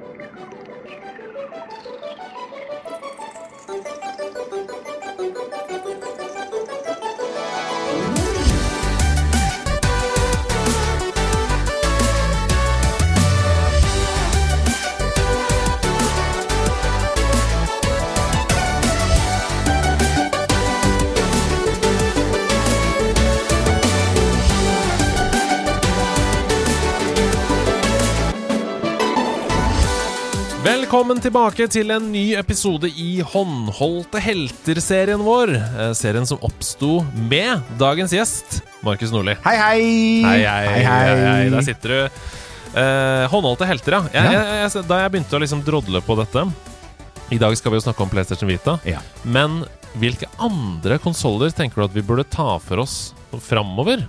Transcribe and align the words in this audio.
Thank 0.00 0.04
you. 2.36 2.41
Velkommen 30.72 31.18
tilbake 31.20 31.66
til 31.68 31.90
en 31.92 32.06
ny 32.14 32.30
episode 32.38 32.88
i 32.96 33.18
Håndholdte 33.28 34.20
helter-serien 34.24 35.20
vår. 35.20 35.50
Eh, 35.52 35.90
Serien 35.98 36.24
som 36.24 36.40
oppsto 36.46 37.02
med 37.28 37.60
dagens 37.76 38.14
gjest, 38.16 38.62
Markus 38.80 39.12
Nordli. 39.12 39.34
Hei, 39.44 39.52
hei! 39.60 39.82
Hei, 40.24 40.38
hei, 40.46 40.70
hei, 40.86 41.10
hei. 41.26 41.50
Der 41.52 41.66
sitter 41.66 41.92
du. 41.92 41.98
Eh, 42.72 43.26
håndholdte 43.34 43.68
helter, 43.68 43.98
ja. 43.98 44.00
Jeg, 44.16 44.32
jeg, 44.38 44.62
jeg, 44.62 44.86
da 44.88 45.02
jeg 45.02 45.12
begynte 45.12 45.36
å 45.36 45.42
liksom 45.44 45.60
drodle 45.66 46.00
på 46.06 46.16
dette 46.22 46.46
I 47.36 47.42
dag 47.42 47.58
skal 47.60 47.74
vi 47.74 47.82
jo 47.82 47.84
snakke 47.90 48.06
om 48.06 48.14
PlayStation 48.14 48.48
Vita. 48.48 48.78
Ja. 48.88 49.04
Men 49.28 49.66
hvilke 50.00 50.30
andre 50.40 50.96
konsoller 51.04 51.52
tenker 51.52 51.82
du 51.82 51.88
at 51.90 51.98
vi 52.00 52.06
burde 52.06 52.24
ta 52.24 52.56
for 52.64 52.86
oss 52.86 52.96
framover 53.44 54.06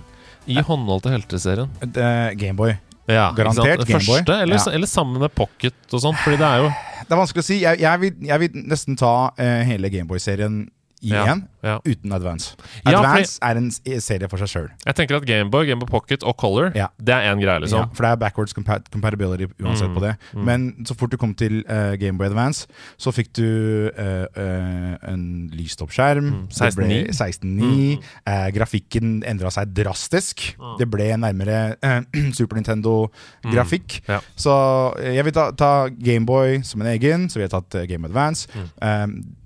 i 0.48 0.56
Håndholdte 0.64 1.12
helter-serien? 1.12 1.68
Eh, 1.84 2.32
Gameboy. 2.40 2.78
Ja. 3.10 3.30
Garantert 3.36 3.84
Gameboy. 3.86 4.22
Første, 4.22 4.36
eller, 4.42 4.56
Ja. 4.56 4.72
eller 4.72 4.86
sammen 4.88 5.20
med 5.20 5.34
Pocket 5.34 5.74
og 5.92 6.00
sånt. 6.00 6.18
Fordi 6.24 6.38
det 6.40 6.46
er 6.46 6.62
jo 6.64 6.70
Det 7.04 7.12
er 7.12 7.18
vanskelig 7.20 7.42
å 7.42 7.44
si. 7.44 7.58
Jeg, 7.60 7.80
jeg, 7.82 8.00
vil, 8.00 8.14
jeg 8.24 8.40
vil 8.40 8.62
nesten 8.70 8.96
ta 8.96 9.10
uh, 9.36 9.62
hele 9.68 9.90
Gameboy-serien 9.92 10.62
igjen. 11.04 11.42
Ja, 11.44 11.53
ja. 11.64 11.78
uten 11.88 12.12
Advance. 12.12 12.54
Ja, 12.84 12.98
Advance 13.00 13.38
er 13.42 13.56
en 13.60 13.70
serie 13.72 14.28
for 14.28 14.38
seg 14.44 14.52
sjøl. 14.52 14.68
Jeg 14.84 14.94
tenker 15.00 15.16
at 15.18 15.26
Gameboy, 15.28 15.64
Gameboy 15.70 15.88
Pocket 15.90 16.22
og 16.28 16.36
Color 16.40 16.70
Ja. 16.76 16.90
Det 17.00 17.14
er 17.16 17.30
én 17.32 17.40
greie, 17.40 17.56
Ja, 17.56 17.62
liksom. 17.64 17.90
for 17.96 18.04
det 18.04 18.10
er 18.12 18.20
backwards 18.22 18.52
compa 18.54 18.78
compatibility 18.92 19.48
uansett 19.62 19.88
Mm, 19.90 19.94
på 19.96 20.00
det. 20.04 20.12
mm. 20.34 20.44
Men 20.44 20.68
så 20.86 20.94
fort 20.96 21.10
du 21.10 21.16
kom 21.16 21.34
til 21.34 21.64
uh, 21.68 21.94
Gameboy 22.00 22.26
Advance, 22.28 22.66
så 23.00 23.10
fikk 23.12 23.32
du 23.40 23.90
uh, 23.96 24.26
uh, 24.36 25.10
en 25.12 25.24
lyst 25.54 25.80
opp 25.82 25.90
skjerm. 25.94 26.30
Mm, 26.30 26.48
16.9. 26.52 27.08
16.9. 27.14 28.02
Eh, 28.26 28.48
grafikken 28.54 29.22
endra 29.26 29.50
seg 29.54 29.72
drastisk. 29.76 30.44
Det 30.78 30.86
ble 30.90 31.10
nærmere 31.16 31.76
eh, 31.82 32.02
Super 32.38 32.56
Nintendo-grafikk. 32.60 34.00
Mm, 34.04 34.10
ja. 34.14 34.20
Så 34.36 34.54
eh, 35.00 35.14
jeg 35.18 35.24
vil 35.28 35.36
ta, 35.36 35.46
ta 35.56 35.70
Gameboy 35.88 36.60
som 36.66 36.82
en 36.84 36.90
egen, 36.94 37.28
så 37.30 37.40
vi 37.40 37.46
har 37.46 37.52
tatt 37.54 37.76
eh, 37.80 37.86
Game 37.90 38.08
Advance. 38.08 38.48
Mm. 38.54 38.68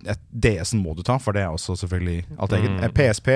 Eh, 0.08 0.16
DS-en 0.32 0.80
må 0.82 0.94
du 0.96 1.02
ta, 1.04 1.18
for 1.20 1.36
det 1.36 1.42
er 1.44 1.52
også 1.52 1.74
selvfølgelig 1.82 2.07
alt 2.38 2.52
eget. 2.58 2.70
Mm. 2.74 2.82
Eh, 2.84 2.92
PSP, 2.98 3.28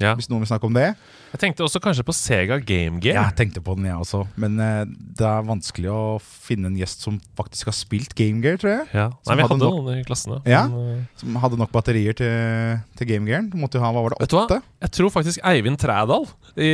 Ja. 0.00 0.14
hvis 0.16 0.30
noen 0.30 0.40
vil 0.40 0.48
snakke 0.48 0.64
om 0.64 0.72
det. 0.72 0.94
Jeg 1.30 1.38
tenkte 1.42 1.62
også 1.62 1.78
kanskje 1.84 2.02
på 2.08 2.14
Sega 2.16 2.56
Game 2.64 2.98
Gear. 3.04 3.18
Jeg 3.20 3.34
tenkte 3.38 3.60
på 3.62 3.74
den, 3.76 3.84
jeg 3.86 3.94
også. 4.00 4.22
Men 4.40 4.56
uh, 4.58 4.82
det 4.88 5.26
er 5.28 5.44
vanskelig 5.46 5.90
å 5.92 5.98
finne 6.24 6.70
en 6.72 6.78
gjest 6.80 7.04
som 7.04 7.18
faktisk 7.38 7.68
har 7.68 7.76
spilt 7.76 8.14
Game 8.18 8.40
Gear, 8.42 8.56
tror 8.58 8.72
jeg. 8.72 8.86
Ja. 8.96 9.04
Nei, 9.28 9.36
vi 9.36 9.44
hadde 9.44 9.52
hadde 9.52 9.68
nok- 9.68 9.76
noen 9.84 10.00
i 10.00 10.06
klassene. 10.08 10.40
Ja. 10.48 10.62
Men, 10.72 11.04
uh, 11.04 11.20
Som 11.20 11.36
hadde 11.44 11.60
nok 11.60 11.70
batterier 11.76 12.16
til, 12.18 12.80
til 12.98 13.10
Game 13.12 13.28
Gear. 13.28 13.44
Du 13.52 13.58
måtte 13.60 13.78
ha, 13.78 13.92
hva 13.92 14.02
var 14.08 14.16
det, 14.16 14.24
åtte? 14.26 14.58
Jeg 14.80 14.90
tror 14.96 15.12
faktisk 15.14 15.44
Eivind 15.52 15.78
Trædal 15.84 16.26
i 16.56 16.72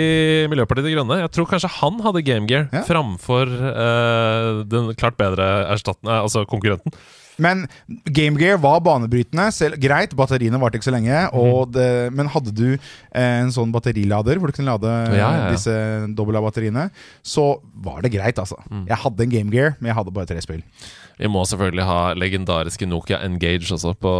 Miljøpartiet 0.48 0.86
De 0.86 0.94
Grønne 0.94 1.18
Jeg 1.20 1.32
tror 1.34 1.50
kanskje 1.50 1.68
han 1.82 1.98
hadde 2.06 2.22
Game 2.24 2.46
Gear 2.48 2.70
Ja. 2.72 2.86
framfor 2.86 3.50
uh, 3.50 4.62
den 4.70 4.94
klart 4.96 5.18
bedre 5.20 5.50
erstatten, 5.74 6.06
eh, 6.08 6.22
altså 6.22 6.46
konkurrenten. 6.48 6.94
Men 7.42 7.66
Game 8.04 8.40
Gear 8.40 8.60
var 8.62 8.82
banebrytende. 8.84 9.48
Selv, 9.54 9.78
greit, 9.82 10.14
batteriene 10.16 10.60
varte 10.60 10.80
ikke 10.80 10.88
så 10.88 10.94
lenge. 10.94 11.24
Mm. 11.32 11.72
Det, 11.74 11.88
men 12.16 12.30
hadde 12.32 12.54
du 12.56 12.68
eh, 12.74 13.40
en 13.42 13.52
sånn 13.54 13.72
batterilader 13.74 14.40
hvor 14.40 14.50
du 14.52 14.56
kunne 14.56 14.74
lade 14.74 14.92
Ja, 15.12 15.16
ja, 15.18 15.32
ja. 15.46 15.48
disse 15.54 15.74
dobbel 16.16 16.40
A-batteriene, 16.40 16.88
så 17.24 17.56
var 17.84 18.02
det 18.04 18.14
greit, 18.16 18.38
altså. 18.42 18.58
Mm. 18.70 18.86
Jeg 18.90 19.02
hadde 19.04 19.26
en 19.26 19.34
Game 19.34 19.52
Gear, 19.54 19.76
men 19.80 19.92
jeg 19.92 20.00
hadde 20.00 20.14
bare 20.16 20.30
tre 20.30 20.40
spill. 20.44 20.62
Vi 21.16 21.28
må 21.32 21.46
selvfølgelig 21.48 21.84
ha 21.88 22.00
legendariske 22.18 22.86
Nokia 22.88 23.22
Engage 23.24 23.72
også 23.72 23.94
på, 24.00 24.12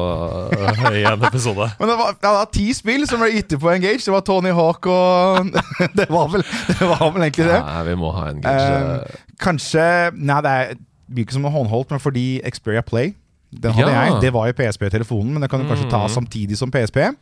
uh, 0.56 0.86
i 0.96 1.04
en 1.04 1.26
episode. 1.28 1.68
Men 1.80 1.92
det 1.92 1.96
var, 2.00 2.16
det 2.22 2.32
var 2.38 2.48
ti 2.54 2.70
spill 2.76 3.04
som 3.08 3.20
ble 3.20 3.34
gitt 3.34 3.52
ut 3.52 3.60
på 3.60 3.72
Engage. 3.74 4.00
Det 4.06 4.14
var 4.14 4.24
Tony 4.24 4.52
Hawk 4.56 4.88
og 4.88 5.52
Det 5.98 6.08
var 6.08 6.30
vel, 6.32 6.44
det 6.70 6.88
var 6.88 7.04
vel 7.10 7.26
egentlig 7.26 7.50
det. 7.50 7.60
Nei, 7.68 7.82
vi 7.90 7.96
må 8.00 8.12
ha 8.16 8.30
Engage. 8.32 8.76
Uh, 8.80 9.24
Kanskje 9.42 9.86
Nei, 10.16 10.40
det 10.44 10.54
er 10.56 10.76
ikke 11.14 11.32
som 11.36 11.44
håndholdt, 11.44 11.90
men 11.90 12.00
fordi 12.02 12.40
Xperia 12.50 12.82
Play 12.82 13.14
Den 13.56 13.72
hadde 13.72 13.92
Ja. 13.92 14.04
jeg. 14.10 14.20
Det 14.20 14.32
var 14.34 14.48
jo 14.48 14.52
PSP-telefonen, 14.58 15.32
men 15.32 15.40
det 15.40 15.48
kan 15.48 15.60
du 15.62 15.68
kanskje 15.70 15.88
ta 15.88 16.02
Mm. 16.04 16.10
samtidig 16.10 16.56
som 16.58 16.68
PSP. 16.70 17.14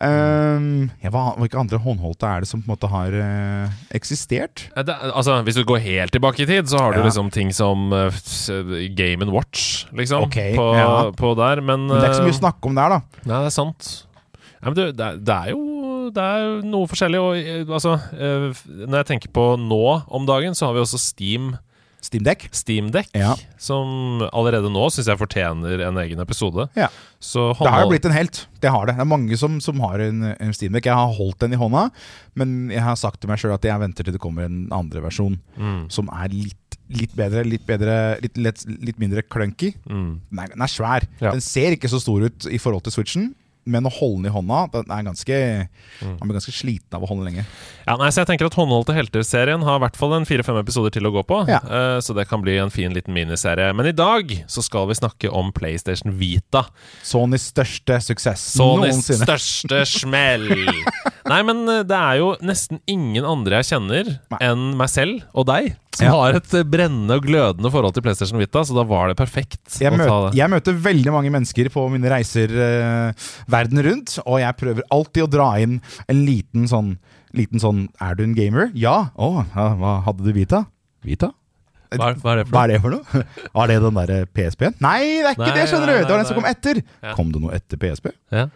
Um, 0.00 0.90
ja, 1.02 1.08
hva, 1.10 1.34
hvilke 1.40 1.56
andre 1.58 1.78
håndholdte 1.80 2.28
er 2.28 2.40
det 2.44 2.48
som 2.48 2.60
på 2.62 2.68
en 2.68 2.74
måte 2.76 2.88
har 2.88 3.12
uh, 3.16 3.68
eksistert? 3.96 4.66
Eh, 4.76 4.82
Det, 4.84 4.94
altså, 5.12 5.38
hvis 5.42 5.56
du 5.56 5.64
går 5.64 5.80
helt 5.80 6.12
tilbake 6.12 6.40
i 6.44 6.46
tid, 6.46 6.68
så 6.68 6.78
har 6.78 6.92
du 6.92 6.98
Ja. 7.00 7.04
liksom 7.06 7.30
ting 7.32 7.50
som 7.52 7.90
uh, 7.92 8.10
Game 8.94 9.24
Watch, 9.32 9.86
liksom. 9.92 10.22
okay, 10.28 10.54
på, 10.54 10.66
ja. 10.76 11.10
på 11.16 11.34
der, 11.36 11.60
men 11.62 11.86
Men 11.88 11.96
det 11.98 12.04
er 12.04 12.12
ikke 12.12 12.20
så 12.22 12.28
mye 12.28 12.40
snakk 12.40 12.60
å 12.60 12.60
snakke 12.60 12.66
om 12.70 12.74
der, 12.76 12.88
da. 12.88 13.00
Nei, 13.26 13.38
det 13.42 13.46
er 13.46 13.56
sant. 13.56 14.06
Ja, 14.62 14.70
men 14.70 14.74
du, 14.74 14.92
det, 14.92 15.00
er, 15.06 15.16
det 15.16 15.34
er 15.34 15.50
jo 15.50 16.10
det 16.14 16.22
er 16.22 16.62
noe 16.62 16.86
forskjellig. 16.86 17.18
Og, 17.18 17.36
eh, 17.36 17.64
altså, 17.66 17.96
eh, 18.14 18.52
når 18.86 19.00
jeg 19.02 19.06
tenker 19.10 19.32
på 19.34 19.56
nå 19.58 20.04
om 20.08 20.26
dagen, 20.28 20.54
så 20.54 20.66
har 20.68 20.74
vi 20.76 20.80
også 20.84 21.00
Steam 21.02 21.56
Steamdeck. 22.06 22.46
Steamdeck, 22.54 23.08
Ja. 23.18 23.34
som 23.58 24.22
allerede 24.32 24.70
nå 24.72 24.86
syns 24.94 25.08
jeg 25.10 25.18
fortjener 25.20 25.82
en 25.88 25.98
egen 26.04 26.20
episode. 26.22 26.68
Ja. 26.78 26.88
Så 27.20 27.48
Det 27.58 27.70
har 27.72 27.82
jo 27.84 27.90
blitt 27.90 28.06
en 28.08 28.14
helt. 28.16 28.46
Det 28.62 28.70
har 28.70 28.86
det. 28.86 28.94
Det 28.96 29.02
er 29.04 29.10
mange 29.10 29.36
som, 29.40 29.58
som 29.60 29.80
har 29.84 29.98
en, 30.04 30.22
en 30.38 30.52
Steamdeck. 30.54 30.86
Jeg 30.86 30.94
har 30.94 31.12
holdt 31.18 31.40
den 31.42 31.52
i 31.56 31.60
hånda, 31.60 31.88
men 32.38 32.70
jeg 32.70 32.82
har 32.84 32.96
sagt 33.00 33.20
til 33.20 33.28
meg 33.32 33.38
sjøl 33.42 33.54
at 33.56 33.66
jeg 33.66 33.82
venter 33.82 34.06
til 34.06 34.14
det 34.16 34.22
kommer 34.22 34.46
en 34.46 34.68
andre 34.74 35.02
versjon 35.04 35.38
mm, 35.58 35.88
som 35.92 36.08
er 36.14 36.30
litt, 36.32 36.78
litt 36.92 37.16
bedre, 37.18 37.42
litt 37.44 37.64
bedre, 37.66 37.96
litt, 38.22 38.36
litt, 38.38 38.62
litt 38.86 39.00
mindre 39.02 39.22
clunky. 39.26 39.72
mm. 39.88 40.12
Den 40.30 40.38
er, 40.44 40.52
den 40.54 40.62
er 40.62 40.70
svær. 40.70 41.06
Ja. 41.20 41.32
Den 41.34 41.42
ser 41.44 41.74
ikke 41.74 41.90
så 41.90 41.98
stor 42.00 42.22
ut 42.28 42.46
i 42.46 42.60
forhold 42.62 42.86
til 42.86 42.94
Switchen, 42.94 43.34
men 43.66 43.86
å 43.88 43.90
holde 43.92 44.22
den 44.22 44.30
i 44.30 44.34
hånda 44.34 44.60
den 44.76 44.92
er 44.94 45.06
ganske, 45.10 45.38
Mm. 45.96 46.18
Man 46.20 46.28
blir 46.28 46.36
ganske 46.36 46.52
sliten 46.52 46.92
av 46.96 47.04
å 47.04 47.08
holde 47.08 47.24
den 47.24 47.30
lenge. 47.32 47.44
Ja, 47.86 47.94
nei, 47.96 48.10
så 48.12 48.20
jeg 48.20 48.28
tenker 48.28 48.50
at 48.50 48.56
Håndholdte 48.58 48.92
helter-serien 48.92 49.62
har 49.64 49.78
i 49.78 49.82
hvert 49.86 49.96
fall 49.96 50.12
en 50.12 50.26
fire-fem 50.28 50.58
episoder 50.60 50.92
til 50.92 51.08
å 51.08 51.12
gå 51.14 51.22
på. 51.24 51.38
Ja. 51.48 51.60
Uh, 51.64 51.96
så 52.04 52.12
det 52.16 52.26
kan 52.28 52.42
bli 52.44 52.58
en 52.60 52.72
fin 52.74 52.92
liten 52.92 53.14
miniserie. 53.16 53.70
Men 53.76 53.88
i 53.88 53.94
dag 53.96 54.28
så 54.52 54.60
skal 54.64 54.88
vi 54.90 54.98
snakke 54.98 55.30
om 55.32 55.52
PlayStation 55.56 56.12
Vita. 56.20 56.66
Sonys 57.06 57.48
største 57.54 57.96
suksess 58.04 58.44
Sonys 58.58 58.98
noensinne. 59.00 59.24
største 59.24 59.80
smell. 59.88 60.46
Nei, 61.32 61.40
men 61.48 61.64
eh, 61.72 61.82
det 61.88 61.96
er 61.96 62.20
jo 62.20 62.28
nesten 62.44 62.78
ingen 62.86 63.24
andre 63.26 63.62
jeg 63.62 63.72
kjenner 63.72 64.12
Nei. 64.30 64.38
enn 64.46 64.68
meg 64.78 64.92
selv 64.92 65.24
og 65.34 65.48
deg, 65.48 65.72
som 65.96 66.04
Ja. 66.06 66.12
har 66.12 66.36
et 66.36 66.50
brennende 66.68 67.16
og 67.16 67.24
glødende 67.24 67.70
forhold 67.72 67.94
til 67.96 68.04
PlayStation 68.04 68.38
Vita, 68.40 68.60
så 68.68 68.76
da 68.76 68.84
var 68.84 69.08
det 69.08 69.16
perfekt 69.16 69.78
Jeg 69.80 69.94
møter, 69.96 70.28
det. 70.30 70.36
jeg 70.42 70.50
møter 70.52 70.76
veldig 70.84 71.12
mange 71.14 71.30
mennesker 71.32 71.70
på 71.72 71.86
mine 71.92 72.10
reiser 72.12 72.52
uh, 72.52 73.26
verden 73.48 73.80
rundt, 73.86 74.18
og 74.26 74.38
jeg 74.42 74.56
prøver 74.60 74.84
alltid 74.92 75.24
å 75.24 75.30
dra 75.32 75.48
inn 75.64 75.78
en 76.08 76.20
liten 76.28 76.68
sånn, 76.68 76.94
liten 77.36 77.58
sånn 77.62 77.86
Er 78.00 78.14
du 78.18 78.24
en 78.26 78.36
gamer? 78.36 78.70
Ja. 78.76 79.08
Å, 79.16 79.46
ja, 79.56 79.66
hva 79.80 79.96
hadde 80.04 80.24
du 80.28 80.32
Vita? 80.36 80.66
Vita? 81.06 81.32
Hva, 81.96 82.10
er- 82.10 82.20
hva 82.20 82.32
er 82.34 82.44
Hva 82.50 82.62
er 82.66 82.68
det 82.74 82.80
for 82.82 82.90
noe? 82.96 83.24
Var 83.54 83.68
det 83.70 83.80
den 83.84 83.94
derre 84.02 84.20
PSP-en? 84.34 84.74
Nei, 84.82 85.00
det 85.22 85.28
er 85.30 85.34
ikke 85.36 85.44
Nei, 85.46 85.54
det, 85.54 85.66
skjønner 85.70 85.86
du! 85.92 85.98
Det 86.02 86.10
var 86.10 86.18
den 86.22 86.26
som 86.32 86.36
kom 86.40 86.48
etter. 86.50 86.80
Ja. 87.04 87.12
Kom 87.14 87.30
det 87.32 87.40
noe 87.44 87.54
etter 87.56 87.78
PSP? 87.80 88.10
Ja. 88.34 88.48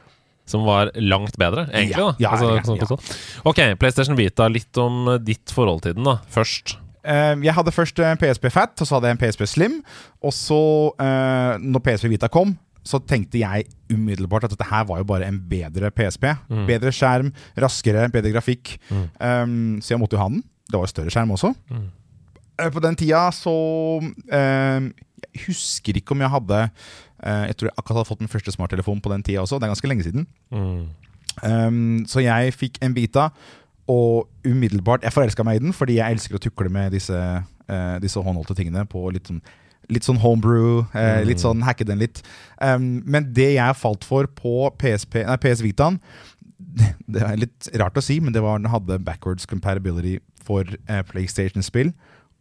Som 0.51 0.65
var 0.67 0.91
langt 0.99 1.37
bedre, 1.39 1.69
egentlig. 1.71 2.09
Ja, 2.19 2.33
altså, 2.35 2.75
sånn. 2.91 3.03
Ok, 3.47 3.61
PlayStation 3.79 4.17
Vita. 4.19 4.49
Litt 4.51 4.75
om 4.83 5.05
ditt 5.23 5.53
forhold 5.55 5.85
til 5.87 5.95
den, 5.95 6.03
da. 6.09 6.17
Først. 6.35 6.75
Eh, 7.05 7.37
jeg 7.47 7.55
hadde 7.57 7.75
først 7.75 8.01
en 8.05 8.21
PSP 8.21 8.51
Fat, 8.53 8.75
og 8.77 8.89
så 8.89 8.97
hadde 8.97 9.11
jeg 9.11 9.19
en 9.19 9.23
PSP 9.23 9.47
Slim. 9.49 9.79
Og 10.23 10.35
så, 10.37 10.61
eh, 11.01 11.61
når 11.61 11.85
PSP 11.87 12.11
Vita 12.13 12.29
kom, 12.29 12.57
så 12.85 12.99
tenkte 13.05 13.41
jeg 13.43 13.67
umiddelbart 13.93 14.47
at 14.47 14.55
dette 14.55 14.69
her 14.71 14.87
var 14.89 15.03
jo 15.03 15.09
bare 15.09 15.29
en 15.29 15.41
bedre 15.51 15.91
PSP. 15.93 16.31
Mm. 16.49 16.67
Bedre 16.69 16.93
skjerm, 16.93 17.33
raskere, 17.61 18.09
bedre 18.13 18.33
grafikk. 18.33 18.79
Mm. 18.89 19.07
Um, 19.21 19.81
så 19.85 19.95
jeg 19.95 20.01
måtte 20.01 20.17
jo 20.17 20.23
ha 20.23 20.31
den. 20.33 20.43
Det 20.71 20.79
var 20.79 20.87
jo 20.87 20.95
større 20.95 21.13
skjerm 21.13 21.35
også. 21.37 21.53
Mm. 21.71 21.89
Eh, 22.61 22.71
på 22.73 22.83
den 22.85 22.97
tida 22.99 23.27
så 23.35 23.55
eh, 24.33 24.89
Jeg 25.31 25.45
husker 25.47 26.01
ikke 26.01 26.17
om 26.17 26.25
jeg 26.25 26.33
hadde 26.35 26.59
eh, 26.67 27.45
Jeg 27.51 27.57
tror 27.57 27.71
jeg 27.71 27.77
akkurat 27.77 28.01
hadde 28.01 28.11
fått 28.11 28.25
min 28.25 28.33
første 28.33 28.55
smarttelefon 28.55 29.03
på 29.03 29.13
den 29.13 29.25
tida 29.27 29.45
også. 29.45 29.59
Det 29.59 29.69
er 29.69 29.75
ganske 29.75 29.91
lenge 29.91 30.07
siden. 30.07 30.27
Um, 31.41 32.03
så 32.11 32.21
jeg 32.21 32.53
fikk 32.53 32.81
en 32.85 32.93
Vita, 32.97 33.31
og 33.91 34.29
umiddelbart 34.47 35.03
Jeg 35.07 35.15
forelska 35.17 35.45
meg 35.47 35.59
i 35.59 35.65
den 35.65 35.75
fordi 35.77 35.97
jeg 35.99 36.15
elsker 36.17 36.39
å 36.39 36.43
tukle 36.43 36.71
med 36.73 36.93
disse, 36.95 37.17
uh, 37.17 37.97
disse 38.03 38.23
håndholdte 38.23 38.55
tingene 38.59 38.87
på 38.91 39.09
litt 39.15 39.31
sånn 39.31 39.43
Litt 39.91 40.05
sånn 40.07 40.21
homebrew, 40.23 40.85
eh, 40.95 41.17
Mm. 41.19 41.27
litt 41.27 41.41
sånn 41.43 41.63
hacke 41.67 41.83
den 41.89 41.99
litt. 41.99 42.21
Um, 42.63 43.01
men 43.11 43.33
det 43.35 43.49
jeg 43.57 43.75
falt 43.81 44.05
for 44.07 44.29
på 44.39 44.53
PSP, 44.79 45.25
nei, 45.27 45.35
PS 45.43 45.65
Vitaen 45.65 45.97
Det 47.11 47.23
er 47.25 47.41
litt 47.41 47.69
rart 47.81 47.99
å 47.99 48.05
si, 48.05 48.21
men 48.23 48.33
det 48.37 48.43
var 48.45 48.61
den 48.61 48.71
hadde 48.71 49.01
backwards 49.03 49.49
compatibility 49.51 50.21
for 50.47 50.63
eh, 50.87 51.03
PlayStation-spill 51.09 51.91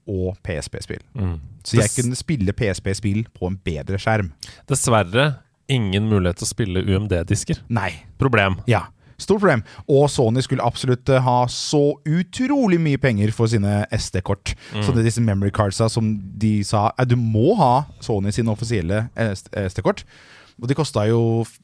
og 0.09 0.37
PSP-spill. 0.45 1.01
Mm. 1.17 1.39
Så 1.65 1.79
jeg 1.79 1.89
kunne 1.95 2.17
spille 2.19 2.53
PSP-spill 2.53 3.23
på 3.33 3.49
en 3.49 3.57
bedre 3.65 3.97
skjerm. 4.01 4.29
Dessverre 4.69 5.39
ingen 5.69 6.05
mulighet 6.11 6.37
til 6.41 6.47
å 6.47 6.49
spille 6.53 6.81
UMD-disker. 6.85 7.63
Nei. 7.69 7.91
Problem. 8.21 8.59
Ja. 8.69 8.87
Stort 9.19 9.43
problem. 9.43 9.63
Og 9.91 10.07
Sony 10.11 10.43
skulle 10.45 10.65
absolutt 10.65 11.09
eh, 11.11 11.21
ha 11.25 11.37
så 11.51 11.83
utrolig 12.07 12.79
mye 12.81 13.01
penger 13.01 13.33
for 13.35 13.51
sine 13.51 13.83
SD-kort. 13.95 14.55
Så 14.79 14.93
det 14.93 15.03
er 15.03 15.09
disse 15.11 15.23
memory 15.23 15.51
cardsa 15.55 15.89
som 15.91 16.15
de 16.39 16.59
sa 16.67 16.89
eh, 16.97 17.07
Du 17.09 17.17
må 17.19 17.53
ha 17.59 17.73
Sony 18.03 18.33
sine 18.35 18.53
offisielle 18.53 19.07
SD-kort. 19.15 20.05
Og 20.59 20.67
de 20.67 20.75
kosta 20.75 21.05
jo 21.07 21.19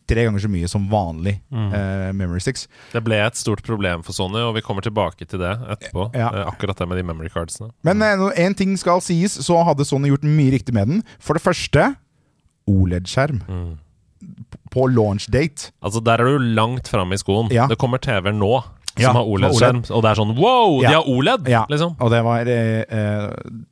tre 0.07 0.23
ganger 0.23 0.39
så 0.45 0.49
mye 0.51 0.67
som 0.71 0.85
vanlig 0.91 1.35
eh, 1.51 2.11
memory 2.15 2.39
sticks. 2.43 2.65
Det 2.93 3.01
ble 3.03 3.19
et 3.19 3.39
stort 3.39 3.63
problem 3.67 4.05
for 4.07 4.15
Sony, 4.15 4.39
og 4.39 4.55
vi 4.55 4.63
kommer 4.63 4.85
tilbake 4.85 5.27
til 5.27 5.41
det 5.41 5.51
etterpå. 5.75 6.09
Ja. 6.15 6.29
Eh, 6.31 6.47
Akkurat 6.47 6.79
det 6.79 6.87
med 6.87 7.01
de 7.01 7.05
memory 7.07 7.31
cardsene. 7.33 7.73
Men 7.87 8.03
eh, 8.05 8.15
når 8.19 8.55
ting 8.55 8.75
skal 8.79 9.03
sies, 9.03 9.35
så 9.45 9.59
hadde 9.67 9.87
Sony 9.87 10.13
gjort 10.13 10.27
mye 10.27 10.55
riktig 10.55 10.75
med 10.75 10.91
den. 10.91 11.03
For 11.19 11.35
det 11.35 11.43
første 11.43 11.89
OLED-skjerm. 12.71 13.43
Mm. 13.49 13.73
På 14.75 14.85
launch 14.91 15.29
date. 15.31 15.71
Altså, 15.81 16.01
der 16.03 16.19
er 16.21 16.35
du 16.35 16.49
langt 16.57 16.89
framme 16.91 17.15
i 17.15 17.21
skoen. 17.21 17.47
Ja. 17.55 17.65
Det 17.71 17.77
kommer 17.81 18.01
TV-er 18.03 18.35
nå 18.35 18.57
som 18.95 19.03
Ja, 19.03 19.09
har 19.11 19.27
OLED-skjerm, 19.27 19.81
og 19.91 20.03
det 20.05 20.07
er 20.07 20.15
sånn 20.21 20.29
wow, 20.37 20.77
de 20.79 20.87
har 20.87 21.07
OLED! 21.11 21.49
Ja, 21.51 21.65
Liksom. 21.67 21.97
og 21.99 22.11
det 22.13 22.21
var 22.23 22.47
eh, 22.47 22.85
eh, 22.87 23.25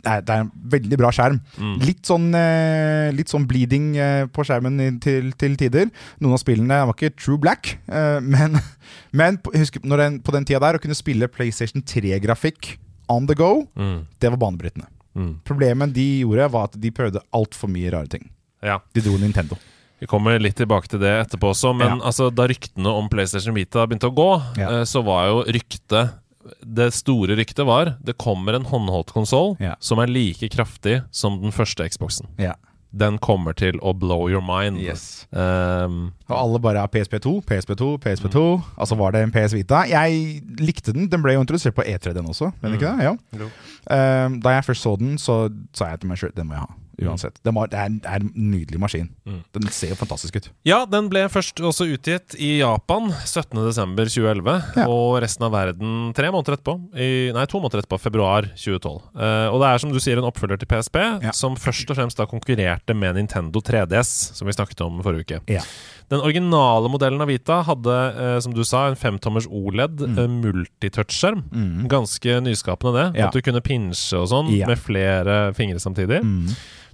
det, 0.03 0.17
er, 0.33 0.41
en 0.41 0.49
veldig 0.73 0.97
bra 0.99 1.11
skjerm. 1.15 1.37
Mm. 1.55 1.77
Litt 1.79 2.01
sånn 2.09 2.25
eh, 2.35 3.07
Litt 3.15 3.31
sånn 3.31 3.45
bleeding 3.47 3.85
eh, 3.95 4.25
på 4.27 4.43
skjermen 4.43 4.99
til, 4.99 5.29
til 5.39 5.55
tider. 5.55 5.87
Noen 6.19 6.35
av 6.35 6.41
spillene 6.43 6.81
var 6.89 6.91
ikke 6.97 7.13
true 7.15 7.39
black, 7.39 7.71
eh, 7.87 8.19
men, 8.19 8.59
men 9.21 9.39
husk 9.55 9.79
den, 9.79 10.19
på 10.27 10.35
den 10.35 10.43
tida 10.49 10.59
der 10.65 10.75
å 10.75 10.83
kunne 10.83 10.99
spille 10.99 11.31
PlayStation 11.31 11.85
3-grafikk 11.87 12.73
on 13.07 13.23
the 13.31 13.35
go, 13.39 13.63
Mm. 13.79 14.01
det 14.19 14.29
var 14.35 14.41
banebrytende. 14.43 14.89
Mm. 15.15 15.37
Problemet 15.47 15.93
de 15.95 16.09
gjorde, 16.25 16.51
var 16.51 16.67
at 16.67 16.75
de 16.83 16.91
prøvde 16.91 17.23
altfor 17.31 17.71
mye 17.71 17.95
rare 17.95 18.11
ting. 18.11 18.27
Ja. 18.59 18.81
De 18.91 18.99
dro 19.07 19.15
Nintendo. 19.23 19.55
Vi 20.03 20.07
kommer 20.11 20.35
litt 20.43 20.57
tilbake 20.59 20.89
til 20.91 20.99
det 20.99 21.13
etterpå 21.21 21.53
også, 21.53 21.71
men 21.79 21.99
Ja. 21.99 22.05
altså, 22.09 22.27
da 22.33 22.43
ryktene 22.51 22.91
om 22.91 23.07
PlayStation 23.09 23.55
Vita 23.55 23.85
begynte 23.87 24.09
å 24.11 24.15
gå, 24.17 24.57
Ja. 24.59 24.69
eh, 24.79 24.83
så 24.83 25.03
var 25.03 25.27
jo 25.29 25.43
ryktet 25.47 26.11
Det 26.59 26.89
store 26.91 27.37
ryktet 27.39 27.63
var 27.65 27.95
det 28.03 28.17
kommer 28.19 28.53
en 28.57 28.65
håndholdt 28.65 29.13
konsoll 29.15 29.55
Ja. 29.61 29.75
som 29.79 29.97
er 29.99 30.07
like 30.11 30.49
kraftig 30.51 31.05
som 31.09 31.39
den 31.41 31.51
første 31.51 31.87
Xboxen. 31.87 32.27
Ja. 32.37 32.55
Den 32.93 33.17
kommer 33.17 33.55
til 33.55 33.79
å 33.79 33.93
blow 33.97 34.27
your 34.29 34.41
mind. 34.41 34.77
Yes. 34.77 35.25
Um, 35.31 36.11
Og 36.29 36.35
alle 36.37 36.59
bare 36.59 36.79
har 36.83 36.89
PSP2, 36.89 37.41
PSP2, 37.45 37.97
PSP2. 37.97 38.43
Altså 38.77 38.97
var 38.97 39.11
det 39.13 39.21
en 39.23 39.31
PS 39.31 39.53
Vita. 39.53 39.85
Jeg 39.87 40.43
likte 40.59 40.91
den. 40.93 41.07
Den 41.07 41.21
ble 41.23 41.33
jo 41.33 41.41
introdusert 41.41 41.73
på 41.73 41.81
E3, 41.87 42.13
den 42.13 42.25
også. 42.27 42.51
Men 42.61 42.73
ikke 42.77 42.91
det? 42.97 43.03
Ja. 43.07 44.25
Um, 44.25 44.39
da 44.41 44.49
jeg 44.59 44.65
først 44.65 44.83
så 44.83 44.97
den, 44.99 45.15
så 45.17 45.49
sa 45.73 45.89
jeg 45.91 46.01
til 46.01 46.09
meg 46.09 46.17
sjøl 46.19 46.35
den 46.35 46.47
må 46.49 46.53
jeg 46.59 46.59
ha. 46.67 46.67
Uansett. 47.01 47.39
Det, 47.43 47.51
er, 47.73 47.95
er 48.05 48.19
en 48.21 48.31
nydelig 48.35 48.79
maskin. 48.79 49.09
Mm. 49.25 49.39
Den 49.53 49.67
ser 49.73 49.89
jo 49.89 49.95
fantastisk 49.95 50.35
ut. 50.37 50.49
Ja, 50.67 50.83
den 50.85 51.09
ble 51.09 51.23
først 51.29 51.57
også 51.59 51.87
utgitt 51.89 52.35
i 52.37 52.59
Japan 52.59 53.09
17.12.2011, 53.25 54.75
Ja. 54.77 54.85
og 54.87 55.21
resten 55.23 55.45
av 55.47 55.51
verden 55.55 56.13
tre 56.15 56.29
måneder 56.33 56.57
etterpå. 56.57 56.75
I, 56.93 57.31
nei, 57.35 57.45
to 57.49 57.59
måneder 57.63 57.81
etterpå, 57.83 57.99
februar 58.01 58.47
2012. 58.53 59.01
Uh, 59.15 59.47
og 59.53 59.59
det 59.63 59.69
er 59.71 59.81
som 59.83 59.91
du 59.93 59.99
sier 60.03 60.17
en 60.21 60.27
oppfølger 60.29 60.59
til 60.61 60.69
PSP, 60.69 60.99
Ja. 61.23 61.31
som 61.33 61.55
først 61.55 61.89
og 61.89 61.97
fremst 61.97 62.17
da 62.17 62.25
konkurrerte 62.29 62.93
med 62.95 63.15
Nintendo 63.17 63.59
3DS, 63.61 64.33
som 64.37 64.47
vi 64.47 64.53
snakket 64.53 64.81
om 64.85 65.01
forrige 65.03 65.25
uke. 65.25 65.41
Ja. 65.49 65.61
Den 66.09 66.21
originale 66.21 66.89
modellen 66.91 67.21
av 67.23 67.27
Vita 67.31 67.61
hadde, 67.63 67.95
eh, 68.19 68.39
som 68.43 68.53
du 68.53 68.63
sa, 68.63 68.87
en 68.89 68.95
femtommers 68.95 69.47
OLED 69.49 69.97
Mm. 70.03 70.17
eh, 70.19 70.27
multitouch-skjerm. 70.27 71.43
Mm. 71.51 71.87
Ganske 71.89 72.41
nyskapende, 72.43 72.93
det. 73.13 73.19
Ja. 73.19 73.27
At 73.27 73.33
du 73.33 73.41
kunne 73.41 73.61
pinsje 73.61 74.13
og 74.19 74.27
sånn 74.29 74.51
Ja. 74.55 74.67
med 74.67 74.77
flere 74.77 75.53
fingre 75.55 75.79
samtidig. 75.79 76.21
Mm. 76.21 76.49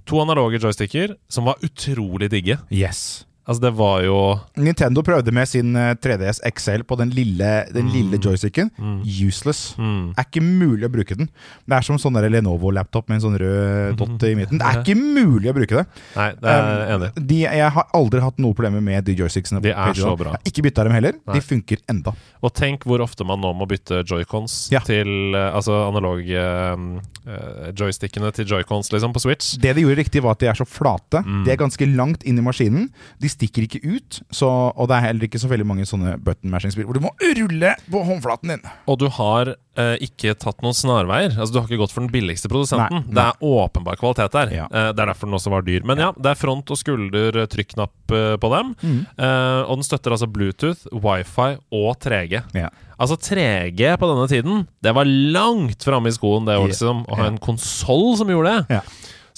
To 0.06 0.20
analoge 0.20 0.58
joysticker 0.62 1.16
som 1.28 1.44
var 1.44 1.56
utrolig 1.62 2.30
digge. 2.30 2.58
Yes. 2.70 3.26
Altså, 3.48 3.62
det 3.64 3.70
var 3.78 4.02
jo 4.04 4.16
Nintendo 4.60 5.02
prøvde 5.02 5.32
med 5.34 5.48
sin 5.48 5.74
eh, 5.78 5.94
3DS 5.98 6.42
XL 6.52 6.84
på 6.86 6.98
den 7.00 7.10
lille, 7.16 7.48
den 7.74 7.88
lille 7.94 8.18
joysticken. 8.22 8.70
Mm. 8.78 9.00
Useless. 9.26 9.74
mm. 9.78 10.12
Er 10.18 10.26
ikke 10.28 10.42
mulig 10.44 10.86
å 10.86 10.92
bruke 10.92 11.16
den. 11.18 11.30
Det 11.66 11.78
er 11.78 11.86
som 11.86 11.98
sånn 11.98 12.18
Lenovo-laptop 12.20 13.08
med 13.08 13.18
en 13.18 13.24
sånn 13.24 13.38
rød 13.40 13.96
dott 13.98 14.26
i 14.28 14.34
midten. 14.38 14.60
Det 14.60 14.66
er 14.68 14.82
ikke 14.82 14.96
mulig 15.00 15.50
å 15.50 15.56
bruke 15.56 15.80
det. 15.80 15.86
Nei, 16.16 16.28
det 16.40 16.52
er 16.52 16.60
Um, 16.70 16.82
enig. 16.94 17.08
De, 17.30 17.38
jeg 17.46 17.70
har 17.74 17.86
aldri 17.96 18.20
hatt 18.22 18.38
noe 18.42 18.54
problemer 18.56 18.82
med 18.84 19.04
de 19.08 19.14
joysticksene. 19.18 19.62
De 19.64 19.72
er 19.72 19.94
så 19.98 20.12
bra. 20.18 20.34
Jeg 20.36 20.42
har 20.44 20.50
ikke 20.52 20.64
bytta 20.68 20.84
dem 20.86 20.94
heller. 20.94 21.16
Nei. 21.26 21.38
De 21.38 21.42
funker 21.44 21.80
enda. 21.90 22.12
Og 22.44 22.52
tenk 22.56 22.84
hvor 22.88 23.02
ofte 23.04 23.24
man 23.26 23.40
nå 23.42 23.50
må 23.56 23.66
bytte 23.70 24.02
joycons 24.06 24.68
Ja. 24.72 24.80
til 24.86 25.34
eh, 25.34 25.48
Altså 25.56 25.74
analog 25.88 26.20
eh, 26.20 26.84
eh, 27.26 27.70
joystickene 27.76 28.30
til 28.36 28.46
joycons, 28.52 28.92
liksom, 28.92 29.12
på 29.16 29.22
Switch. 29.24 29.54
Det 29.60 29.74
de 29.76 29.84
gjorde 29.84 29.98
riktig, 30.02 30.22
var 30.24 30.36
at 30.36 30.44
de 30.44 30.50
er 30.52 30.58
så 30.60 30.66
flate. 30.68 31.22
Mm. 31.24 31.42
De 31.46 31.52
er 31.54 31.60
ganske 31.60 31.88
langt 31.96 32.24
inn 32.28 32.38
i 32.40 32.44
maskinen. 32.44 32.88
De 33.20 33.29
stikker 33.32 33.66
ikke 33.66 33.80
ut. 33.84 34.20
Så, 34.34 34.48
og 34.50 34.90
det 34.90 34.96
er 34.98 35.06
heller 35.08 35.26
ikke 35.28 35.40
så 35.42 35.50
veldig 35.50 35.66
mange 35.68 35.86
sånne 35.88 36.16
button 36.22 36.52
mashing-spill 36.52 36.88
hvor 36.88 36.98
du 36.98 37.04
må 37.04 37.12
rulle 37.38 37.74
på 37.90 38.02
håndflaten 38.06 38.54
din. 38.54 38.64
Og 38.90 38.98
du 39.00 39.06
har 39.16 39.52
eh, 39.54 39.94
ikke 40.06 40.34
tatt 40.40 40.60
noen 40.64 40.76
snarveier. 40.76 41.34
Altså 41.36 41.54
Du 41.54 41.60
har 41.60 41.68
ikke 41.68 41.80
gått 41.82 41.94
for 41.94 42.04
den 42.04 42.12
billigste 42.12 42.50
produsenten. 42.52 43.04
Nei, 43.06 43.16
Det 43.16 43.24
er 43.26 43.48
åpenbar 43.50 44.00
kvalitet 44.00 44.36
der. 44.36 44.54
Ja. 44.60 44.66
Eh, 44.70 44.90
det 44.92 45.04
er 45.04 45.12
derfor 45.12 45.30
den 45.30 45.38
også 45.40 45.54
var 45.54 45.66
dyr. 45.66 45.86
Men 45.88 46.02
ja, 46.02 46.10
det 46.16 46.32
er 46.34 46.40
front 46.40 46.70
og 46.74 46.80
skulder 46.80 47.42
eh, 47.44 47.48
trykknapp 47.50 48.14
eh, 48.16 48.36
på 48.42 48.52
dem. 48.54 48.74
Mm. 48.82 49.00
Eh, 49.16 49.60
og 49.64 49.80
den 49.80 49.86
støtter 49.86 50.16
altså 50.16 50.30
Bluetooth, 50.30 50.86
wifi 50.92 51.50
og 51.80 51.90
3G. 52.02 52.44
Ja. 52.58 52.70
Altså 53.00 53.16
3G 53.16 53.94
på 53.96 54.10
denne 54.10 54.26
tiden, 54.28 54.66
det 54.84 54.92
var 54.92 55.08
langt 55.08 55.86
framme 55.86 56.10
i 56.10 56.14
skoen 56.14 56.44
det 56.48 56.58
liksom, 56.60 57.06
å 57.08 57.16
ha 57.16 57.30
en 57.30 57.40
konsoll 57.40 58.12
som 58.20 58.28
gjorde 58.28 58.52
det. 58.58 58.80
Ja. 58.80 58.82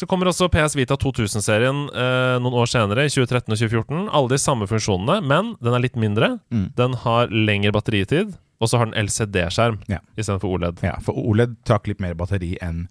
Så 0.03 0.07
kommer 0.11 0.27
også 0.27 0.49
PS 0.51 0.75
Vita 0.75 0.97
2000-serien 0.99 1.85
eh, 1.95 2.37
noen 2.43 2.57
år 2.59 2.67
senere, 2.67 3.05
i 3.07 3.11
2013 3.13 3.53
og 3.55 3.59
2014. 3.61 4.01
Alle 4.11 4.33
de 4.33 4.39
samme 4.43 4.67
funksjonene, 4.67 5.21
men 5.31 5.53
den 5.63 5.77
er 5.77 5.85
litt 5.85 5.95
mindre. 6.01 6.33
Mm. 6.51 6.65
Den 6.79 6.97
har 7.05 7.31
lengre 7.31 7.71
batteritid, 7.77 8.33
og 8.59 8.71
så 8.71 8.81
har 8.81 8.91
den 8.91 8.99
LCD-skjerm 9.07 9.79
Ja. 9.93 10.01
istedenfor 10.19 10.57
OLED. 10.57 10.83
Ja, 10.83 10.97
for 11.07 11.15
OLED 11.15 11.55
trakk 11.69 11.87
litt 11.93 12.03
mer 12.03 12.19
batteri 12.19 12.57
enn 12.63 12.89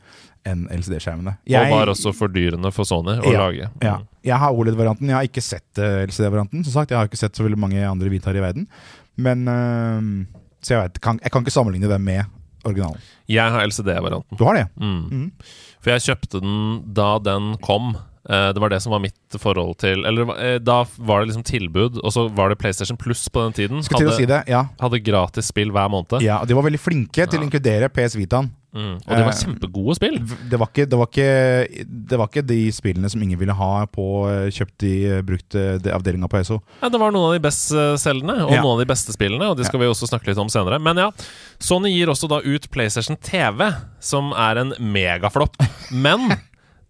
enn 0.47 0.63
LCD-skjermene. 0.73 1.35
Og 1.51 1.69
var 1.75 1.91
også 1.91 2.15
fordyrende 2.17 2.71
for 2.73 2.87
Sony 2.87 3.19
å 3.19 3.29
Ja, 3.35 3.43
lage. 3.43 3.67
Ja. 3.83 3.97
Mm. 3.99 4.07
Jeg 4.31 4.39
har 4.41 4.55
OLED-varianten. 4.57 5.11
Jeg 5.11 5.17
har 5.19 5.27
ikke 5.27 5.43
sett 5.45 5.77
eh, 5.83 5.99
LCD-varianten. 6.07 6.63
Som 6.65 6.73
sagt, 6.79 6.89
Jeg 6.95 6.97
har 6.97 7.11
ikke 7.11 7.19
sett 7.19 7.35
så 7.37 7.43
veldig 7.45 7.59
mange 7.59 7.83
andre 7.85 8.09
Vitaer 8.09 8.39
i 8.39 8.41
verden. 8.41 8.65
Men 9.21 9.43
øh, 9.51 10.25
Så 10.63 10.73
jeg, 10.73 10.81
vet, 10.87 11.01
kan, 11.01 11.19
jeg 11.21 11.31
kan 11.31 11.43
ikke 11.43 11.53
sammenligne 11.53 11.91
det 11.91 11.99
med 12.01 12.23
originalen. 12.67 13.01
Jeg 13.31 13.51
har 13.53 13.65
LCD-varianten. 13.67 14.37
Du 14.37 14.43
har 14.47 14.55
det? 14.59 14.67
Mm. 14.79 15.03
Mm. 15.11 15.27
For 15.81 15.93
jeg 15.95 16.05
kjøpte 16.09 16.41
den 16.43 16.55
da 16.93 17.17
den 17.19 17.55
kom. 17.63 17.93
Eh, 18.29 18.51
Det 18.53 18.61
var 18.61 18.69
det 18.69 18.81
som 18.83 18.91
var 18.93 18.99
mitt 19.01 19.37
forhold 19.41 19.79
til 19.81 20.03
Eller 20.05 20.29
eh, 20.37 20.59
da 20.61 20.83
var 20.97 21.21
det 21.23 21.31
liksom 21.31 21.43
tilbud, 21.47 21.97
og 22.03 22.11
så 22.13 22.27
var 22.29 22.49
det 22.53 22.59
PlayStation 22.61 22.97
Plus 22.97 23.23
på 23.29 23.41
den 23.47 23.53
tiden. 23.57 23.81
Hadde, 23.81 24.13
si 24.15 24.25
det, 24.29 24.43
ja. 24.47 24.67
hadde 24.79 24.99
gratis 25.01 25.49
spill 25.49 25.71
hver 25.73 25.89
måned. 25.89 26.21
ja. 26.21 26.37
og 26.41 26.47
De 26.47 26.53
var 26.53 26.63
veldig 26.67 26.79
flinke 26.79 27.25
til 27.25 27.39
å 27.41 27.47
inkludere 27.47 27.89
PS 27.89 28.15
Vitaen. 28.19 28.51
Mm. 28.71 28.93
Og 29.03 29.09
det 29.11 29.23
var 29.25 29.31
Eh, 29.33 29.39
kjempegode 29.41 29.95
spill. 29.97 30.13
Det 30.49 30.59
var, 30.59 30.69
ikke, 30.71 30.85
det, 30.87 30.97
var 30.99 31.09
ikke, 31.09 31.85
det 32.11 32.19
var 32.21 32.29
ikke 32.31 32.43
de 32.47 32.59
spillene 32.71 33.09
som 33.11 33.21
ingen 33.23 33.39
ville 33.39 33.55
ha 33.57 33.85
på 33.91 34.05
eh, 34.31 34.45
kjøpt 34.53 34.85
i 34.87 34.93
eh, 35.09 35.21
brukt 35.27 35.57
avdelinga 35.59 36.29
på 36.31 36.39
ESO. 36.39 36.61
Ja, 36.81 36.89
det 36.93 37.01
var 37.01 37.11
noen 37.11 37.31
av 37.31 37.35
de 37.35 37.43
best 37.43 37.73
selgende, 37.99 38.37
og 38.45 38.53
Ja. 38.55 38.61
noen 38.63 38.77
av 38.77 38.83
de 38.85 38.89
beste 38.93 39.11
spillene. 39.15 39.49
Og 39.51 39.57
de 39.59 39.67
skal 39.67 39.81
vi 39.83 39.89
også 39.91 40.07
snakke 40.07 40.31
litt 40.31 40.39
om 40.39 40.51
senere. 40.51 40.79
Men 40.79 41.01
ja, 41.03 41.09
Sony 41.59 41.91
gir 41.91 42.07
også 42.13 42.29
da 42.31 42.39
ut 42.45 42.69
PlayStation 42.71 43.17
TV, 43.19 43.67
som 43.99 44.31
er 44.37 44.63
en 44.63 44.73
megaflopp. 44.79 45.59
Men 45.91 46.31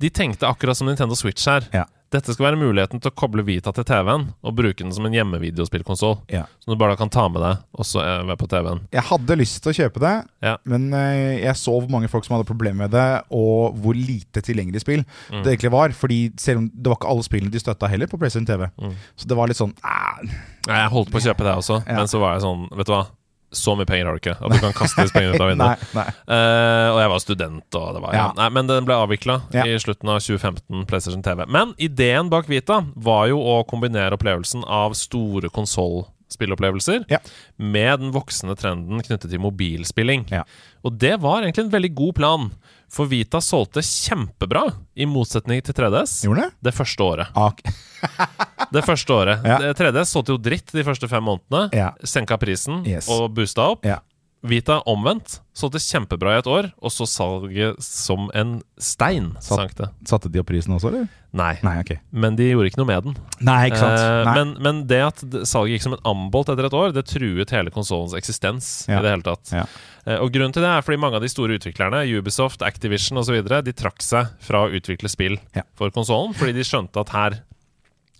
de 0.01 0.09
tenkte 0.09 0.47
akkurat 0.49 0.77
som 0.77 0.87
Nintendo 0.89 1.17
Switch 1.17 1.45
her. 1.49 1.65
Ja. 1.73 1.85
Dette 2.11 2.33
skal 2.35 2.49
være 2.49 2.59
muligheten 2.59 2.99
til 2.99 3.07
å 3.11 3.15
koble 3.15 3.43
Vita 3.47 3.71
til 3.71 3.85
TV-en 3.87 4.25
og 4.43 4.55
bruke 4.57 4.83
den 4.83 4.91
som 4.91 5.05
en 5.07 5.13
hjemmevideospillkonsoll. 5.15 6.17
Ja. 6.33 6.41
Som 6.59 6.73
du 6.73 6.79
bare 6.81 6.97
kan 6.99 7.09
ta 7.13 7.27
med 7.31 7.39
deg 7.41 7.61
også 7.79 8.01
så 8.01 8.25
ved 8.27 8.37
på 8.41 8.49
TV-en. 8.51 8.81
Jeg 8.91 9.05
hadde 9.07 9.37
lyst 9.39 9.61
til 9.63 9.71
å 9.71 9.77
kjøpe 9.77 9.99
det, 10.03 10.13
Ja. 10.43 10.57
men 10.67 10.89
eh, 10.93 11.39
jeg 11.45 11.55
så 11.55 11.71
hvor 11.79 11.89
mange 11.89 12.09
folk 12.11 12.25
som 12.27 12.35
hadde 12.35 12.47
problemer 12.51 12.83
med 12.85 12.91
det, 12.91 13.23
og 13.31 13.75
hvor 13.79 13.95
lite 13.95 14.43
tilgjengelig 14.43 14.81
spill 14.83 15.05
Mm. 15.31 15.43
det 15.43 15.53
egentlig 15.53 15.71
var. 15.71 15.89
Fordi 15.95 16.19
selv 16.37 16.57
om 16.59 16.67
det 16.73 16.87
var 16.91 16.97
ikke 16.99 17.09
alle 17.11 17.23
spillene 17.23 17.51
de 17.51 17.59
støtta 17.59 17.87
heller 17.87 18.07
på 18.07 18.19
PlayStation 18.19 18.45
TV. 18.45 18.67
Mm. 18.81 18.93
Så 19.15 19.27
det 19.27 19.37
var 19.37 19.47
litt 19.47 19.57
sånn 19.57 19.73
Æh. 19.83 20.29
Jeg 20.67 20.91
holdt 20.91 21.09
på 21.11 21.17
å 21.17 21.25
kjøpe 21.25 21.43
det 21.47 21.55
også, 21.55 21.79
Ja. 21.87 21.95
men 21.95 22.07
så 22.07 22.19
var 22.19 22.33
jeg 22.35 22.43
sånn 22.43 22.67
Vet 22.75 22.85
du 22.87 22.91
hva? 22.93 23.07
Så 23.51 23.73
mye 23.75 23.85
penger 23.85 24.05
har 24.07 24.15
du 24.15 24.21
ikke 24.21 24.37
at 24.39 24.53
du 24.53 24.59
kan 24.63 24.73
kaste 24.77 25.03
pengene 25.11 25.35
ut 25.35 25.41
av 25.43 25.49
vinduet. 25.51 25.81
nei. 25.97 26.05
Eh, 26.07 26.87
og 26.93 26.99
jeg 27.01 27.09
var 27.11 27.19
student, 27.23 27.77
og 27.81 27.89
det 27.97 28.01
var 28.05 28.13
ja. 28.15 28.27
Nei, 28.37 28.47
Men 28.55 28.69
den 28.69 28.85
ble 28.87 28.95
avvikla 28.95 29.35
Ja. 29.51 29.65
i 29.67 29.75
slutten 29.83 30.07
av 30.13 30.21
2015, 30.23 30.85
PlayStation 30.87 31.21
TV. 31.25 31.43
Men 31.51 31.73
ideen 31.77 32.29
bak 32.31 32.47
Vita 32.47 32.79
var 32.95 33.27
jo 33.27 33.41
å 33.43 33.57
kombinere 33.67 34.15
opplevelsen 34.15 34.63
av 34.63 34.95
store 34.95 35.49
konsollspillopplevelser 35.51 37.05
Ja. 37.11 37.19
med 37.57 37.99
den 37.99 38.11
voksende 38.15 38.55
trenden 38.55 39.01
knyttet 39.03 39.29
til 39.29 39.39
mobilspilling. 39.43 40.27
Ja. 40.31 40.43
Og 40.83 40.97
det 40.97 41.17
var 41.21 41.41
egentlig 41.43 41.65
en 41.65 41.75
veldig 41.75 41.93
god 41.95 42.15
plan, 42.15 42.51
for 42.91 43.07
Vita 43.11 43.39
solgte 43.43 43.79
kjempebra, 43.85 44.65
i 44.99 45.05
motsetning 45.07 45.61
til 45.63 45.73
3DS, 45.77 46.17
Gjorde 46.27 46.43
det? 46.49 46.51
det 46.67 46.73
første 46.75 47.05
året. 47.07 47.31
Ah. 47.39 47.51
Det 48.71 48.81
første 48.87 49.11
året. 49.13 49.41
Ja. 49.45 49.57
3DS 49.75 50.11
solgte 50.13 50.31
jo 50.31 50.39
dritt 50.39 50.69
de 50.71 50.83
første 50.87 51.07
fem 51.11 51.23
månedene. 51.27 51.65
Ja. 51.75 51.89
Senka 52.07 52.37
prisen 52.39 52.85
Yes. 52.87 53.09
og 53.11 53.33
boosta 53.35 53.65
opp. 53.73 53.83
Ja. 53.85 53.97
Vita 54.41 54.79
omvendt 54.89 55.35
solgte 55.53 55.77
kjempebra 55.77 56.31
i 56.33 56.39
et 56.41 56.47
år, 56.49 56.71
og 56.81 56.89
så 56.89 57.05
salget 57.05 57.77
som 57.85 58.31
en 58.33 58.55
stein 58.81 59.35
Satt- 59.37 59.59
sank 59.59 59.75
det. 59.77 59.89
Satte 60.09 60.31
de 60.33 60.39
opp 60.41 60.47
prisen 60.49 60.73
også, 60.73 60.89
eller? 60.89 61.03
Nei, 61.37 61.51
Nei, 61.61 61.75
okay. 61.83 61.99
men 62.11 62.35
de 62.35 62.47
gjorde 62.49 62.71
ikke 62.71 62.81
noe 62.81 62.89
med 62.89 63.03
den. 63.05 63.13
Nei, 63.45 63.59
ikke 63.69 63.77
sant. 63.83 63.99
Eh, 64.01 64.23
Nei. 64.25 64.33
men, 64.39 64.55
men 64.65 64.79
det 64.89 64.99
at 65.05 65.21
salget 65.47 65.75
gikk 65.77 65.85
som 65.85 65.93
en 65.93 66.01
ambolt 66.09 66.49
etter 66.49 66.65
et 66.71 66.73
år, 66.79 66.89
det 66.97 67.05
truet 67.11 67.53
hele 67.53 67.69
konsollens 67.71 68.17
eksistens. 68.17 68.71
Ja. 68.89 68.97
i 68.97 69.05
det 69.05 69.13
hele 69.13 69.27
tatt 69.29 69.53
Ja. 69.53 69.67
Eh, 70.07 70.17
Og 70.25 70.33
Grunnen 70.33 70.51
til 70.57 70.65
det 70.65 70.73
er 70.73 70.81
fordi 70.81 70.97
mange 71.05 71.21
av 71.21 71.21
de 71.21 71.29
store 71.29 71.59
utviklerne, 71.61 72.01
Ubisoft, 72.17 72.65
Activision 72.65 73.21
osv., 73.21 73.37
de 73.45 73.73
trakk 73.77 74.01
seg 74.01 74.33
fra 74.41 74.65
å 74.65 74.73
utvikle 74.73 75.07
spill 75.13 75.37
Ja. 75.55 75.61
for 75.77 75.93
konsollen, 75.93 76.33
fordi 76.33 76.57
de 76.57 76.65
skjønte 76.65 76.97
at 77.05 77.09
her 77.13 77.41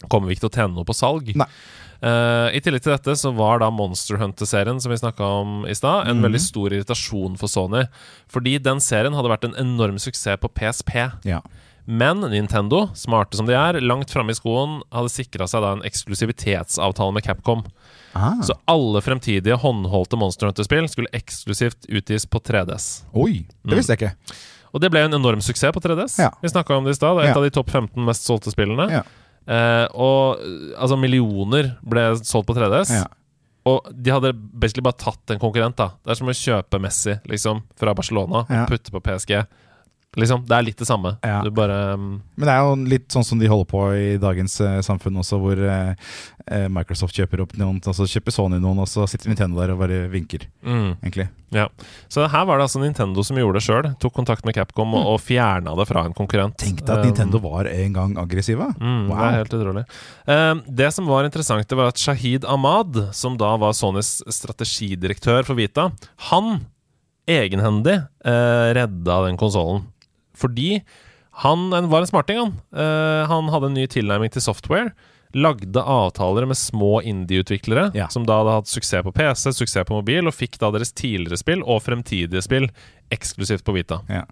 kommer 0.07 0.27
vi 0.29 0.35
ikke 0.37 0.45
til 0.47 0.53
å 0.53 0.57
tjene 0.61 0.75
noe 0.77 0.85
på 0.85 0.93
salg. 0.97 1.33
Nei. 1.35 1.49
Eh, 2.01 2.47
I 2.57 2.61
tillegg 2.65 2.81
til 2.81 2.95
dette 2.95 3.13
så 3.19 3.29
var 3.37 3.61
da 3.61 3.69
Monster 3.73 4.17
Hunter-serien 4.17 4.79
som 4.81 4.93
vi 4.93 4.97
snakka 4.97 5.25
om 5.41 5.65
i 5.69 5.75
stad, 5.77 6.07
en 6.07 6.17
mm. 6.17 6.25
veldig 6.25 6.41
stor 6.41 6.73
irritasjon 6.73 7.37
for 7.37 7.51
Sony. 7.51 7.83
Fordi 8.31 8.57
den 8.63 8.81
serien 8.81 9.13
hadde 9.17 9.31
vært 9.31 9.45
en 9.49 9.57
enorm 9.61 9.99
suksess 10.01 10.41
på 10.41 10.49
PSP. 10.57 10.95
Ja. 11.29 11.43
Men 11.85 12.21
Nintendo, 12.21 12.87
smarte 12.97 13.37
som 13.37 13.47
de 13.49 13.55
er, 13.57 13.79
langt 13.81 14.13
framme 14.13 14.33
i 14.33 14.37
skoen, 14.37 14.79
hadde 14.93 15.13
sikra 15.13 15.47
seg 15.49 15.63
da 15.65 15.73
en 15.75 15.85
eksklusivitetsavtale 15.85 17.15
med 17.17 17.25
Capcom. 17.25 17.65
Ah. 18.13 18.37
Så 18.45 18.55
alle 18.69 19.01
fremtidige 19.01 19.57
håndholdte 19.61 20.19
Monster 20.19 20.49
Hunter-spill 20.49 20.89
skulle 20.91 21.11
eksklusivt 21.15 21.89
utgis 21.89 22.27
på 22.29 22.41
3DS. 22.43 22.89
Oi, 23.17 23.45
det 23.65 23.77
visste 23.77 23.97
jeg 23.97 24.01
ikke. 24.01 24.37
Og 24.71 24.83
det 24.83 24.91
ble 24.93 25.03
en 25.03 25.17
enorm 25.17 25.41
suksess 25.43 25.73
på 25.75 25.81
3DS. 25.83 26.19
Ja. 26.21 26.29
Vi 26.41 26.51
snakka 26.51 26.77
om 26.77 26.85
det 26.87 26.95
i 26.95 26.99
stad. 26.99 27.17
Er 27.17 27.29
et 27.29 27.33
Ja. 27.33 27.37
av 27.37 27.43
de 27.43 27.49
topp 27.49 27.69
15 27.69 28.05
mest 28.05 28.23
solgte 28.23 28.53
spillene. 28.53 28.89
Ja. 28.89 29.03
Eh, 29.47 29.87
og 29.97 30.37
altså 30.77 30.97
millioner 30.99 31.75
ble 31.83 32.03
solgt 32.21 32.47
på 32.51 32.55
3DS. 32.57 32.91
Ja. 32.99 33.07
Og 33.69 33.85
de 33.93 34.09
hadde 34.13 34.31
basically 34.33 34.81
bare 34.85 34.97
tatt 34.97 35.33
en 35.35 35.39
konkurrent. 35.41 35.75
da 35.77 35.91
Det 36.03 36.11
er 36.11 36.17
som 36.17 36.27
å 36.31 36.33
kjøpe 36.33 36.79
Messi 36.81 37.13
liksom 37.29 37.61
fra 37.77 37.93
Barcelona 37.93 38.45
Ja. 38.49 38.63
og 38.63 38.69
putte 38.69 38.91
på 38.93 39.01
PSG. 39.05 39.45
Liksom, 40.19 40.41
Det 40.43 40.55
er 40.57 40.65
litt 40.67 40.75
det 40.81 40.85
samme. 40.89 41.13
Ja. 41.23 41.37
Du 41.39 41.53
bare 41.55 41.93
um... 41.95 42.07
Men 42.35 42.49
det 42.49 42.51
er 42.53 42.65
jo 42.65 42.71
litt 42.91 43.13
sånn 43.13 43.23
som 43.23 43.39
de 43.39 43.47
holder 43.47 43.67
på 43.71 43.83
i 43.95 44.07
dagens 44.19 44.57
uh, 44.59 44.81
samfunn 44.83 45.21
også, 45.21 45.37
hvor 45.39 45.55
eh, 45.55 45.93
eh, 46.51 46.65
Microsoft 46.67 47.15
kjøper 47.15 47.45
opp 47.45 47.53
noen, 47.55 47.77
og 47.79 47.95
så 47.95 48.07
kjøper 48.11 48.35
Sony 48.35 48.57
noen, 48.59 48.81
og 48.83 48.89
så 48.91 49.05
sitter 49.07 49.31
Nintendo 49.31 49.61
der 49.61 49.71
og 49.71 49.79
bare 49.79 50.01
vinker, 50.11 50.43
mm. 50.67 50.97
egentlig. 50.99 51.29
Ja, 51.55 51.69
Så 52.11 52.25
her 52.31 52.43
var 52.47 52.59
det 52.59 52.65
altså 52.67 52.81
Nintendo 52.83 53.23
som 53.27 53.39
gjorde 53.39 53.59
det 53.59 53.63
sjøl. 53.63 53.87
Tok 54.03 54.13
kontakt 54.15 54.43
med 54.47 54.55
Capcom 54.55 54.97
og, 54.99 55.07
og 55.13 55.23
fjerna 55.23 55.77
det 55.79 55.87
fra 55.87 56.03
en 56.07 56.15
konkurrent. 56.17 56.57
Tenk 56.59 56.83
deg 56.83 56.91
at 56.91 57.01
Um, 57.01 57.07
Nintendo 57.07 57.39
var 57.43 57.67
en 57.71 57.95
gang 57.95 58.17
aggressive. 58.19 58.67
Mm, 58.79 59.07
Det 59.07 59.15
Wow. 59.15 59.23
er 59.23 59.37
helt 59.39 59.55
utrolig. 59.57 59.85
Um, 60.27 60.61
det 60.67 60.91
som 60.95 61.07
var 61.07 61.27
interessant, 61.27 61.67
det 61.67 61.79
var 61.79 61.91
at 61.91 61.99
Shahid 62.03 62.43
Ahmad, 62.43 62.99
som 63.15 63.39
da 63.39 63.53
var 63.59 63.71
Sonys 63.75 64.19
strategidirektør 64.27 65.47
for 65.47 65.55
Vita, 65.59 65.89
han 66.31 66.65
egenhendig 67.31 67.95
uh, 68.25 68.67
redda 68.75 69.21
den 69.27 69.39
konsollen. 69.39 69.85
Fordi 70.41 70.81
han 71.45 71.69
var 71.71 72.01
en 72.03 72.09
smarting, 72.09 72.41
han. 72.41 72.53
Uh, 72.75 73.23
han 73.29 73.49
hadde 73.53 73.69
en 73.71 73.77
ny 73.79 73.87
tilnærming 73.87 74.33
til 74.33 74.43
software. 74.43 74.91
Lagde 75.31 75.79
avtaler 75.79 76.43
med 76.49 76.59
små 76.59 76.97
indie-utviklere, 77.07 77.93
Ja. 77.95 78.09
som 78.11 78.25
da 78.27 78.41
hadde 78.41 78.57
hatt 78.57 78.67
suksess 78.67 79.05
på 79.05 79.13
PC, 79.15 79.53
suksess 79.55 79.87
på 79.87 79.95
mobil, 79.95 80.27
og 80.27 80.35
fikk 80.35 80.57
da 80.59 80.73
deres 80.75 80.91
tidligere 80.91 81.39
spill 81.39 81.63
og 81.63 81.79
fremtidige 81.85 82.43
spill 82.43 82.67
eksklusivt 83.15 83.63
på 83.63 83.77
Vita. 83.77 84.01
Ja. 84.11 84.25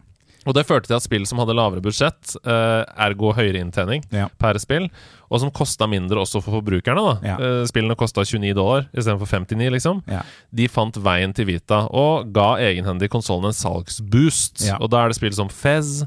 Og 0.48 0.54
det 0.56 0.64
førte 0.70 0.88
til 0.88 0.96
at 0.96 1.04
spill 1.04 1.26
som 1.28 1.40
hadde 1.42 1.56
lavere 1.58 1.82
budsjett, 1.84 2.36
uh, 2.46 2.86
ergo 2.98 3.34
høyere 3.36 3.60
inntjening 3.60 4.06
Ja. 4.16 4.28
per 4.40 4.58
spill, 4.62 4.88
og 5.30 5.40
som 5.44 5.52
kosta 5.52 5.86
mindre 5.88 6.22
også 6.22 6.42
for 6.42 6.56
forbrukerne, 6.60 7.04
da. 7.04 7.16
Ja. 7.28 7.36
uh, 7.38 7.66
spillene 7.70 7.98
kosta 8.00 8.24
29 8.24 8.54
dollar 8.56 8.88
istedenfor 8.96 9.28
59, 9.28 9.70
liksom. 9.76 10.02
Ja. 10.08 10.22
De 10.56 10.68
fant 10.72 10.96
veien 10.96 11.34
til 11.36 11.46
Vita 11.52 11.84
og 11.92 12.32
ga 12.34 12.56
egenhendig 12.64 13.10
konsollen 13.12 13.52
en 13.52 13.58
salgsboost. 13.58 14.64
Og 14.80 14.90
da 14.90 15.04
er 15.04 15.12
det 15.12 15.20
spill 15.20 15.36
som 15.36 15.50
Fez. 15.52 16.04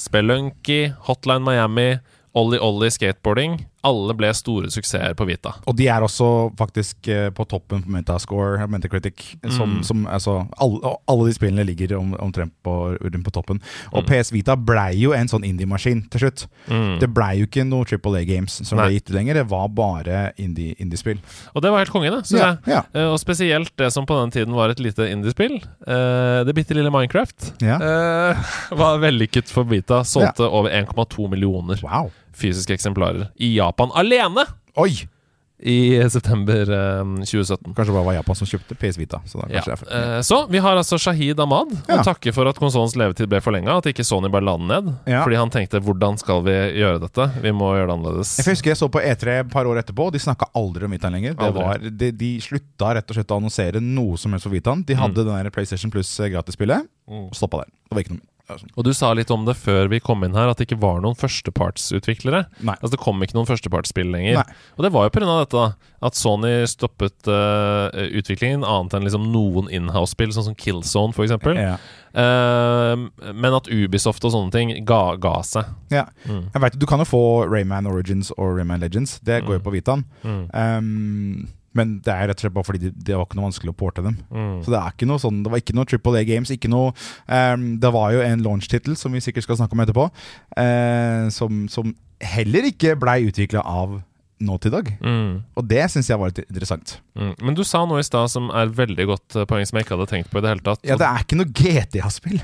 Spelunky, 0.00 0.92
Hotline 1.08 1.44
Miami, 1.44 1.98
Ollie 2.34 2.58
Ollie 2.60 2.90
skateboarding. 2.90 3.60
Alle 3.84 4.14
ble 4.16 4.30
store 4.34 4.70
suksesser 4.72 5.12
på 5.18 5.26
Vita. 5.28 5.52
Og 5.68 5.76
de 5.76 5.86
er 5.92 6.00
også 6.00 6.26
faktisk 6.56 7.08
eh, 7.12 7.28
på 7.36 7.44
toppen 7.50 7.82
på 7.84 7.90
Metascore, 7.92 8.66
Metacritic. 8.72 9.34
Som, 9.52 9.74
Mm. 9.74 9.82
som, 9.84 10.06
altså, 10.06 10.46
alle, 10.60 10.94
alle 11.08 11.26
de 11.28 11.34
spillene 11.36 11.64
ligger 11.66 11.96
om, 11.98 12.14
omtrent 12.20 12.52
på, 12.64 12.74
på 12.98 13.30
toppen. 13.34 13.60
Og 13.92 14.02
Mm. 14.04 14.08
PS 14.08 14.32
Vita 14.32 14.56
blei 14.56 14.94
jo 15.02 15.12
en 15.12 15.28
sånn 15.28 15.44
indie-maskin 15.44 16.02
til 16.10 16.20
slutt. 16.24 16.46
Mm. 16.68 16.98
Det 17.00 17.08
blei 17.14 17.38
jo 17.40 17.46
ikke 17.46 17.64
noe 17.68 17.84
Triple 17.84 18.18
A-games 18.20 18.60
som 18.66 18.78
ble 18.78 18.90
gitt 18.96 19.10
lenger. 19.10 19.34
Det 19.34 19.46
var 19.50 19.68
bare 19.68 20.32
indie- 20.38 20.74
indie-spill. 20.80 21.18
Og 21.54 21.62
det 21.62 21.70
var 21.70 21.78
helt 21.84 21.90
konge, 21.92 22.10
det, 22.10 22.24
syns 22.26 22.40
ja, 22.40 22.50
jeg. 22.64 22.74
ja, 22.74 22.82
Eh, 22.94 23.08
og 23.12 23.18
spesielt 23.20 23.70
det 23.76 23.92
som 23.92 24.06
på 24.06 24.16
den 24.22 24.30
tiden 24.30 24.54
var 24.54 24.70
et 24.70 24.80
lite 24.80 25.08
indiespill. 25.10 25.60
Uh, 25.86 26.44
det 26.44 26.54
bitte 26.54 26.74
lille 26.74 26.90
Minecraft. 26.90 27.52
ja. 27.60 27.76
uh, 27.76 28.36
var 28.80 28.98
vellykket 29.02 29.48
for 29.50 29.64
Vita. 29.64 30.02
Solgte 30.04 30.48
over 30.48 30.70
1,2 30.70 31.28
millioner 31.30 31.80
Wow. 31.82 32.10
Fysiske 32.34 32.74
eksemplarer 32.76 33.30
i 33.38 33.54
Japan 33.56 33.90
alene 33.94 34.46
Oi! 34.76 35.06
i 35.64 35.96
september 36.10 36.66
eh, 36.68 37.04
2017. 37.24 37.72
Kanskje 37.72 37.86
det 37.86 37.94
bare 37.94 38.04
var 38.08 38.14
Japan 38.18 38.36
som 38.36 38.48
kjøpte 38.50 38.74
PS 38.76 38.98
Vita. 38.98 39.20
Så 39.24 39.38
da 39.40 39.46
Ja. 39.54 39.62
for- 39.78 39.86
eh, 39.88 40.18
så 40.26 40.40
vi 40.50 40.58
har 40.60 40.76
altså 40.76 40.98
Shahid 41.00 41.38
Ahmad. 41.40 41.70
Ja. 41.88 42.00
Og 42.00 42.04
takker 42.04 42.34
for 42.34 42.48
at 42.50 42.58
konsollens 42.58 42.96
levetid 42.98 43.30
ble 43.30 43.40
forlenga. 43.40 43.78
At 43.78 43.86
ikke 43.86 44.04
Sony 44.04 44.28
bare 44.28 44.42
la 44.44 44.56
den 44.58 44.66
ned. 44.68 44.90
Ja. 45.06 45.22
Fordi 45.24 45.36
han 45.38 45.48
tenkte 45.54 45.80
'hvordan 45.80 46.18
skal 46.18 46.42
vi 46.42 46.50
gjøre 46.82 46.98
dette'? 47.00 47.40
Vi 47.40 47.52
må 47.52 47.70
gjøre 47.78 47.86
det 47.86 47.94
annerledes. 47.96 48.36
Jeg 48.44 48.44
husker 48.52 48.70
jeg 48.74 48.76
så 48.76 48.88
på 48.90 49.00
E3 49.00 49.40
et 49.40 49.48
par 49.50 49.64
år 49.64 49.78
etterpå, 49.80 50.06
og 50.06 50.12
de 50.12 50.18
snakka 50.18 50.50
aldri 50.54 50.84
om 50.84 50.90
Vitaen 50.90 51.12
lenger. 51.14 51.34
Det 51.38 51.54
var, 51.54 51.78
de, 51.78 52.10
de 52.12 52.40
slutta 52.40 52.94
rett 52.96 53.08
og 53.08 53.14
slett 53.16 53.30
å 53.30 53.36
annonsere 53.40 53.80
noe 53.80 54.16
som 54.18 54.32
helst 54.32 54.42
for 54.44 54.50
Vitaen. 54.52 54.84
De 54.84 54.94
hadde 54.94 55.14
den 55.24 55.26
der 55.44 55.50
PlayStation 55.50 55.90
Plus 55.90 56.18
eh, 56.20 56.28
gratisspillet, 56.28 56.82
Mm. 57.08 57.28
og 57.28 57.32
stoppa 57.32 57.58
der. 57.62 57.70
Det 57.88 57.92
var 57.94 58.00
ikke 58.02 58.10
noe 58.10 58.20
mer. 58.20 58.28
Altså, 58.46 58.66
Og 58.76 58.84
du 58.84 58.90
sa 58.92 59.12
litt 59.16 59.30
om 59.32 59.46
det 59.46 59.54
før 59.56 59.88
vi 59.88 60.00
kom 60.04 60.22
inn 60.26 60.34
her, 60.36 60.50
at 60.52 60.58
det 60.60 60.66
ikke 60.68 60.80
var 60.82 60.98
noen 61.00 61.16
førstepartsutviklere. 61.16 62.42
Nei. 62.60 62.74
Altså 62.76 62.90
Det 62.92 63.00
kom 63.00 63.22
ikke 63.24 63.34
noen 63.38 63.48
førstepartsspill 63.48 64.10
lenger. 64.12 64.36
Nei. 64.42 64.56
Og 64.76 64.84
det 64.84 64.90
var 64.92 65.06
jo 65.06 65.14
pga. 65.14 65.38
dette, 65.40 65.56
da. 65.56 65.94
At 66.04 66.14
Sony 66.18 66.50
stoppet 66.68 67.24
uh, 67.32 67.88
utviklingen, 68.12 68.60
annet 68.68 68.92
enn 68.98 69.06
liksom 69.08 69.30
noen 69.32 69.70
inhouse-spill, 69.72 70.34
sånn 70.36 70.44
som 70.50 70.54
Killzone 70.60 71.16
f.eks. 71.16 71.32
Uh, 72.14 73.08
men 73.32 73.56
at 73.56 73.70
Ubisoft 73.72 74.24
og 74.28 74.34
sånne 74.36 74.52
ting 74.54 74.74
ga, 74.86 75.16
ga 75.16 75.38
seg. 75.46 75.72
Ja. 75.94 76.04
Mm. 76.28 76.50
Jeg 76.54 76.64
vet, 76.66 76.78
Du 76.78 76.86
kan 76.90 77.00
jo 77.00 77.08
få 77.08 77.22
Rayman 77.48 77.88
Origins 77.88 78.30
og 78.36 78.58
Rayman 78.58 78.80
Legends. 78.84 79.18
Det 79.24 79.40
går 79.46 79.56
jo 79.58 79.62
Mm. 79.62 79.64
på 79.64 79.72
Vitaen. 79.74 80.04
Mm. 80.22 80.44
Um, 80.52 81.48
men 81.74 81.98
det 82.06 82.12
er 82.14 82.28
rett 82.30 82.38
og 82.38 82.44
slett 82.46 82.54
bare 82.54 82.68
fordi 82.68 82.80
det, 82.86 82.92
det 83.08 83.16
var 83.18 83.26
ikke 83.26 83.38
noe 83.40 83.48
vanskelig 83.48 83.72
å 83.74 83.76
porte 83.84 84.04
dem. 84.06 84.16
Mm. 84.30 84.56
Så 84.64 84.72
det 84.74 84.80
er 84.80 84.94
ikke 84.94 85.08
noe 85.10 85.22
sånn 85.22 85.42
Det 85.44 85.52
var 85.52 85.62
ikke 85.62 85.76
noe 85.76 85.88
Triple 85.90 86.20
A 86.20 86.24
Games. 86.28 86.52
Ikke 86.54 86.70
noe 86.72 86.92
um, 87.26 87.68
Det 87.82 87.90
var 87.94 88.14
jo 88.14 88.22
en 88.24 88.42
launch-tittel, 88.46 88.96
som 89.00 89.12
vi 89.14 89.22
sikkert 89.24 89.46
skal 89.48 89.58
snakke 89.60 89.76
om 89.76 89.82
etterpå, 89.84 90.08
uh, 90.58 91.28
som, 91.34 91.64
som 91.72 91.94
heller 92.24 92.70
ikke 92.70 92.94
blei 93.00 93.24
utvikla 93.28 93.62
av 93.66 94.00
nå 94.44 94.56
til 94.60 94.72
dag. 94.74 94.88
Mm. 95.00 95.42
Og 95.56 95.68
det 95.70 95.84
syns 95.92 96.08
jeg 96.10 96.20
var 96.20 96.30
litt 96.32 96.42
interessant. 96.46 96.98
Mm. 97.18 97.32
Men 97.40 97.56
du 97.56 97.62
sa 97.66 97.84
noe 97.88 98.02
i 98.02 98.06
stad 98.06 98.30
som 98.32 98.50
er 98.54 98.72
veldig 98.74 99.06
godt 99.08 99.36
eh, 99.38 99.46
poeng, 99.48 99.64
som 99.68 99.78
jeg 99.78 99.86
ikke 99.86 99.94
hadde 99.96 100.10
tenkt 100.10 100.32
på 100.32 100.40
i 100.40 100.44
det 100.44 100.50
hele 100.52 100.64
tatt. 100.66 100.82
Ja, 100.84 100.98
Det 101.00 101.06
er 101.06 101.22
ikke 101.24 101.38
noe 101.38 101.52
GTA-spill 101.54 102.40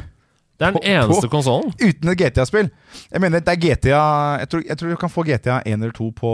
det 0.61 0.67
er 0.69 0.75
den 0.75 0.77
på- 0.77 0.89
eneste 0.93 1.29
konsollen. 1.33 1.73
uten 1.81 2.11
et 2.13 2.19
GTA-spill. 2.21 2.67
Jeg 3.11 3.21
mener, 3.21 3.41
det 3.41 3.49
er 3.49 3.61
GTA 3.63 4.01
Jeg 4.43 4.49
tror, 4.53 4.63
jeg 4.69 4.77
tror 4.79 4.91
du 4.91 4.97
kan 5.01 5.09
få 5.09 5.25
GTA 5.25 5.63
1 5.65 5.73
eller 5.83 5.91
2 5.97 6.11
på 6.13 6.33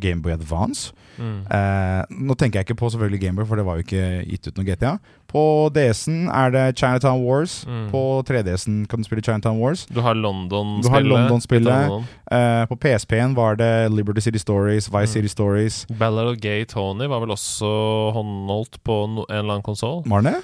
Gameboy 0.00 0.32
Advance. 0.32 0.92
Mm. 1.18 1.46
Eh, 1.50 2.02
nå 2.26 2.34
tenker 2.36 2.60
jeg 2.60 2.66
ikke 2.68 2.76
på 2.80 2.90
selvfølgelig 2.92 3.20
Gameboy, 3.22 3.46
for 3.48 3.56
det 3.60 3.64
var 3.66 3.76
jo 3.80 3.84
ikke 3.86 4.26
gitt 4.30 4.48
ut 4.50 4.58
noe 4.60 4.66
GTA. 4.68 4.92
På 5.26 5.42
DS-en 5.74 6.28
er 6.30 6.50
det 6.54 6.64
Chinatown 6.78 7.22
Wars. 7.24 7.64
Mm. 7.66 7.88
På 7.90 8.02
3DS-en 8.28 8.86
kan 8.86 9.00
du 9.02 9.08
spille 9.08 9.22
Chinatown 9.26 9.58
Wars. 9.58 9.86
Du 9.90 10.00
har 10.00 10.14
London-spillet. 10.14 10.84
Du 10.86 10.92
har 10.94 11.02
London-spillet. 11.06 11.88
London. 11.88 12.06
Eh, 12.30 12.62
på 12.70 12.76
PSP-en 12.84 13.34
var 13.34 13.56
det 13.60 13.72
Liberty 13.92 14.20
City 14.20 14.38
Stories, 14.38 14.88
Vice 14.88 15.06
Mm. 15.10 15.14
City 15.16 15.28
Stories. 15.28 15.86
Ballad 15.98 16.26
of 16.32 16.36
Gay 16.40 16.64
Tony 16.64 17.06
var 17.06 17.20
vel 17.20 17.30
også 17.34 18.12
håndholdt 18.16 18.80
på 18.84 19.00
en 19.04 19.18
eller 19.30 19.52
annen 19.56 19.62
konsoll. 19.66 20.02
Var 20.06 20.22
det? 20.22 20.36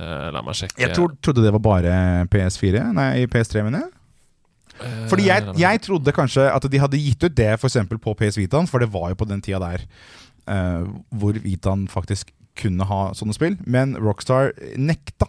Eh, 0.00 0.28
la 0.32 0.40
meg 0.42 0.54
sjekke. 0.56 0.78
Jeg 0.80 0.94
trodde 0.96 1.42
det 1.44 1.52
var 1.52 1.60
bare 1.60 2.26
PS4. 2.32 2.92
Nei, 2.96 3.26
PS3, 3.26 3.62
mener 3.66 3.84
jeg. 3.84 3.90
Eh, 4.82 5.04
Fordi 5.10 5.28
jeg, 5.28 5.54
jeg 5.60 5.82
trodde 5.86 6.14
kanskje 6.16 6.46
at 6.50 6.68
de 6.70 6.82
hadde 6.82 7.00
gitt 7.00 7.24
ut 7.24 7.36
det 7.38 7.50
for 7.60 7.70
eksempel 7.70 8.00
på 8.02 8.14
PS 8.18 8.40
Vitaen, 8.40 8.68
for 8.70 8.82
det 8.82 8.90
var 8.92 9.12
jo 9.12 9.20
på 9.22 9.28
den 9.30 9.42
tida 9.44 9.60
der 9.62 9.84
uh, 10.50 10.88
hvor 11.10 11.38
Vitaen 11.42 11.86
faktisk 11.90 12.32
kunne 12.58 12.86
ha 12.88 13.04
sånne 13.16 13.36
spill. 13.36 13.56
Men 13.64 13.94
Rockstar 14.00 14.52
nekta 14.76 15.28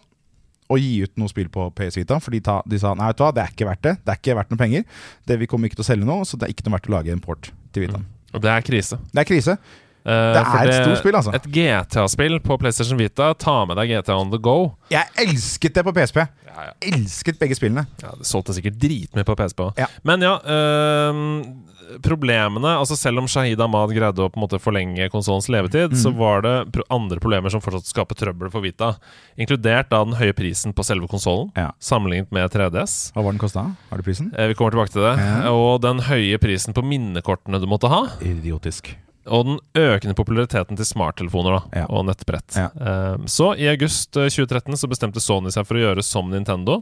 å 0.72 0.80
gi 0.80 1.04
ut 1.04 1.14
noe 1.20 1.32
spill 1.32 1.50
på 1.54 1.68
PS 1.78 2.00
Vita, 2.00 2.18
fordi 2.24 2.42
ta, 2.44 2.58
de 2.70 2.80
sa 2.82 2.94
nei, 2.98 3.12
vet 3.12 3.20
du 3.20 3.26
hva, 3.26 3.32
det 3.36 3.44
er 3.44 3.54
ikke 3.54 3.70
verdt 3.70 3.86
det. 3.86 3.96
Det 4.02 4.14
er 4.14 4.20
ikke 4.22 4.38
verdt 4.40 4.54
noen 4.54 4.64
penger. 4.64 4.86
Det 5.30 5.40
Vi 5.42 5.50
kommer 5.52 5.70
ikke 5.70 5.80
til 5.80 5.86
å 5.86 5.92
selge 5.92 6.10
noe, 6.10 6.28
så 6.28 6.40
det 6.40 6.48
er 6.48 6.56
ikke 6.56 6.68
noe 6.68 6.78
verdt 6.78 6.90
å 6.90 6.96
lage 6.96 7.14
en 7.14 7.24
port 7.24 7.52
til 7.76 7.86
Vitaen. 7.86 8.06
Mm. 8.08 8.20
Og 8.34 8.42
det 8.42 8.50
er 8.50 8.66
krise. 8.66 8.98
Det 9.12 9.22
er 9.22 9.30
krise. 9.30 9.58
Eh, 10.06 10.34
Det 10.34 10.42
er 10.44 10.68
et 10.68 10.84
stort 10.84 11.00
spill, 11.00 11.16
altså. 11.16 11.34
Et 11.34 11.46
GTA-spill 11.56 12.40
på 12.44 12.58
PlayStation 12.60 12.98
Vita. 13.00 13.34
Ta 13.40 13.66
med 13.66 13.78
deg 13.78 13.90
GTA 13.90 14.18
on 14.20 14.32
the 14.32 14.38
go. 14.38 14.76
Jeg 14.92 15.06
elsket 15.18 15.74
det 15.74 15.84
på 15.86 15.94
PSP. 15.96 16.18
Ja, 16.54 16.66
ja. 16.68 16.74
Elsket 16.92 17.40
begge 17.40 17.56
spillene. 17.56 17.88
Ja, 18.04 18.12
Det 18.18 18.26
solgte 18.28 18.54
sikkert 18.54 18.78
dritmye 18.78 19.24
på 19.26 19.36
PSP. 19.40 19.72
Ja. 19.80 19.88
Men 20.04 20.22
ja, 20.22 20.36
øhm, 20.44 21.62
problemene 22.04 22.72
Altså 22.80 22.96
Selv 22.98 23.20
om 23.22 23.28
Shahid 23.28 23.60
Ahmad 23.62 23.92
greide 23.94 24.22
å 24.24 24.30
på 24.32 24.38
en 24.40 24.44
måte 24.46 24.60
forlenge 24.62 25.10
konsollens 25.14 25.48
levetid, 25.52 25.92
Mm. 25.94 25.98
så 26.04 26.12
var 26.16 26.42
det 26.42 26.84
andre 26.90 27.20
problemer 27.20 27.50
som 27.52 27.62
fortsatt 27.62 27.86
skaper 27.86 28.16
trøbbel 28.16 28.52
for 28.52 28.62
Vita. 28.62 28.96
Inkludert 29.38 29.90
da 29.90 30.04
den 30.04 30.16
høye 30.16 30.34
prisen 30.34 30.74
på 30.74 30.84
selve 30.84 31.08
konsollen, 31.08 31.52
Ja. 31.56 31.72
sammenlignet 31.80 32.32
med 32.32 32.50
3DS. 32.52 33.12
Hva 33.14 33.24
var 33.24 33.32
den 33.32 33.40
kosta? 33.40 33.76
Har 33.90 33.98
du 33.98 34.04
prisen? 34.04 34.32
Eh, 34.38 34.48
Vi 34.48 34.54
kommer 34.56 34.72
tilbake 34.72 34.92
til 34.92 35.02
det. 35.02 35.46
Og 35.48 35.82
den 35.82 36.00
høye 36.00 36.38
prisen 36.40 36.74
på 36.74 36.84
minnekortene 36.84 37.60
du 37.60 37.68
måtte 37.68 37.90
ha. 37.90 38.08
Idiotisk. 38.22 38.96
Og 39.28 39.46
den 39.48 39.60
økende 39.80 40.16
populariteten 40.18 40.76
til 40.76 40.86
smarttelefoner 40.86 41.60
da, 41.60 41.80
Ja. 41.82 41.86
og 41.90 42.06
nettbrett. 42.10 42.56
Ja. 42.60 42.70
Eh, 42.76 43.18
så 43.26 43.54
i 43.58 43.68
august 43.72 44.18
eh, 44.18 44.28
2013 44.28 44.76
så 44.76 44.90
bestemte 44.92 45.22
Sony 45.24 45.52
seg 45.52 45.66
for 45.66 45.76
å 45.80 45.84
gjøre 45.86 46.04
som 46.04 46.30
Nintendo, 46.30 46.82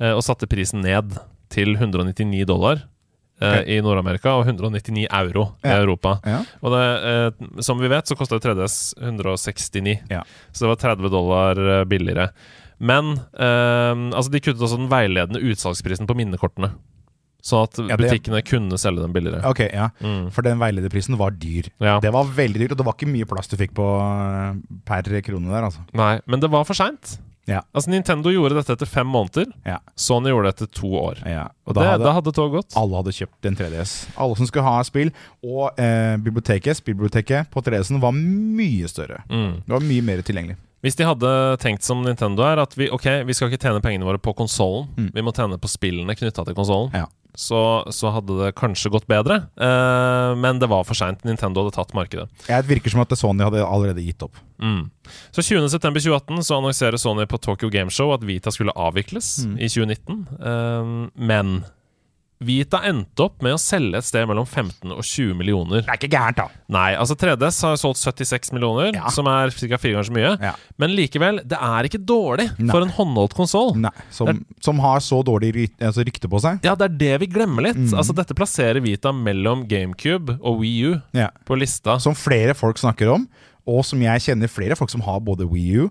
eh, 0.00 0.10
og 0.12 0.22
satte 0.26 0.48
prisen 0.50 0.82
ned 0.82 1.18
til 1.48 1.76
199 1.76 2.44
dollar. 2.46 2.82
eh, 3.40 3.60
Ok. 3.60 3.68
I 3.70 3.80
Nord-Amerika 3.80 4.32
og 4.34 4.46
199 4.48 5.06
euro 5.14 5.52
i 5.62 5.68
Europa. 5.70 6.20
Ja. 6.26 6.40
Og 6.60 6.72
det, 6.74 6.86
eh, 7.06 7.62
som 7.62 7.78
vi 7.78 7.86
vet, 7.86 8.04
så 8.10 8.16
kosta 8.18 8.40
3DS 8.40 8.94
169, 9.00 10.00
Ja. 10.10 10.24
så 10.52 10.66
det 10.66 10.72
var 10.82 10.96
30 10.96 11.08
dollar 11.08 11.52
eh, 11.80 11.84
billigere. 11.84 12.30
Men 12.80 13.12
eh, 13.38 13.94
altså 14.16 14.30
de 14.30 14.40
kuttet 14.40 14.60
også 14.60 14.76
den 14.78 14.88
veiledende 14.90 15.38
utsalgsprisen 15.40 16.06
på 16.06 16.14
minnekortene. 16.18 16.72
Sånn 17.48 17.64
at 17.64 17.78
Ja, 17.80 17.96
det- 17.96 18.10
butikkene 18.10 18.42
kunne 18.44 18.78
selge 18.80 19.00
dem 19.04 19.14
billigere. 19.14 19.40
Ok, 19.48 19.62
ja. 19.72 19.88
Mm. 20.04 20.26
For 20.34 20.44
den 20.44 20.58
veilederprisen 20.60 21.16
var 21.16 21.32
dyr. 21.32 21.70
Ja. 21.80 21.98
Det 22.04 22.12
var 22.12 22.28
veldig 22.36 22.60
dyrt, 22.64 22.74
og 22.76 22.82
det 22.82 22.86
var 22.90 22.98
ikke 22.98 23.08
mye 23.10 23.28
plass 23.30 23.48
du 23.48 23.56
fikk 23.56 23.72
på 23.78 23.86
eh, 24.02 24.60
per 24.84 25.02
krone 25.24 25.48
der, 25.48 25.64
altså. 25.70 25.80
Nei, 25.96 26.18
men 26.26 26.40
det 26.44 26.50
var 26.52 26.64
for 26.68 26.76
seint. 26.76 27.16
Ja. 27.48 27.62
Altså, 27.72 27.88
Nintendo 27.88 28.28
gjorde 28.28 28.58
dette 28.58 28.74
etter 28.76 28.86
fem 28.88 29.08
måneder. 29.08 29.48
Ja. 29.64 29.78
Sony 29.96 30.28
gjorde 30.28 30.50
det 30.50 30.54
etter 30.58 30.70
to 30.82 30.90
år. 31.00 31.22
ja. 31.24 31.46
Og 31.66 31.74
da, 31.74 31.80
det, 31.80 31.88
hadde 31.94 32.04
da 32.04 32.12
hadde 32.18 32.32
toget 32.36 32.52
gått. 32.58 32.76
alle 32.76 33.00
hadde 33.00 33.12
kjøpt 33.16 33.48
en 33.48 33.56
3DS. 33.56 33.94
Alle 34.20 34.36
som 34.36 34.46
skulle 34.48 34.64
ha 34.68 34.82
spill. 34.84 35.10
Og 35.42 35.72
eh, 35.80 36.16
biblioteket, 36.20 36.76
spillbiblioteket 36.76 37.48
på 37.52 37.62
3DS-en 37.64 38.00
var 38.00 38.12
mye 38.12 38.88
større. 38.88 39.22
Mm. 39.32 39.62
Det 39.64 39.72
var 39.78 39.80
mye 39.88 40.04
mer 40.04 40.22
tilgjengelig. 40.28 40.56
Hvis 40.82 40.94
de 40.96 41.04
hadde 41.08 41.30
tenkt 41.58 41.82
som 41.82 42.02
Nintendo 42.06 42.44
er, 42.46 42.60
at 42.62 42.74
vi, 42.78 42.86
okay, 42.94 43.24
vi 43.26 43.34
skal 43.34 43.50
ikke 43.50 43.58
tjene 43.64 43.80
pengene 43.82 44.06
våre 44.06 44.18
på 44.22 44.34
konsollen, 44.38 44.88
Mm. 44.96 45.10
vi 45.14 45.22
må 45.26 45.32
tjene 45.34 45.58
på 45.58 45.66
spillene 45.68 46.14
knytta 46.14 46.44
til 46.46 46.54
konsollen, 46.54 46.92
Ja. 46.94 47.06
så, 47.34 47.82
så 47.90 48.12
hadde 48.14 48.36
det 48.44 48.54
kanskje 48.54 48.90
gått 48.90 49.06
bedre. 49.10 49.48
Uh, 49.58 50.34
men 50.38 50.58
det 50.58 50.68
var 50.70 50.84
for 50.84 50.94
seint. 50.94 51.24
Nintendo 51.26 51.62
hadde 51.64 51.74
tatt 51.74 51.94
markedet. 51.94 52.28
Det 52.46 52.64
virker 52.66 52.90
som 52.90 53.00
at 53.02 53.10
Sony 53.18 53.42
hadde 53.42 53.62
allerede 53.66 54.02
gitt 54.04 54.22
opp. 54.22 54.34
Mm. 54.62 54.90
Så 55.34 55.42
20.9.2018 55.42 56.42
så 56.46 56.58
annonserer 56.58 56.98
Sony 56.98 57.26
på 57.26 57.38
Tokyo 57.42 57.70
Gameshow 57.70 58.12
at 58.14 58.22
Vita 58.26 58.50
skulle 58.50 58.74
avvikles 58.74 59.44
Mm. 59.46 59.58
i 59.58 59.68
2019. 59.68 60.26
uh, 60.40 61.10
men 61.16 61.64
Vita 62.38 62.78
endte 62.86 63.24
opp 63.24 63.40
med 63.42 63.56
å 63.56 63.58
selge 63.58 63.98
et 63.98 64.06
sted 64.06 64.22
mellom 64.30 64.46
15 64.46 64.92
og 64.94 65.00
20 65.02 65.34
millioner. 65.34 65.80
Det 65.82 65.90
er 65.90 65.98
ikke 65.98 66.10
gærent, 66.12 66.36
da. 66.38 66.44
Nei, 66.70 66.92
altså 66.94 67.16
3DS 67.18 67.56
har 67.66 67.74
solgt 67.80 67.98
76 67.98 68.52
millioner, 68.54 68.92
Ja. 68.94 69.08
som 69.10 69.26
er 69.26 69.50
ca. 69.50 69.76
fire 69.76 69.96
ganger 69.96 70.06
så 70.06 70.14
mye. 70.14 70.30
Ja. 70.40 70.52
Men 70.78 70.94
likevel, 70.94 71.40
det 71.42 71.58
er 71.58 71.88
ikke 71.88 71.98
dårlig 72.06 72.46
Nei. 72.60 72.70
for 72.70 72.82
en 72.86 72.90
håndholdt 72.94 73.34
konsoll. 73.34 73.74
Som, 74.14 74.44
som 74.62 74.78
har 74.78 75.00
så 75.02 75.18
dårlig 75.26 75.72
altså, 75.80 76.04
rykte 76.06 76.30
på 76.30 76.38
seg. 76.40 76.62
Ja, 76.62 76.76
det 76.78 76.92
er 76.92 76.96
det 76.98 77.20
vi 77.24 77.30
glemmer 77.34 77.66
litt. 77.66 77.76
Mm. 77.76 77.90
Altså 77.98 78.14
Dette 78.14 78.34
plasserer 78.38 78.80
Vita 78.80 79.10
mellom 79.10 79.66
GameCube 79.66 80.38
og 80.40 80.60
Wii 80.62 80.92
U 80.92 81.00
Ja. 81.18 81.30
på 81.44 81.58
lista. 81.58 81.98
Som 81.98 82.14
flere 82.14 82.54
folk 82.54 82.78
snakker 82.78 83.10
om, 83.16 83.26
og 83.66 83.82
som 83.84 83.98
jeg 84.00 84.20
kjenner 84.20 84.48
flere 84.48 84.76
folk 84.78 84.90
som 84.90 85.00
har 85.02 85.18
både 85.20 85.42
Wii 85.50 85.82
U 85.82 85.90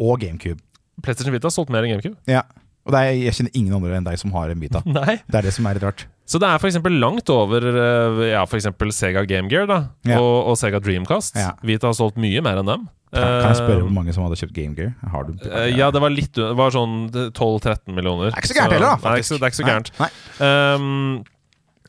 og 0.00 0.18
GameCube. 0.20 0.58
PlayStation 1.02 1.32
Vita 1.32 1.46
har 1.46 1.54
solgt 1.54 1.70
mer 1.70 1.84
enn 1.86 1.94
GameCube. 1.94 2.16
Ja. 2.26 2.42
Og 2.84 2.96
er, 2.98 3.12
jeg 3.16 3.32
kjenner 3.38 3.54
ingen 3.56 3.76
andre 3.78 3.96
enn 3.96 4.04
deg 4.08 4.18
som 4.20 4.32
har 4.36 4.50
en 4.52 4.60
Vita. 4.60 4.82
Nei 4.98 5.18
Det 5.24 5.38
er 5.40 5.46
det 5.48 5.54
som 5.56 5.66
er 5.70 5.78
litt 5.78 5.86
rart. 5.86 6.04
Så 6.28 6.40
det 6.40 6.48
er 6.48 6.56
f.eks. 6.60 6.78
langt 6.96 7.28
over 7.32 7.64
eh, 7.68 8.20
Ja, 8.30 8.44
for 8.48 8.56
eksempel 8.60 8.92
Sega 8.96 9.24
Game 9.28 9.48
Gear 9.52 9.66
da 9.68 9.78
Ja. 10.08 10.18
og, 10.20 10.52
og 10.52 10.58
Sega 10.60 10.80
Dreamcast. 10.84 11.36
Ja. 11.40 11.52
Vita 11.64 11.88
har 11.90 11.96
solgt 11.96 12.20
mye 12.20 12.40
mer 12.44 12.60
enn 12.62 12.70
dem. 12.70 12.86
Kan, 13.14 13.22
kan 13.44 13.50
jeg 13.52 13.58
spørre 13.60 13.78
Eh, 13.78 13.84
hvor 13.86 13.92
mange 13.94 14.12
som 14.16 14.24
hadde 14.26 14.36
kjøpt 14.40 14.56
Game 14.56 14.74
Gear? 14.74 14.94
Har 15.12 15.28
du 15.28 15.36
eh, 15.46 15.68
ja, 15.76 15.90
det 15.94 16.00
var 16.02 16.10
litt 16.10 16.32
Det 16.34 16.48
var 16.58 16.72
sånn 16.74 16.96
12-13 17.12 17.92
millioner. 17.94 18.32
Det 18.32 18.40
er 18.40 18.42
ikke 18.42 18.50
så 18.54 18.58
gærent 18.58 18.74
heller, 18.74 18.88
da. 18.88 18.96
Nei, 18.96 19.04
det 19.04 19.12
er 19.14 19.22
ikke 19.22 19.28
så, 19.30 19.38
det 19.38 19.46
er 19.46 19.52
ikke 19.54 19.60
så 19.60 19.68
gærent. 19.68 19.92
Nei, 20.00 20.08
nei. 20.08 20.48
Ehm, 20.48 21.22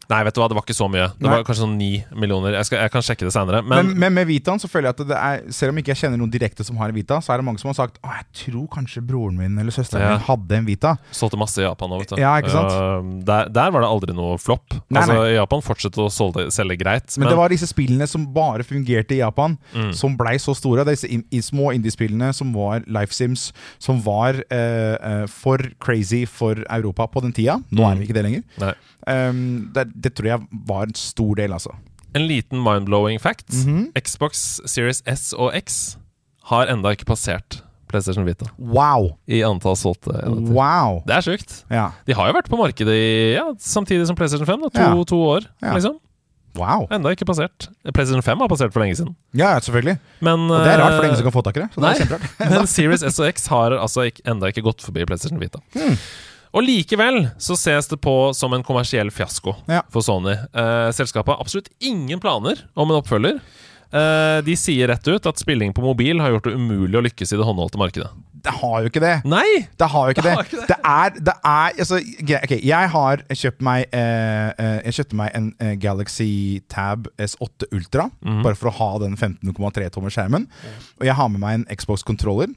nei, 0.09 0.19
vet 0.27 0.35
du 0.35 0.39
hva, 0.41 0.47
det 0.51 0.55
var 0.57 0.63
ikke 0.65 0.75
så 0.77 0.87
mye. 0.91 1.07
Det 1.17 1.25
Nei. 1.25 1.31
var 1.33 1.43
kanskje 1.47 1.63
sånn 1.65 1.77
9 1.79 2.15
millioner. 2.21 2.53
Jeg, 2.59 2.65
skal, 2.69 2.79
jeg 2.85 2.91
kan 2.93 3.01
sjekke 3.05 3.25
det 3.27 3.33
seinere. 3.35 3.61
Men, 3.65 3.87
Men, 3.91 3.97
men 4.05 4.13
med 4.19 4.27
Vitaen 4.29 4.59
så 4.61 4.69
føler 4.69 4.89
jeg 4.91 4.95
at 4.99 5.07
det 5.09 5.17
er 5.17 5.51
Selv 5.55 5.73
om 5.73 5.79
ikke 5.81 5.91
jeg 5.93 5.99
kjenner 6.03 6.19
noen 6.21 6.31
direkte 6.33 6.63
som 6.67 6.77
har 6.77 6.89
en 6.91 6.95
Vita, 6.95 7.17
så 7.21 7.33
er 7.33 7.41
det 7.41 7.45
mange 7.47 7.59
som 7.61 7.69
har 7.71 7.77
sagt 7.77 7.97
Å, 8.05 8.11
jeg 8.19 8.25
tror 8.45 8.67
kanskje 8.75 9.01
broren 9.05 9.37
min 9.39 9.57
eller 9.61 9.71
søsteren 9.75 10.01
Ja. 10.05 10.11
min 10.17 10.25
hadde 10.27 10.57
en 10.59 10.65
Vita. 10.67 10.95
solgte 11.11 11.37
masse 11.39 11.57
i 11.61 11.65
Japan 11.65 11.89
òg, 11.95 12.03
vet 12.05 12.13
du. 12.15 12.21
Ja, 12.21 12.35
ikke 12.41 12.53
sant? 12.53 12.71
Uh, 12.71 13.23
der, 13.25 13.49
der 13.49 13.71
var 13.75 13.81
det 13.85 13.89
aldri 13.89 14.15
noe 14.17 14.37
flopp. 14.41 14.77
Altså, 14.93 15.13
nei. 15.17 15.33
Japan 15.35 15.61
fortsatte 15.65 16.01
å 16.05 16.09
solge, 16.13 16.47
selge 16.53 16.77
greit. 16.81 17.09
Men, 17.17 17.29
det 17.31 17.37
var 17.39 17.49
disse 17.53 17.67
spillene 17.69 18.07
som 18.07 18.25
bare 18.35 18.63
fungerte 18.67 19.15
i 19.17 19.21
Japan, 19.23 19.57
Mm. 19.75 19.91
som 19.97 20.15
blei 20.17 20.35
så 20.39 20.53
store. 20.55 20.83
Disse 20.87 21.07
in, 21.11 21.23
i 21.33 21.39
små 21.43 21.71
indie-spillene 21.75 22.31
som 22.35 22.51
var 22.55 22.83
Life 22.87 23.13
Sims, 23.13 23.49
som 23.81 23.99
var 24.05 24.37
uh, 24.51 24.95
uh, 25.01 25.25
for 25.31 25.57
crazy 25.83 26.25
for 26.29 26.55
Europa 26.69 27.07
på 27.11 27.21
den 27.25 27.33
tida. 27.35 27.57
Nå 27.71 27.81
Mm. 27.85 27.91
er 27.91 27.95
vi 27.99 28.05
ikke 28.07 28.13
det 28.17 28.23
lenger. 28.25 28.43
Nei. 28.61 28.73
Um, 29.07 29.71
det, 29.75 29.87
det 30.03 30.13
tror 30.17 30.27
jeg 30.31 30.47
var 30.67 30.87
en 30.87 30.95
stor 30.97 31.35
del, 31.35 31.53
altså. 31.53 31.75
En 32.15 32.25
liten 32.29 32.61
mind-blowing 32.63 33.19
fact. 33.21 33.49
Mhm. 33.53 33.89
Xbox 33.99 34.59
Series 34.65 35.03
S 35.05 35.33
og 35.33 35.51
X 35.57 35.97
har 36.49 36.69
enda 36.71 36.93
ikke 36.95 37.05
passert 37.09 37.61
PlayStation 37.89 38.25
Vita 38.25 38.45
Wow! 38.57 39.11
i 39.27 39.41
antall 39.45 39.75
solgte 39.77 40.13
enheter. 40.13 40.53
Wow! 40.55 41.01
Det 41.07 41.15
er 41.15 41.25
sjukt. 41.25 41.53
Ja. 41.71 41.89
De 42.07 42.15
har 42.17 42.31
jo 42.31 42.35
vært 42.37 42.49
på 42.49 42.57
markedet 42.59 42.95
i, 42.95 43.33
ja, 43.35 43.45
samtidig 43.61 44.07
som 44.09 44.17
PlayStation 44.17 44.47
5. 44.47 44.65
Da, 44.65 44.69
to, 44.73 44.81
Ja. 44.81 45.03
to 45.11 45.21
år, 45.21 45.47
liksom. 45.61 45.99
Wow. 46.55 46.85
Enda 46.93 47.11
ikke 47.11 47.27
passert. 47.27 47.67
PlayStation 47.93 48.23
5 48.23 48.39
har 48.39 48.47
passert 48.47 48.71
for 48.73 48.79
lenge 48.79 48.95
siden. 48.95 49.15
Ja, 49.35 49.59
selvfølgelig. 49.59 49.97
Men, 50.23 50.47
Og 50.49 50.63
det 50.63 50.71
er 50.71 50.79
rart, 50.79 50.95
for 50.95 51.03
eh, 51.03 51.09
ingen 51.09 51.19
som 51.19 51.27
kan 51.27 51.35
få 51.35 51.43
tak 51.43 51.57
i 51.57 51.65
det. 51.65 51.69
Så 51.75 51.81
det 51.83 52.49
men 52.55 52.67
Series 52.71 53.03
S 53.03 53.19
og 53.19 53.27
X 53.27 53.47
har 53.51 53.75
altså 53.75 54.07
ikke, 54.07 54.23
enda 54.31 54.47
ikke 54.47 54.63
gått 54.63 54.81
forbi 54.85 55.03
PlayStation 55.05 55.39
Vita. 55.41 55.59
Hmm. 55.75 55.97
Og 56.55 56.63
likevel 56.63 57.17
så 57.41 57.57
ses 57.59 57.89
det 57.91 57.97
på 57.99 58.13
som 58.37 58.53
en 58.55 58.63
kommersiell 58.63 59.09
fiasko 59.11 59.57
Ja. 59.67 59.81
for 59.91 60.01
Sony. 60.05 60.31
Eh, 60.55 60.89
selskapet 60.95 61.33
har 61.35 61.41
absolutt 61.43 61.67
ingen 61.83 62.19
planer 62.23 62.61
om 62.75 62.89
en 62.91 63.01
oppfølger. 63.01 63.41
Eh, 63.95 64.41
de 64.41 64.55
sier 64.57 64.87
rett 64.87 65.07
ut 65.07 65.25
at 65.27 65.37
spilling 65.39 65.73
på 65.75 65.83
mobil 65.83 66.19
har 66.19 66.31
gjort 66.31 66.47
det 66.47 66.55
umulig 66.55 66.95
å 66.95 67.03
lykkes 67.05 67.33
i 67.33 67.37
det 67.37 67.45
håndholdte 67.45 67.77
markedet. 67.79 68.07
Det 68.45 68.53
har 68.61 68.81
jo 68.83 68.89
ikke 68.89 69.01
det. 69.01 69.13
Nei! 69.25 69.67
Det 69.77 69.87
har 69.89 70.07
jo 70.07 70.13
ikke 70.15 70.23
Det 70.23 70.31
det. 70.35 70.45
ikke 70.45 70.59
det. 70.61 70.67
Det 70.67 70.77
er, 70.85 71.09
det 71.27 71.33
er 71.43 71.79
altså, 71.83 71.99
gre- 72.29 72.43
Ok, 72.45 72.51
jeg 72.63 72.89
har 72.95 73.23
kjøpt 73.41 73.61
meg 73.65 73.85
eh, 73.91 74.49
eh, 74.59 74.81
Jeg 74.85 74.93
kjøpte 74.99 75.15
meg 75.15 75.31
en 75.33 75.47
eh, 75.59 75.75
Galaxy 75.81 76.61
Tab 76.69 77.07
S8 77.17 77.65
Ultra, 77.73 78.09
Mhm. 78.21 78.43
bare 78.43 78.55
for 78.55 78.69
å 78.69 78.73
ha 78.77 78.97
den 78.99 79.15
15,3 79.17 79.89
tommer 79.91 80.09
skjermen. 80.13 80.47
Og 80.99 81.05
jeg 81.05 81.15
har 81.15 81.27
med 81.29 81.39
meg 81.41 81.53
en 81.55 81.65
Xbox-controller 81.75 82.53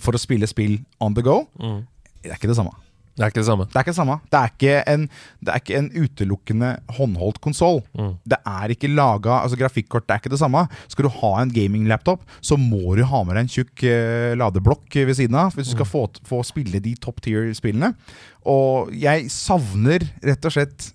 for 0.00 0.12
å 0.12 0.18
spille 0.18 0.46
spill 0.48 0.78
on 1.00 1.14
the 1.14 1.22
go. 1.22 1.46
Mm. 1.60 1.86
Det 2.22 2.32
er 2.32 2.36
ikke 2.40 2.48
det 2.48 2.56
samme. 2.56 2.72
Det 3.16 3.24
er 3.24 3.32
ikke 3.32 3.40
det 3.40 3.48
samme. 3.48 3.64
Det 3.72 3.78
er 3.78 3.84
ikke 3.84 3.92
det 3.94 3.98
samme. 3.98 4.16
Det 4.28 4.38
er 4.38 4.50
ikke 4.52 4.72
en, 4.92 5.04
det 5.40 5.52
er 5.52 5.62
ikke 5.62 5.78
en 5.78 5.88
utelukkende 5.96 6.72
håndholdt 6.98 7.40
konsoll. 7.44 7.80
Mm. 7.96 8.10
Det 8.28 8.38
er 8.44 8.74
ikke 8.74 8.90
laga 8.92 9.38
Altså, 9.40 9.56
grafikkort 9.56 10.04
det 10.04 10.14
er 10.14 10.20
ikke 10.20 10.34
det 10.34 10.40
samme. 10.42 10.66
Skal 10.92 11.08
du 11.08 11.12
ha 11.22 11.30
en 11.40 11.52
gaming-laptop, 11.52 12.26
så 12.44 12.58
må 12.60 12.96
du 12.98 13.04
ha 13.08 13.22
med 13.24 13.38
deg 13.38 13.46
en 13.46 13.54
tjukk 13.54 13.86
uh, 13.88 14.34
ladeblokk 14.36 14.98
ved 15.08 15.16
siden 15.16 15.38
av 15.40 15.56
hvis 15.56 15.70
du 15.70 15.76
skal 15.78 15.88
få, 15.88 16.04
få 16.28 16.42
spille 16.44 16.82
de 16.84 16.92
top 17.00 17.22
tier-spillene. 17.24 17.94
Og 18.46 18.92
jeg 18.94 19.30
savner 19.32 20.04
rett 20.24 20.44
og 20.46 20.54
slett 20.54 20.92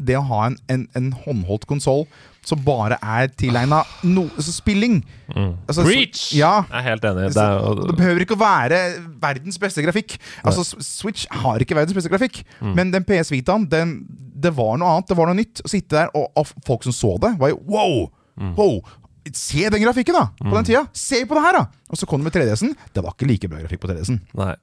det 0.00 0.16
å 0.18 0.24
ha 0.30 0.42
en, 0.48 0.56
en, 0.72 0.84
en 0.98 1.10
håndholdt 1.24 1.66
konsoll 1.70 2.06
som 2.46 2.60
bare 2.64 2.96
er 3.04 3.28
tilegna 3.36 3.82
no, 4.08 4.22
altså 4.32 4.52
spilling. 4.54 5.00
Mm. 5.28 5.50
Altså, 5.68 5.84
Reach! 5.84 6.22
Ja. 6.34 6.62
Jeg 6.70 6.78
er 6.80 6.86
helt 6.88 7.04
enig. 7.04 7.26
Det 7.36 7.42
er, 7.44 7.82
det 7.90 7.96
behøver 7.98 8.24
ikke 8.24 8.38
å 8.38 8.40
være 8.40 8.78
verdens 9.22 9.60
beste 9.60 9.84
grafikk. 9.84 10.16
Altså, 10.40 10.64
Switch 10.80 11.26
har 11.42 11.60
ikke 11.60 11.76
verdens 11.76 11.96
beste 11.98 12.10
grafikk, 12.12 12.40
Mm. 12.60 12.72
men 12.76 12.94
den 12.94 13.04
PS 13.04 13.30
Vitaen, 13.32 13.68
den, 13.70 13.92
det 14.40 14.54
var 14.56 14.80
noe 14.80 14.88
annet. 14.96 15.08
Det 15.12 15.16
var 15.20 15.28
noe 15.28 15.36
nytt. 15.36 15.60
Å 15.64 15.68
sitte 15.70 15.98
der, 15.98 16.10
og, 16.16 16.30
og 16.40 16.48
folk 16.66 16.88
som 16.88 16.96
så 16.96 17.12
det, 17.20 17.34
var 17.40 17.52
jo 17.52 17.60
wow! 17.68 18.08
Mm. 18.40 18.54
wow! 18.56 18.80
Se 19.36 19.68
den 19.70 19.82
grafikken, 19.84 20.16
da! 20.16 20.22
På 20.40 20.54
den 20.56 20.64
tida! 20.64 20.80
Se 20.96 21.18
på 21.28 21.36
det 21.36 21.42
her, 21.44 21.56
da! 21.58 21.64
Og 21.92 21.98
så 22.00 22.06
kom 22.08 22.22
det 22.22 22.30
med 22.30 22.34
3DS-en. 22.38 22.72
Det 22.96 23.02
var 23.04 23.12
ikke 23.14 23.28
like 23.28 23.48
bra 23.50 23.60
grafikk 23.60 23.82
på 23.82 23.90
3DS-en. 23.90 24.20
Nei. 24.38 24.54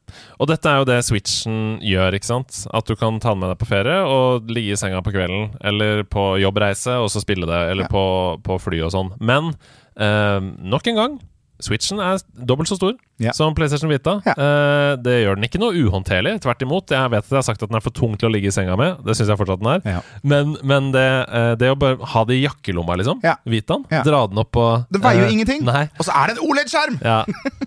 Og 0.41 0.49
dette 0.49 0.71
er 0.71 0.79
jo 0.81 0.87
det 0.89 0.97
Switchen 1.05 1.59
gjør, 1.85 2.17
ikke 2.17 2.29
sant? 2.29 2.63
At 2.73 2.89
du 2.89 2.95
kan 2.97 3.19
ta 3.23 3.35
den 3.35 3.43
med 3.43 3.51
deg 3.53 3.59
på 3.61 3.69
ferie 3.69 3.99
og 4.09 4.49
ligge 4.49 4.73
i 4.73 4.79
senga 4.79 5.03
på 5.05 5.13
kvelden, 5.13 5.51
eller 5.61 6.01
på 6.09 6.25
jobbreise 6.41 6.97
og 7.03 7.11
så 7.13 7.21
spille 7.23 7.45
det, 7.49 7.61
eller 7.71 7.85
Ja. 7.85 7.91
på, 7.93 8.05
på 8.43 8.57
fly 8.65 8.81
og 8.87 8.91
sånn. 8.95 9.13
Men 9.21 9.53
eh, 9.99 10.39
nok 10.41 10.87
en 10.89 10.95
gang, 11.03 11.19
Switchen 11.61 11.99
er 12.01 12.19
dobbelt 12.37 12.69
så 12.69 12.77
stor. 12.81 12.97
Ja. 13.17 13.33
som 13.33 13.55
PlayStation 13.57 13.89
Vita. 13.89 14.19
Ja. 14.25 14.33
Eh, 14.37 14.91
det 15.01 15.15
gjør 15.23 15.39
den 15.39 15.47
ikke 15.47 15.61
noe 15.61 15.73
uhåndterlig. 15.73 16.35
Tvert 16.43 16.61
imot. 16.61 16.93
Jeg 16.93 17.11
vet 17.13 17.25
at 17.25 17.31
jeg 17.33 17.39
har 17.39 17.47
sagt 17.47 17.63
at 17.65 17.71
den 17.71 17.79
er 17.79 17.83
for 17.85 17.95
tung 17.95 18.13
til 18.19 18.29
å 18.29 18.33
ligge 18.33 18.51
i 18.51 18.53
senga 18.53 18.77
med. 18.77 18.99
Det 19.05 19.15
syns 19.17 19.31
jeg 19.33 19.39
fortsatt 19.39 19.63
den 19.63 19.71
er. 19.73 19.81
Ja. 19.97 20.01
Men, 20.21 20.53
men 20.67 20.91
det, 20.93 21.05
eh, 21.25 21.53
det 21.59 21.71
å 21.73 21.79
bare 21.79 21.97
ha 22.13 22.23
det 22.29 22.37
i 22.37 22.43
jakkelomma, 22.45 22.97
liksom. 23.01 23.23
Vitaen, 23.49 23.87
dra 24.05 24.21
den 24.29 24.43
opp 24.43 24.59
og 24.61 24.85
Det 24.93 25.01
veier 25.03 25.23
jo 25.25 25.29
eh, 25.31 25.35
ingenting! 25.37 25.65
Nei. 25.67 25.87
Og 25.97 26.05
så 26.07 26.13
er 26.13 26.29
det 26.29 26.37
en 26.37 26.45
OLED-skjerm! 26.45 26.99
Ja. 27.01 27.19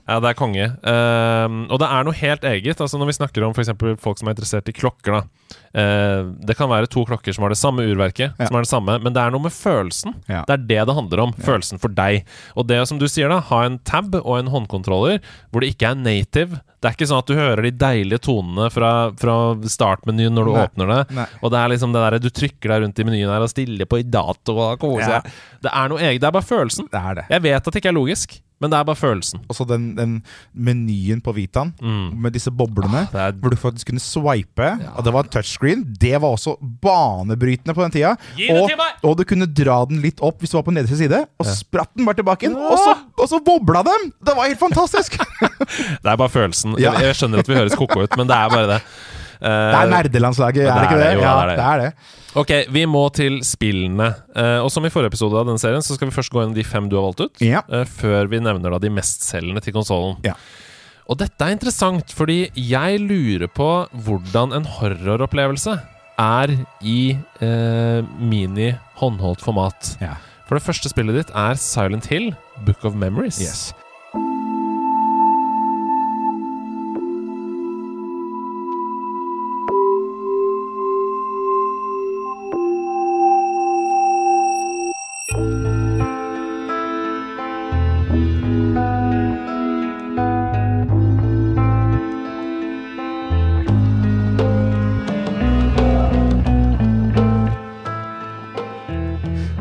ja, 0.06 0.20
det 0.22 0.32
er 0.32 0.38
konge. 0.38 0.70
Ehm, 0.94 1.64
og 1.70 1.82
det 1.82 1.90
er 1.90 2.06
noe 2.06 2.20
helt 2.22 2.46
eget. 2.54 2.80
Altså 2.80 3.00
Når 3.00 3.10
vi 3.10 3.18
snakker 3.18 3.46
om 3.46 3.56
for 3.56 3.96
folk 4.00 4.20
som 4.22 4.30
er 4.30 4.38
interessert 4.38 4.70
i 4.70 4.76
klokker. 4.76 5.18
da 5.18 5.50
Eh, 5.70 6.22
Det 6.46 6.56
kan 6.58 6.70
være 6.70 6.88
to 6.90 7.04
klokker 7.06 7.34
som 7.34 7.44
har 7.46 7.52
det 7.52 7.58
samme 7.60 7.84
urverket, 7.86 8.34
som 8.38 8.56
er 8.58 8.64
det 8.64 8.70
samme 8.70 8.96
men 9.02 9.14
det 9.14 9.22
er 9.22 9.30
noe 9.30 9.44
med 9.44 9.54
følelsen. 9.54 10.16
Det 10.26 10.54
er 10.54 10.64
det 10.66 10.80
det 10.88 10.96
handler 10.96 11.22
om. 11.26 11.32
Følelsen 11.46 11.78
for 11.80 11.92
deg. 11.94 12.24
Og 12.58 12.66
det 12.66 12.80
som 12.88 12.98
du 12.98 13.06
sier, 13.08 13.30
da 13.30 13.38
ha 13.50 13.62
en 13.66 13.78
tab 13.86 14.14
og 14.18 14.32
en 14.38 14.50
håndkontroller 14.50 15.20
hvor 15.50 15.64
det 15.64 15.72
ikke 15.74 15.88
er 15.90 15.98
native. 16.00 16.60
Det 16.80 16.88
er 16.88 16.94
ikke 16.96 17.08
sånn 17.10 17.20
at 17.20 17.28
du 17.30 17.34
hører 17.36 17.62
de 17.66 17.72
deilige 17.76 18.22
tonene 18.24 18.68
fra, 18.72 18.90
fra 19.20 19.34
startmenyen 19.68 20.32
når 20.36 20.48
du 20.48 20.52
Nei. 20.54 20.62
åpner 20.66 20.92
det. 20.94 21.00
Nei. 21.18 21.26
Og 21.42 21.52
det 21.52 21.58
er 21.60 21.72
liksom 21.74 21.92
det 21.96 22.04
der 22.06 22.18
du 22.24 22.30
trykker 22.40 22.72
deg 22.74 22.84
rundt 22.86 23.02
i 23.02 23.06
menyen 23.08 23.32
her 23.32 23.44
og 23.44 23.52
stiller 23.52 23.88
på 23.90 24.00
i 24.00 24.06
dato 24.08 24.56
og 24.56 24.78
koser 24.80 25.18
Ja. 25.18 25.22
Det 25.60 25.72
er 25.76 25.90
noe 25.92 26.00
eget. 26.00 26.20
Det 26.22 26.28
er 26.30 26.36
bare 26.38 26.48
følelsen. 26.48 26.88
Det 26.92 27.00
er 27.00 27.18
det. 27.20 27.26
Jeg 27.34 27.44
vet 27.48 27.60
at 27.60 27.68
det 27.72 27.82
ikke 27.82 27.92
er 27.92 27.98
logisk, 27.98 28.38
men 28.60 28.70
det 28.70 28.76
er 28.78 28.84
bare 28.84 28.96
følelsen. 29.00 29.40
Og 29.48 29.56
så 29.56 29.64
den, 29.68 29.94
den 29.96 30.18
menyen 30.54 31.22
på 31.24 31.32
Vitaen 31.36 31.72
med 32.20 32.32
disse 32.36 32.50
boblene, 32.52 33.06
Mm. 33.10 33.16
Ah, 33.16 33.28
er- 33.28 33.32
hvor 33.40 33.50
du 33.50 33.56
faktisk 33.56 33.86
kunne 33.88 34.00
swipe. 34.02 34.68
Og 34.96 35.04
det 35.04 35.12
var 35.14 35.22
touchscreen. 35.32 35.84
Det 36.00 36.12
var 36.20 36.28
også 36.36 36.56
banebrytende 36.82 37.74
på 37.74 37.82
den 37.82 37.90
tida. 37.94 38.10
Og, 38.52 38.70
og 39.02 39.16
du 39.18 39.24
kunne 39.24 39.46
dra 39.46 39.78
den 39.88 40.00
litt 40.02 40.20
opp 40.20 40.40
hvis 40.42 40.50
du 40.52 40.58
var 40.58 40.66
på 40.68 40.74
nederste 40.74 40.98
side, 41.00 41.22
og 41.40 41.46
spratt 41.48 41.90
den 41.96 42.04
bare 42.08 42.20
tilbake 42.20 42.46
igjen. 42.46 42.56
Og 42.58 42.76
så, 42.78 42.94
og 43.16 43.28
så 43.32 43.40
bobla 43.44 43.82
dem! 43.86 44.10
Det 44.24 44.36
var 44.36 44.48
helt 44.50 44.60
fantastisk! 44.60 45.16
Det 46.02 46.08
er 46.08 46.16
bare 46.16 46.28
følelsen. 46.32 46.76
Ja. 46.80 46.92
Jeg, 46.98 47.10
jeg 47.10 47.16
skjønner 47.20 47.42
at 47.44 47.48
vi 47.50 47.56
høres 47.58 47.74
ko-ko 47.78 48.04
ut, 48.04 48.16
men 48.20 48.28
det 48.28 48.36
er 48.36 48.48
bare 48.52 48.68
det. 48.74 48.80
Det 49.40 49.78
er 49.80 49.90
nerdelandslaget, 49.94 50.66
er 50.68 50.74
det 50.74 50.88
ikke 50.90 50.98
det? 51.00 51.12
jo, 51.16 51.20
Ja, 51.24 51.34
det 51.34 51.42
er 51.42 51.48
det. 51.48 51.56
det 51.56 51.66
er 51.66 51.78
det. 51.84 52.16
Ok, 52.40 52.50
vi 52.70 52.84
må 52.86 53.02
til 53.16 53.40
spillene. 53.42 54.10
Eh, 54.36 54.58
og 54.62 54.68
som 54.70 54.84
i 54.86 54.90
forrige 54.92 55.10
episode 55.14 55.34
av 55.40 55.46
denne 55.48 55.58
serien, 55.58 55.82
så 55.82 55.96
skal 55.96 56.10
vi 56.10 56.14
først 56.14 56.30
gå 56.30 56.42
gjennom 56.42 56.54
de 56.54 56.62
fem 56.64 56.88
du 56.88 56.94
har 57.00 57.08
valgt 57.08 57.24
ut. 57.24 57.40
Ja. 57.42 57.62
eh, 57.72 57.84
før 57.88 58.28
vi 58.30 58.38
nevner 58.44 58.70
da 58.76 58.78
de 58.84 58.90
mestselgende 58.94 59.62
til 59.64 59.74
konsollen. 59.74 60.20
Ja. 60.26 60.36
Og 61.10 61.18
dette 61.18 61.42
er 61.42 61.56
interessant, 61.56 62.12
fordi 62.14 62.50
jeg 62.54 63.00
lurer 63.02 63.48
på 63.50 63.70
hvordan 64.06 64.52
en 64.54 64.68
horroropplevelse 64.76 65.74
er 66.20 66.52
i 66.86 67.16
eh, 67.42 68.02
mini-håndholdt 68.20 69.40
format. 69.42 69.96
Ja. 70.02 70.14
For 70.46 70.58
det 70.58 70.64
første 70.66 70.90
spillet 70.92 71.16
ditt 71.16 71.30
er 71.34 71.58
Silent 71.58 72.06
Hill, 72.10 72.32
Book 72.66 72.84
of 72.86 72.94
Memories. 72.98 73.40
Yes. 73.42 73.70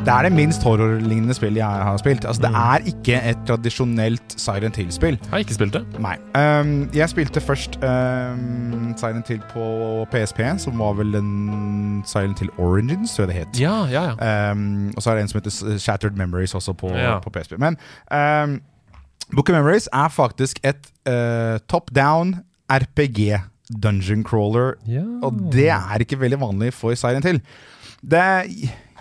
Det 0.09 0.15
er 0.17 0.25
det 0.25 0.31
minst 0.33 0.63
horrorlignende 0.65 1.35
spillet 1.37 1.59
jeg 1.61 1.83
har 1.85 1.97
spilt. 2.01 2.23
Altså, 2.25 2.41
Det 2.41 2.49
er 2.57 2.85
ikke 2.89 3.17
et 3.29 3.41
tradisjonelt 3.45 4.33
Silent 4.41 4.75
Hill-spill. 4.79 5.19
Har 5.29 5.43
ikke 5.43 5.53
spilt 5.53 5.75
det. 5.75 5.83
Nei. 6.01 6.15
Um, 6.33 6.71
jeg 6.97 7.09
spilte 7.11 7.41
først 7.45 7.77
um, 7.85 8.95
Silent 8.97 9.27
Hill 9.29 9.43
på 9.51 9.67
PSP, 10.09 10.41
som 10.63 10.79
var 10.81 10.97
vel 10.97 11.13
en 11.19 12.01
Silent 12.09 12.41
Hill 12.41 12.49
Origins, 12.57 13.13
tror 13.13 13.27
jeg 13.27 13.35
det 13.35 13.37
het. 13.43 13.61
Ja, 13.61 13.75
ja, 13.91 14.03
ja. 14.17 14.51
Um, 14.51 14.89
og 14.97 15.03
så 15.05 15.11
er 15.11 15.19
det 15.19 15.27
en 15.27 15.31
som 15.35 15.41
heter 15.43 15.77
Shattered 15.77 16.17
Memories 16.17 16.55
også 16.57 16.73
på, 16.73 16.89
Ja. 16.97 17.19
på 17.21 17.29
PSP. 17.29 17.59
Men 17.61 17.77
um, 18.09 18.57
Book 19.35 19.49
of 19.49 19.53
Memories 19.59 19.89
er 19.93 20.09
faktisk 20.09 20.59
et 20.65 20.89
uh, 21.05 21.59
top 21.69 21.93
down 21.95 22.39
RPG 22.71 23.37
dungeon 23.83 24.23
crawler, 24.25 24.73
ja. 24.89 25.03
og 25.21 25.51
det 25.53 25.69
er 25.69 26.01
ikke 26.01 26.17
veldig 26.19 26.39
vanlig 26.41 26.73
for 26.73 26.95
Silent 26.97 27.25
Hill. 27.29 27.41
Det 28.01 28.23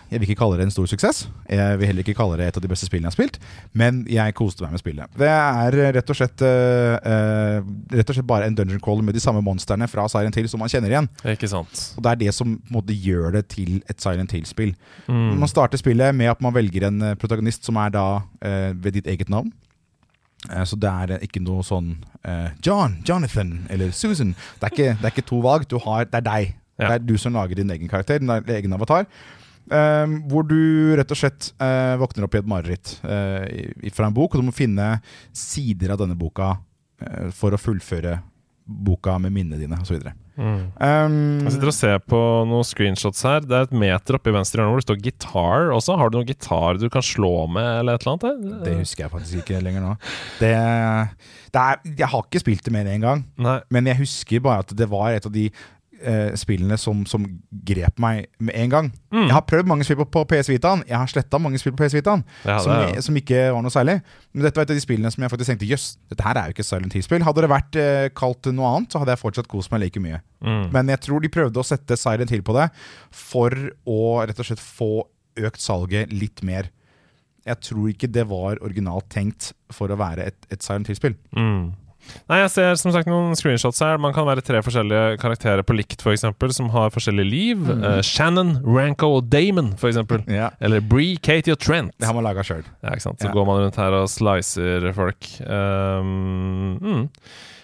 jeg 0.08 0.20
vil 0.20 0.30
ikke 0.30 0.40
kalle 0.40 0.56
det 0.56 0.64
en 0.64 0.72
stor 0.72 0.88
suksess. 0.88 1.18
Jeg 1.52 1.78
vil 1.80 1.90
heller 1.90 2.04
ikke 2.04 2.16
kalle 2.16 2.38
det 2.40 2.46
et 2.48 2.58
av 2.58 2.64
de 2.64 2.70
beste 2.70 2.86
spillene 2.88 3.10
jeg 3.10 3.12
har 3.12 3.16
spilt. 3.16 3.38
Men 3.76 4.00
jeg 4.08 4.34
koste 4.38 4.64
meg 4.64 4.72
med 4.72 4.80
spillet. 4.80 5.18
Det 5.20 5.28
er 5.28 5.76
eh, 5.76 5.90
rett 5.98 6.12
og 6.12 6.16
slett 6.16 6.44
eh, 6.48 7.58
Rett 7.92 8.12
og 8.12 8.16
slett 8.16 8.28
bare 8.28 8.48
en 8.48 8.56
dungeon 8.56 8.80
crawler 8.82 9.04
med 9.04 9.16
de 9.16 9.22
samme 9.22 9.42
monstrene 9.44 9.88
fra 9.90 10.06
Silent 10.08 10.36
Hill 10.38 10.48
som 10.48 10.62
man 10.62 10.72
kjenner 10.72 10.94
igjen. 10.94 11.10
Ikke 11.28 11.50
sant. 11.50 11.82
Og 11.96 12.04
Det 12.04 12.12
er 12.12 12.20
det 12.24 12.34
som 12.36 12.56
måte 12.72 12.96
gjør 12.96 13.36
det 13.36 13.44
til 13.52 13.82
et 13.84 14.00
Silent 14.00 14.32
Hill-spill. 14.32 14.72
Mm. 15.08 15.38
Man 15.42 15.50
starter 15.50 15.80
spillet 15.80 16.16
med 16.16 16.32
at 16.32 16.44
man 16.44 16.56
velger 16.56 16.88
en 16.88 17.12
protagonist 17.20 17.68
som 17.68 17.76
er 17.80 17.92
da 17.92 18.06
uh, 18.20 18.70
ved 18.72 18.98
ditt 18.98 19.08
eget 19.10 19.32
navn. 19.32 19.52
Så 20.38 20.78
det 20.78 20.88
er 20.88 21.24
ikke 21.24 21.42
noe 21.42 21.64
sånn 21.66 21.96
uh, 22.22 22.54
John, 22.64 23.00
Jonathan 23.08 23.66
eller 23.74 23.90
Susan. 23.92 24.36
Det 24.60 24.68
er 24.68 24.74
ikke, 24.74 24.92
det 25.00 25.08
er 25.08 25.14
ikke 25.16 25.26
to 25.28 25.40
valg. 25.44 25.66
Du 25.68 25.80
har, 25.82 26.06
det 26.06 26.20
er 26.20 26.26
deg. 26.28 26.52
Ja. 26.78 26.92
Det 26.92 26.94
er 26.94 27.06
du 27.08 27.16
som 27.18 27.34
lager 27.34 27.58
din 27.58 27.70
egen 27.74 27.90
karakter, 27.90 28.22
din 28.22 28.30
egen 28.30 28.76
avatar. 28.76 29.08
Eh, 29.70 30.16
hvor 30.30 30.46
du 30.48 30.96
rett 30.98 31.12
og 31.12 31.20
slett 31.20 31.52
eh, 31.60 31.94
våkner 32.00 32.26
opp 32.28 32.36
i 32.36 32.40
et 32.40 32.48
mareritt 32.48 32.94
eh, 33.04 33.90
fra 33.94 34.08
en 34.08 34.16
bok, 34.16 34.34
og 34.34 34.42
du 34.42 34.48
må 34.48 34.56
finne 34.56 34.96
sider 35.36 35.92
av 35.94 36.00
denne 36.02 36.16
boka 36.18 36.54
eh, 37.02 37.28
for 37.36 37.52
å 37.54 37.60
fullføre 37.60 38.18
boka 38.68 39.14
med 39.18 39.32
minnene 39.32 39.56
dine 39.62 39.78
osv. 39.80 40.02
Mm. 40.38 40.58
Um, 40.76 41.14
Jeg 41.46 41.54
sitter 41.54 41.70
og 41.70 41.74
ser 41.74 41.96
på 42.04 42.18
noen 42.46 42.66
screenshots 42.66 43.24
her. 43.26 43.40
Det 43.42 43.56
er 43.56 43.64
et 43.66 43.72
meter 43.80 44.18
oppe 44.18 44.30
i 44.30 44.34
venstre 44.36 44.60
hjørne 44.60 44.74
hvor 44.74 44.82
det 44.82 44.86
står 44.86 45.00
'gitar' 45.02 45.72
også. 45.74 45.96
Har 45.98 46.10
du 46.10 46.18
noen 46.18 46.28
gitar 46.28 46.78
du 46.78 46.84
kan 46.92 47.02
slå 47.02 47.48
med, 47.50 47.64
eller 47.80 47.96
et 47.96 48.04
eller 48.04 48.18
annet? 48.18 48.62
Det 48.66 48.76
husker 48.82 49.06
jeg 49.06 49.14
faktisk 49.14 49.40
ikke 49.40 49.62
lenger 49.64 49.86
nå. 49.86 49.96
Det, 50.38 50.52
det 51.56 51.64
er, 51.64 51.80
jeg 52.04 52.12
har 52.12 52.28
ikke 52.28 52.44
spilt 52.44 52.68
det 52.68 52.76
mer 52.76 52.84
enn 52.86 53.00
én 53.00 53.08
gang, 53.08 53.24
Nei. 53.40 53.58
men 53.72 53.88
jeg 53.90 54.02
husker 54.04 54.44
bare 54.44 54.66
at 54.66 54.76
det 54.76 54.90
var 54.92 55.16
et 55.16 55.26
av 55.26 55.32
de 55.32 55.48
eh, 56.00 56.34
spillene 56.38 56.76
som, 56.78 57.04
som 57.08 57.24
grep 57.68 57.98
meg 58.02 58.26
med 58.38 58.54
en 58.58 58.70
gang. 58.72 58.88
Mm. 59.12 59.24
Jeg 59.26 59.34
har 59.34 59.44
prøvd 59.48 59.68
mange 59.70 59.84
spill 59.86 59.98
på, 60.00 60.06
på 60.14 60.22
PS 60.30 60.50
Vitaen. 60.52 60.84
Jeg 60.88 60.96
har 61.00 61.10
sletta 61.10 61.40
mange 61.42 61.58
spill 61.60 61.74
på 61.76 61.82
PS 61.84 61.96
Vitaen 61.98 62.22
Ja, 62.44 62.58
som, 62.64 62.72
er- 62.74 63.00
som 63.04 63.16
ikke 63.18 63.42
var 63.54 63.62
noe 63.64 63.72
særlig. 63.74 63.98
Men 64.32 64.46
dette 64.46 64.56
var 64.60 64.66
et 64.68 64.72
av 64.74 64.78
de 64.78 64.84
spillene 64.84 65.10
som 65.14 65.24
jeg 65.26 65.32
faktisk 65.34 65.52
tenkte 65.52 65.68
jøss, 65.70 65.86
dette 66.12 66.24
her 66.26 66.38
er 66.42 66.50
jo 66.52 66.56
ikke 66.58 66.66
Silent 66.68 66.94
Hill-spill. 66.98 67.24
Hadde 67.26 67.44
det 67.46 67.50
vært 67.52 67.78
eh, 67.82 68.08
kalt 68.18 68.50
noe 68.54 68.72
annet, 68.76 68.92
så 68.94 69.02
hadde 69.02 69.14
jeg 69.16 69.22
fortsatt 69.24 69.50
kost 69.50 69.72
meg 69.74 69.82
like 69.86 70.02
mye. 70.04 70.22
Mm. 70.44 70.64
Men 70.76 70.94
jeg 70.94 71.02
tror 71.08 71.24
de 71.24 71.32
prøvde 71.34 71.62
å 71.62 71.66
sette 71.66 71.96
Silent 71.98 72.30
Hill 72.34 72.44
på 72.46 72.54
det 72.58 72.68
for 73.14 73.54
å 73.88 74.00
rett 74.28 74.38
og 74.42 74.48
slett 74.50 74.62
få 74.62 74.90
økt 75.38 75.62
salget 75.62 76.12
litt 76.14 76.42
mer. 76.46 76.70
Jeg 77.48 77.62
tror 77.64 77.86
ikke 77.92 78.08
det 78.12 78.26
var 78.28 78.58
originalt 78.60 79.06
tenkt 79.08 79.52
for 79.72 79.88
å 79.88 79.96
være 79.96 80.26
et, 80.28 80.38
et 80.52 80.60
Silent 80.64 80.90
Hill-spill. 80.90 81.14
Mm. 81.32 81.70
Nei, 82.28 82.40
jeg 82.42 82.50
ser 82.54 82.78
som 82.80 82.92
sagt 82.94 83.08
noen 83.10 83.36
screenshots 83.38 83.80
her. 83.84 83.98
Man 84.02 84.14
kan 84.16 84.26
være 84.28 84.44
tre 84.44 84.60
forskjellige 84.64 85.18
karakterer 85.22 85.64
på 85.66 85.76
likt, 85.78 86.02
f.eks., 86.04 86.26
som 86.56 86.70
har 86.74 86.92
forskjellige 86.94 87.28
liv. 87.28 87.68
Eh, 87.74 88.00
Shannon, 88.06 88.56
Ranko 88.66 89.10
og 89.18 89.28
Damon, 89.32 89.72
f.eks. 89.78 90.00
Ja. 90.32 90.50
Eller 90.60 90.80
Bree, 90.84 91.16
Katie 91.22 91.54
og 91.56 91.60
Trent. 91.62 91.94
Det 91.98 92.08
har 92.08 92.16
man 92.16 92.26
laga 92.26 92.44
sjøl. 92.46 92.64
Ja, 92.82 92.94
ikke 92.94 93.06
sant? 93.08 93.20
Så 93.20 93.28
Ja. 93.28 93.34
går 93.36 93.46
man 93.48 93.62
rundt 93.64 93.76
her 93.80 93.92
og 93.98 94.08
slicer 94.12 94.92
folk. 94.96 95.28
Um, 95.48 96.78
mm. 96.80 97.04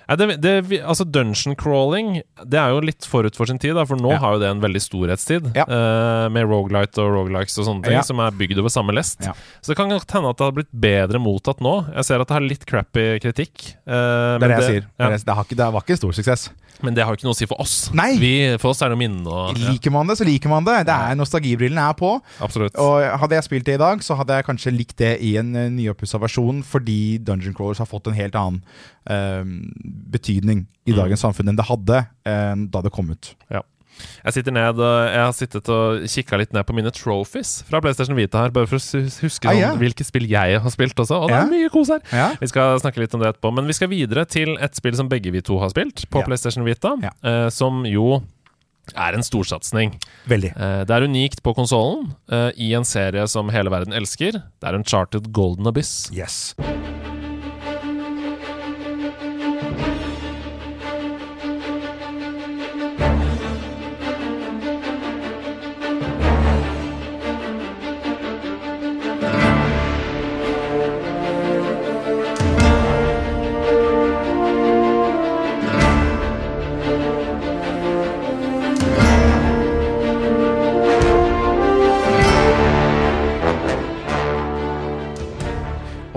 Det, 0.04 0.36
det, 0.42 0.52
altså 0.84 1.04
Dungeon 1.08 1.54
crawling 1.56 2.18
Det 2.44 2.58
er 2.60 2.74
jo 2.74 2.80
litt 2.84 3.06
forut 3.08 3.36
for 3.38 3.48
sin 3.48 3.58
tid, 3.62 3.72
da, 3.78 3.86
for 3.88 3.96
nå 3.96 4.10
Ja. 4.12 4.18
har 4.20 4.34
jo 4.36 4.42
det 4.42 4.50
en 4.52 4.60
veldig 4.60 4.82
storhetstid. 4.84 5.46
Ja. 5.56 5.64
Uh, 5.64 6.28
med 6.34 6.44
Rogalight 6.50 6.98
og 7.00 7.08
Rogalikes 7.14 7.56
og 7.58 7.68
sånne 7.70 7.84
ting, 7.86 7.96
Ja. 7.96 8.02
som 8.04 8.20
er 8.20 8.30
bygd 8.36 8.58
over 8.60 8.68
samme 8.68 8.92
lest. 8.92 9.22
Så 9.24 9.72
det 9.72 9.76
kan 9.80 9.88
godt 9.88 10.10
hende 10.12 10.28
at 10.28 10.36
det 10.36 10.44
har 10.44 10.52
blitt 10.52 10.72
bedre 10.74 11.18
mottatt 11.22 11.60
nå. 11.64 11.76
Jeg 11.94 12.04
ser 12.04 12.20
at 12.20 12.28
det 12.28 12.36
har 12.36 12.44
litt 12.44 12.66
crappy 12.68 13.06
kritikk. 13.24 13.74
Uh, 13.88 14.36
Det 14.38 14.44
er 14.44 14.48
det 14.48 14.50
jeg 14.60 14.68
sier. 14.68 14.80
Det, 14.98 15.08
er- 15.08 15.24
det, 15.24 15.34
har 15.34 15.44
ikke, 15.48 15.56
det 15.62 15.72
var 15.72 15.82
ikke 15.88 15.96
stor 16.02 16.12
suksess. 16.12 16.50
Men 16.82 16.92
det 16.92 17.04
har 17.06 17.14
jo 17.14 17.16
ikke 17.16 17.24
noe 17.28 17.32
å 17.36 17.38
si 17.38 17.46
for 17.48 17.60
oss. 17.62 17.74
Nei. 17.94 18.18
Vi, 18.20 18.32
for 18.60 18.74
oss 18.74 18.82
er 18.82 18.90
det 18.92 18.98
minne 18.98 19.24
og 19.30 19.56
Liker 19.56 19.92
man 19.94 20.08
det, 20.10 20.16
så 20.18 20.24
liker 20.26 20.50
man 20.50 20.64
det. 20.66 20.80
Det 20.84 20.92
er 20.92 21.14
Nostalgibrillene 21.16 21.80
er 21.88 21.94
på. 21.96 22.10
Absolutt. 22.44 22.74
Og 22.82 23.00
Hadde 23.22 23.38
jeg 23.38 23.46
spilt 23.46 23.64
det 23.64 23.76
i 23.78 23.80
dag, 23.80 24.02
så 24.04 24.16
hadde 24.18 24.34
jeg 24.36 24.44
kanskje 24.44 24.72
likt 24.74 24.96
det 25.00 25.12
i 25.24 25.36
en 25.40 25.54
uh, 25.54 25.68
nyoppussa 25.72 26.18
versjon, 26.20 26.60
fordi 26.66 27.18
Dungeon 27.24 27.54
Crawlers 27.54 27.78
har 27.80 27.86
fått 27.88 28.10
en 28.10 28.18
helt 28.18 28.34
annen 28.36 28.60
betydning 29.06 30.66
i 30.86 30.92
Mm. 30.92 30.96
dagens 31.02 31.20
samfunn 31.24 31.48
enn 31.48 31.56
det 31.56 31.64
hadde 31.68 32.06
eh, 32.26 32.54
da 32.70 32.80
det 32.82 32.92
kom 32.92 33.10
ut. 33.10 33.34
Jeg 34.24 34.32
sitter 34.34 34.50
ned 34.50 34.76
Jeg 34.76 35.20
har 35.22 35.32
sittet 35.32 35.68
og 35.70 36.02
kikka 36.10 36.36
litt 36.40 36.52
ned 36.52 36.66
på 36.66 36.74
mine 36.74 36.90
trophies 36.90 37.62
fra 37.68 37.78
PlayStation 37.80 38.16
Vita 38.16 38.40
her, 38.42 38.50
bare 38.50 38.66
for 38.66 38.76
å 38.76 39.02
huske 39.22 39.46
Ah, 39.46 39.54
yeah. 39.54 39.76
hvilke 39.78 40.02
spill 40.04 40.26
jeg 40.26 40.58
har 40.60 40.70
spilt 40.74 40.96
også. 40.98 41.14
Og 41.22 41.28
det 41.28 41.36
Ja. 41.36 41.44
er 41.44 41.50
mye 41.52 41.70
kos 41.70 41.88
her! 41.88 42.00
Yeah. 42.12 42.34
Vi 42.40 42.46
skal 42.48 42.80
snakke 42.80 42.98
litt 42.98 43.14
om 43.14 43.20
det 43.20 43.28
etterpå. 43.36 43.54
Men 43.54 43.66
vi 43.68 43.72
skal 43.72 43.88
videre 43.88 44.26
til 44.26 44.56
et 44.58 44.74
spill 44.74 44.96
som 44.96 45.08
begge 45.08 45.30
vi 45.30 45.40
to 45.40 45.58
har 45.60 45.68
spilt, 45.70 46.10
på 46.10 46.18
yeah. 46.18 46.26
PlayStation 46.26 46.64
Vita. 46.64 46.96
Ja. 47.02 47.10
Eh, 47.22 47.48
som 47.50 47.84
jo 47.86 48.22
er 48.96 49.14
en 49.14 49.22
storsatsing. 49.22 49.94
Veldig. 50.26 50.56
Eh, 50.56 50.84
det 50.84 50.90
er 50.90 51.06
unikt 51.06 51.40
på 51.42 51.54
konsollen, 51.54 52.16
eh, 52.28 52.50
i 52.58 52.74
en 52.74 52.84
serie 52.84 53.28
som 53.28 53.48
hele 53.48 53.70
verden 53.70 53.92
elsker. 53.94 54.32
Det 54.32 54.64
er 54.64 54.74
Uncharted 54.74 55.32
Golden 55.32 55.66
Abyss. 55.68 56.10
Yes. 56.12 56.54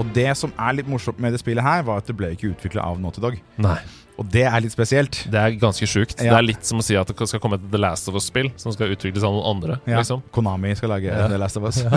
Og 0.07 0.13
det 0.15 0.29
som 0.39 0.53
er 0.55 0.79
litt 0.79 0.87
morsomt 0.87 1.19
med 1.19 1.35
det 1.35 1.41
spillet 1.41 1.65
her, 1.65 1.81
var 1.87 1.99
at 1.99 2.07
det 2.07 2.15
ble 2.15 2.31
ikke 2.31 2.53
utvikla 2.53 2.85
av 2.87 2.99
Naughty 3.03 3.23
Dog. 3.23 3.39
Nei. 3.59 3.79
Og 4.17 4.25
det 4.33 4.47
er 4.49 4.61
litt 4.63 4.73
spesielt. 4.73 5.19
Det 5.29 5.37
er 5.37 5.57
ganske 5.61 5.85
sjukt. 5.85 6.15
Ja. 6.17 6.31
Det 6.31 6.37
er 6.39 6.45
litt 6.47 6.65
som 6.65 6.79
å 6.81 6.85
si 6.85 6.95
at 6.97 7.09
det 7.11 7.27
skal 7.29 7.41
komme 7.43 7.59
et 7.59 7.65
The 7.69 7.77
Last 7.77 8.07
of 8.09 8.15
Us-spill 8.17 8.49
som 8.57 8.73
skal 8.73 8.95
utvikles 8.95 9.25
av 9.27 9.35
noen 9.35 9.45
andre. 9.51 9.75
Ja, 9.85 9.99
liksom 9.99 10.23
Konami 10.33 10.71
skal 10.79 10.89
lage 10.95 11.11
Ja. 11.11 11.27
The 11.29 11.37
Last 11.37 11.59
of 11.59 11.67
Us. 11.69 11.83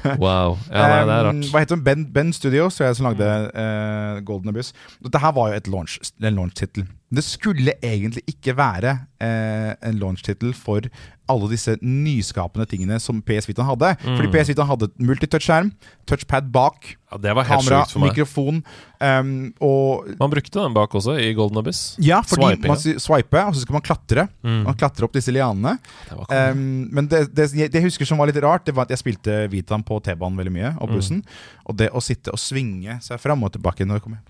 Wow. 0.00 0.56
Ja, 0.72 0.84
nei, 0.88 1.00
det 1.04 1.14
er 1.14 1.26
rart. 1.26 1.48
Hva 1.52 1.60
heter 1.60 1.76
den? 1.76 1.84
Ben, 1.84 2.04
ben 2.12 2.30
Studios, 2.32 2.78
som 2.80 3.08
lagde 3.08 3.26
uh, 3.52 4.20
Golden 4.24 4.52
Abyss. 4.52 4.72
Dette 5.04 5.20
her 5.20 5.34
var 5.36 5.50
jo 5.50 5.58
et 5.60 5.68
launch, 5.68 5.98
en 6.16 6.38
launch-tittel. 6.38 6.86
Det 7.12 7.24
skulle 7.26 7.74
egentlig 7.84 8.22
ikke 8.32 8.54
være 8.56 8.94
uh, 9.20 9.72
en 9.76 10.00
launch-tittel 10.00 10.54
for 10.56 10.88
alle 11.30 11.48
disse 11.52 11.76
nyskapende 11.80 12.66
tingene 12.68 12.98
som 13.02 13.20
PS 13.24 13.48
Vita 13.48 13.64
hadde. 13.66 13.92
Mm. 14.02 14.16
Fordi 14.18 14.30
PS 14.34 14.50
Vita 14.52 14.66
hadde 14.68 14.88
multitouch-skjerm, 14.98 15.70
touchpad 16.10 16.50
bak, 16.54 16.96
Ja, 17.10 17.18
det 17.18 17.32
var 17.34 17.46
kamera, 17.48 17.80
mikrofon 17.98 18.60
um, 19.02 19.30
og 19.66 20.10
Man 20.20 20.30
brukte 20.30 20.60
den 20.60 20.74
bak 20.76 20.92
også, 20.94 21.16
i 21.18 21.32
Golden 21.34 21.58
Abyss. 21.58 21.96
Ja, 21.98 22.20
fordi 22.22 22.52
Swiping, 22.52 22.70
man 22.70 23.00
swiper, 23.06 23.46
og 23.48 23.54
så 23.56 23.64
skal 23.64 23.78
man 23.78 23.86
klatre. 23.86 24.26
Mm. 24.46 24.60
Man 24.68 24.78
klatrer 24.78 25.08
opp 25.08 25.16
disse 25.16 25.34
lianene. 25.34 25.76
Det. 26.10 26.18
Um, 26.54 26.66
men 26.94 27.10
det, 27.10 27.24
det, 27.34 27.48
det 27.56 27.80
jeg 27.80 27.88
husker 27.88 28.06
som 28.08 28.20
var 28.20 28.30
litt 28.30 28.38
rart, 28.42 28.66
Det 28.68 28.76
var 28.76 28.86
at 28.86 28.94
jeg 28.94 29.02
spilte 29.02 29.40
Vitaen 29.50 29.82
på 29.86 29.98
T-banen 30.04 30.38
veldig 30.38 30.54
mye. 30.54 30.74
Og 30.82 30.94
bussen 30.94 31.24
Og 31.66 31.78
det 31.80 31.90
å 31.90 32.02
sitte 32.04 32.34
og 32.34 32.38
svinge 32.38 33.00
seg 33.02 33.18
fram 33.22 33.42
og 33.46 33.54
tilbake 33.56 33.86
når 33.88 33.98
jeg 34.00 34.06
kommer 34.06 34.22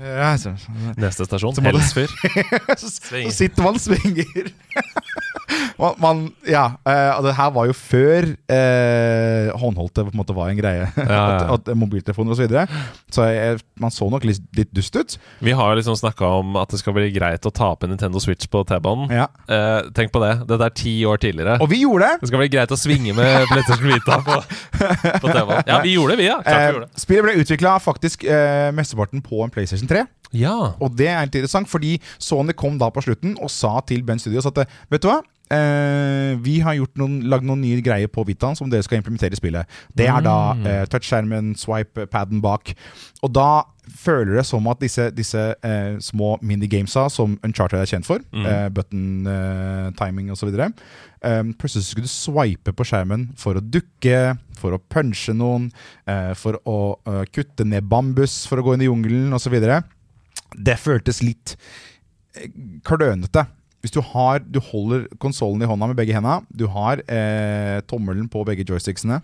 Neste 0.00 1.26
stasjon, 1.28 1.54
det- 1.54 1.64
Helsfyr. 1.64 2.08
så, 2.80 2.88
så 2.88 3.30
sitter 3.36 3.62
man 3.62 3.76
og 3.76 3.82
svinger. 3.82 4.48
Man, 5.80 5.94
man, 6.02 6.20
ja, 6.48 6.64
eh, 6.88 7.10
og 7.16 7.24
det 7.26 7.34
her 7.38 7.50
var 7.54 7.66
jo 7.70 7.74
før 7.76 8.28
eh, 8.52 9.50
håndholdte 9.60 10.04
på 10.06 10.12
en 10.12 10.20
måte 10.20 10.34
var 10.36 10.50
en 10.52 10.58
greie. 10.60 10.86
ja. 10.96 11.20
at, 11.30 11.68
at 11.70 11.70
Mobiltelefoner 11.78 12.34
osv. 12.34 12.40
Så, 12.40 12.46
videre. 12.48 12.66
så 13.12 13.26
jeg, 13.28 13.58
man 13.80 13.92
så 13.92 14.08
nok 14.12 14.24
litt, 14.28 14.40
litt 14.56 14.70
dust 14.76 14.96
ut. 14.96 15.16
Vi 15.44 15.52
har 15.56 15.74
liksom 15.76 15.96
snakka 15.98 16.28
om 16.40 16.56
at 16.60 16.72
det 16.72 16.80
skal 16.80 16.94
bli 16.96 17.08
greit 17.14 17.44
å 17.48 17.52
tape 17.54 17.88
Nintendo 17.90 18.20
Switch 18.22 18.48
på 18.50 18.62
T-banen. 18.68 19.10
Ja. 19.12 19.26
Eh, 19.50 19.90
tenk 19.96 20.12
på 20.14 20.22
det. 20.24 20.32
Dette 20.48 20.68
er 20.70 20.76
ti 20.80 20.94
år 21.08 21.20
tidligere. 21.22 21.58
Og 21.64 21.68
vi 21.72 21.82
gjorde 21.84 22.08
det! 22.08 22.22
Det 22.24 22.30
skal 22.32 22.42
bli 22.44 22.50
greit 22.54 22.72
å 22.72 22.78
svinge 22.80 23.16
med 23.16 23.44
PlayStation 23.52 23.90
Vita 23.90 24.20
på, 24.26 24.38
på 25.20 25.26
T-banen. 25.28 25.66
Ja, 25.68 25.80
vi 25.84 25.96
gjorde 25.96 26.16
det, 26.16 26.22
vi, 26.24 26.30
ja. 26.30 26.38
Klart 26.40 26.56
vi 26.56 26.60
Eh, 26.60 26.72
gjorde 26.74 26.86
det. 26.88 27.00
spillet 27.04 27.26
ble 27.28 27.36
utvikla 27.44 27.74
faktisk 27.82 28.24
eh, 28.28 28.70
mesteparten 28.76 29.22
på 29.24 29.42
en 29.44 29.52
PlayStation 29.54 29.88
3. 29.90 30.04
Ja. 30.36 30.54
Og 30.78 30.94
det 30.98 31.08
er 31.10 31.24
litt 31.26 31.34
interessant, 31.40 31.66
fordi 31.70 31.96
Sony 32.22 32.54
kom 32.56 32.76
da 32.80 32.86
på 32.94 33.02
slutten 33.02 33.34
og 33.42 33.50
sa 33.50 33.76
til 33.88 34.04
Ben 34.06 34.20
Studios 34.22 34.46
at 34.46 34.60
vet 34.62 35.02
du 35.02 35.08
hva? 35.10 35.20
Eh, 35.50 36.36
vi 36.38 36.60
har 36.62 36.76
gjort 36.78 36.94
noen, 37.00 37.16
lagd 37.26 37.42
noen 37.48 37.60
nye 37.64 37.80
greier 37.82 38.06
på 38.12 38.22
Vitaen 38.28 38.54
som 38.56 38.70
dere 38.70 38.84
skal 38.86 39.00
implementere 39.00 39.34
i 39.34 39.40
spillet. 39.40 39.66
Det 39.96 40.06
er 40.06 40.20
da 40.22 40.54
Mm. 40.54 40.66
eh, 40.66 40.84
touchskjermen, 40.86 41.54
swipe-paden 41.58 42.40
bak. 42.40 42.72
Og 43.22 43.32
da 43.32 43.64
føler 43.90 44.36
det 44.36 44.46
som 44.46 44.66
at 44.68 44.78
disse, 44.78 45.10
disse 45.10 45.54
eh, 45.64 45.96
små 45.98 46.38
minigamesa 46.40 47.08
som 47.10 47.36
Uncharted 47.42 47.80
er 47.80 47.86
kjent 47.90 48.06
for, 48.06 48.20
Mm. 48.32 48.46
eh, 48.46 48.68
button 48.68 49.26
eh, 49.26 49.90
timing 49.98 50.30
osv. 50.30 50.54
Eh, 51.22 51.42
plutselig 51.58 51.84
skulle 51.84 52.06
du 52.06 52.08
swipe 52.08 52.72
på 52.72 52.84
skjermen 52.86 53.32
for 53.36 53.54
å 53.54 53.60
dukke, 53.60 54.38
for 54.56 54.72
å 54.72 54.78
punche 54.88 55.34
noen, 55.34 55.72
eh, 56.06 56.32
for 56.34 56.60
å 56.64 56.96
uh, 57.06 57.24
kutte 57.32 57.64
ned 57.66 57.88
bambus 57.88 58.46
for 58.46 58.58
å 58.58 58.62
gå 58.62 58.74
inn 58.74 58.82
i 58.82 58.88
jungelen 58.88 59.32
osv. 59.34 59.58
Det 60.56 60.76
føltes 60.78 61.22
litt 61.22 61.56
eh, 62.36 62.46
klønete. 62.84 63.46
Hvis 63.80 63.94
du 63.94 64.00
har 64.04 64.40
Du 64.44 64.58
holder 64.60 65.06
konsollen 65.18 65.62
i 65.62 65.68
hånda 65.70 65.86
med 65.88 65.96
begge 65.96 66.12
hendene. 66.12 66.42
Du 66.52 66.66
har 66.68 67.00
eh, 67.08 67.80
tommelen 67.88 68.26
på 68.28 68.42
begge 68.44 68.66
joysticksene. 68.68 69.22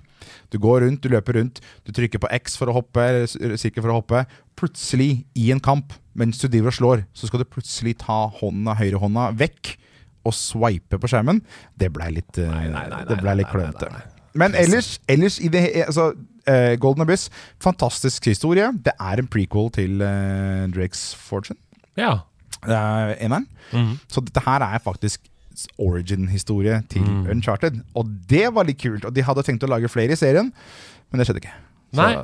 Du 0.51 0.57
går 0.59 0.81
rundt, 0.87 1.03
du 1.05 1.11
løper 1.13 1.37
rundt. 1.37 1.61
Du 1.85 1.93
trykker 1.93 2.19
på 2.23 2.31
X 2.39 2.57
for 2.57 2.73
å 2.73 2.77
hoppe, 2.79 3.03
eller 3.05 3.27
s- 3.29 3.37
sirkel 3.61 3.85
for 3.85 3.93
å 3.93 3.99
hoppe. 4.01 4.23
Plutselig, 4.57 5.25
i 5.37 5.51
en 5.53 5.61
kamp, 5.61 5.93
mens 6.17 6.39
du 6.41 6.49
driver 6.49 6.73
og 6.73 6.79
slår, 6.79 7.03
så 7.13 7.29
skal 7.29 7.43
du 7.43 7.51
plutselig 7.53 7.99
ta 8.01 8.23
hånda, 8.41 8.75
høyrehånda 8.81 9.27
vekk 9.37 9.75
og 10.27 10.33
swipe 10.35 10.97
på 11.03 11.11
skjermen. 11.13 11.43
Det 11.77 11.91
blei 11.93 12.09
litt, 12.17 12.39
eh, 12.41 12.49
Nei, 12.49 12.69
nei, 12.73 12.87
nei, 12.95 13.03
det 13.11 13.19
ble 13.21 13.35
litt 13.43 13.53
klønete. 13.53 13.91
Men 14.37 14.53
ellers, 14.57 14.99
ellers 15.09 15.37
i 15.41 15.49
det 15.53 15.63
altså, 15.87 16.09
eh, 16.49 16.77
Golden 16.81 17.05
Abyss, 17.05 17.29
fantastisk 17.61 18.25
historie. 18.33 18.71
Det 18.73 18.93
er 18.99 19.21
en 19.21 19.29
prequel 19.29 19.69
til 19.73 20.01
eh, 20.01 20.65
Drakes 20.73 21.13
Fortune. 21.15 21.61
ja. 22.01 22.23
Er 22.65 23.17
eneren. 23.21 23.47
Mm. 23.73 23.99
Så 24.09 24.23
dette 24.25 24.41
her 24.47 24.63
er 24.63 24.79
faktisk 24.83 25.21
origin-historie 25.81 26.83
til 26.93 27.03
Mm. 27.03 27.27
Uncharted. 27.31 27.81
Og 27.95 28.07
det 28.29 28.53
var 28.55 28.65
litt 28.69 28.79
kult. 28.83 29.05
Og 29.05 29.15
de 29.15 29.23
hadde 29.23 29.43
tenkt 29.43 29.63
å 29.65 29.69
lage 29.71 29.89
flere 29.89 30.13
i 30.13 30.17
serien, 30.17 30.53
men 31.11 31.19
det 31.19 31.27
skjedde 31.27 31.41
ikke. 31.45 31.55
Så, 31.95 32.03
Nei. 32.03 32.17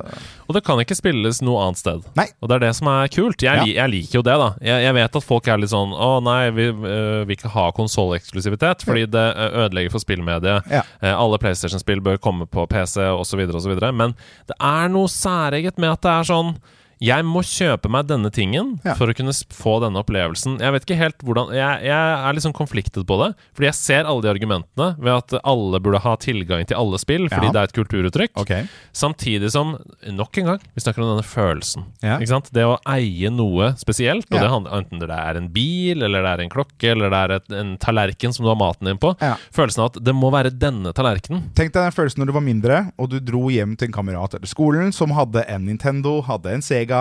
Og 0.49 0.53
det 0.53 0.61
kan 0.67 0.77
ikke 0.77 0.93
spilles 0.95 1.39
noe 1.41 1.57
annet 1.63 1.77
sted. 1.79 2.03
Nei. 2.19 2.27
Og 2.43 2.49
det 2.49 2.55
er 2.57 2.59
det 2.67 2.75
som 2.75 2.87
er 2.91 3.07
kult. 3.07 3.41
Jeg, 3.41 3.57
Ja. 3.57 3.63
jeg 3.65 3.89
liker 3.89 4.19
jo 4.19 4.21
det, 4.21 4.35
da. 4.37 4.49
Jeg, 4.61 4.83
jeg 4.83 4.93
vet 4.93 5.15
at 5.15 5.23
folk 5.23 5.47
er 5.47 5.57
litt 5.57 5.69
sånn 5.71 5.93
Å 5.95 6.21
nei, 6.21 6.49
vi 6.51 6.67
øh, 6.67 7.25
vil 7.25 7.35
ikke 7.37 7.49
ha 7.49 7.71
konsolleksklusivitet, 7.71 8.83
fordi 8.83 9.05
det 9.09 9.23
øh, 9.35 9.65
ødelegger 9.65 9.89
for 9.95 9.99
spillmediet. 10.03 10.67
Ja. 10.69 10.83
Eh, 11.01 11.15
alle 11.15 11.39
PlayStation-spill 11.39 12.01
bør 12.01 12.17
komme 12.19 12.45
på 12.45 12.67
PC, 12.69 12.99
osv., 13.15 13.39
osv. 13.55 13.79
Men 13.95 14.13
det 14.47 14.55
er 14.59 14.89
noe 14.89 15.07
særeget 15.07 15.79
med 15.79 15.89
at 15.95 16.01
det 16.01 16.11
er 16.11 16.23
sånn 16.23 16.55
jeg 17.03 17.25
må 17.27 17.41
kjøpe 17.43 17.89
meg 17.91 18.07
denne 18.07 18.29
tingen 18.33 18.79
Ja. 18.85 18.93
for 18.95 19.11
å 19.11 19.15
kunne 19.17 19.33
få 19.33 19.73
denne 19.83 19.99
opplevelsen. 19.99 20.59
Jeg 20.63 20.71
vet 20.71 20.85
ikke 20.87 20.97
helt 20.99 21.17
hvordan 21.23 21.51
Jeg, 21.53 21.83
jeg 21.83 21.91
er 22.29 22.33
liksom 22.37 22.53
konfliktet 22.55 23.05
på 23.05 23.17
det. 23.19 23.33
Fordi 23.53 23.67
jeg 23.67 23.75
ser 23.75 24.03
alle 24.07 24.21
de 24.23 24.29
argumentene 24.31 24.87
ved 24.97 25.13
at 25.13 25.35
alle 25.43 25.79
burde 25.83 25.99
ha 26.03 26.15
tilgang 26.15 26.65
til 26.65 26.77
alle 26.79 26.97
spill, 27.01 27.27
fordi 27.29 27.47
Ja. 27.47 27.51
det 27.51 27.59
er 27.59 27.67
et 27.69 27.75
kulturuttrykk. 27.77 28.31
Okay. 28.39 28.67
Samtidig 28.93 29.51
som, 29.51 29.75
nok 30.07 30.37
en 30.39 30.45
gang, 30.45 30.59
vi 30.75 30.81
snakker 30.81 31.03
om 31.03 31.11
denne 31.17 31.27
følelsen. 31.27 31.83
Ja. 32.01 32.17
Det 32.53 32.63
å 32.65 32.77
eie 32.87 33.29
noe 33.33 33.73
spesielt, 33.79 34.25
og 34.31 34.39
det 34.39 34.49
handler, 34.49 34.71
enten 34.79 34.99
det 35.03 35.09
er 35.09 35.37
en 35.39 35.49
bil, 35.53 36.01
eller 36.03 36.21
det 36.25 36.31
er 36.33 36.43
en 36.43 36.51
klokke, 36.53 36.91
eller 36.93 37.09
det 37.13 37.19
er 37.19 37.35
et, 37.37 37.51
en 37.59 37.77
tallerken 37.77 38.33
som 38.33 38.45
du 38.45 38.49
har 38.51 38.59
maten 38.59 38.85
din 38.89 38.97
på. 39.01 39.13
Følelsen 39.53 39.83
av 39.83 39.91
at 39.91 39.99
det 40.03 40.13
må 40.15 40.31
være 40.33 40.51
denne 40.57 40.93
tallerkenen. 40.95 41.49
Tenk 41.57 41.73
deg 41.73 41.81
den 41.83 41.95
følelsen 41.95 42.21
når 42.23 42.31
du 42.31 42.35
var 42.37 42.45
mindre, 42.45 42.79
og 42.97 43.09
du 43.13 43.19
dro 43.19 43.43
hjem 43.53 43.75
til 43.77 43.89
en 43.89 43.95
kamerat 43.99 44.35
etter 44.37 44.49
skolen 44.51 44.93
som 44.95 45.13
hadde 45.17 45.43
en 45.51 45.65
Nintendo, 45.67 46.17
hadde 46.27 46.53
en 46.53 46.61
Sega. 46.65 46.92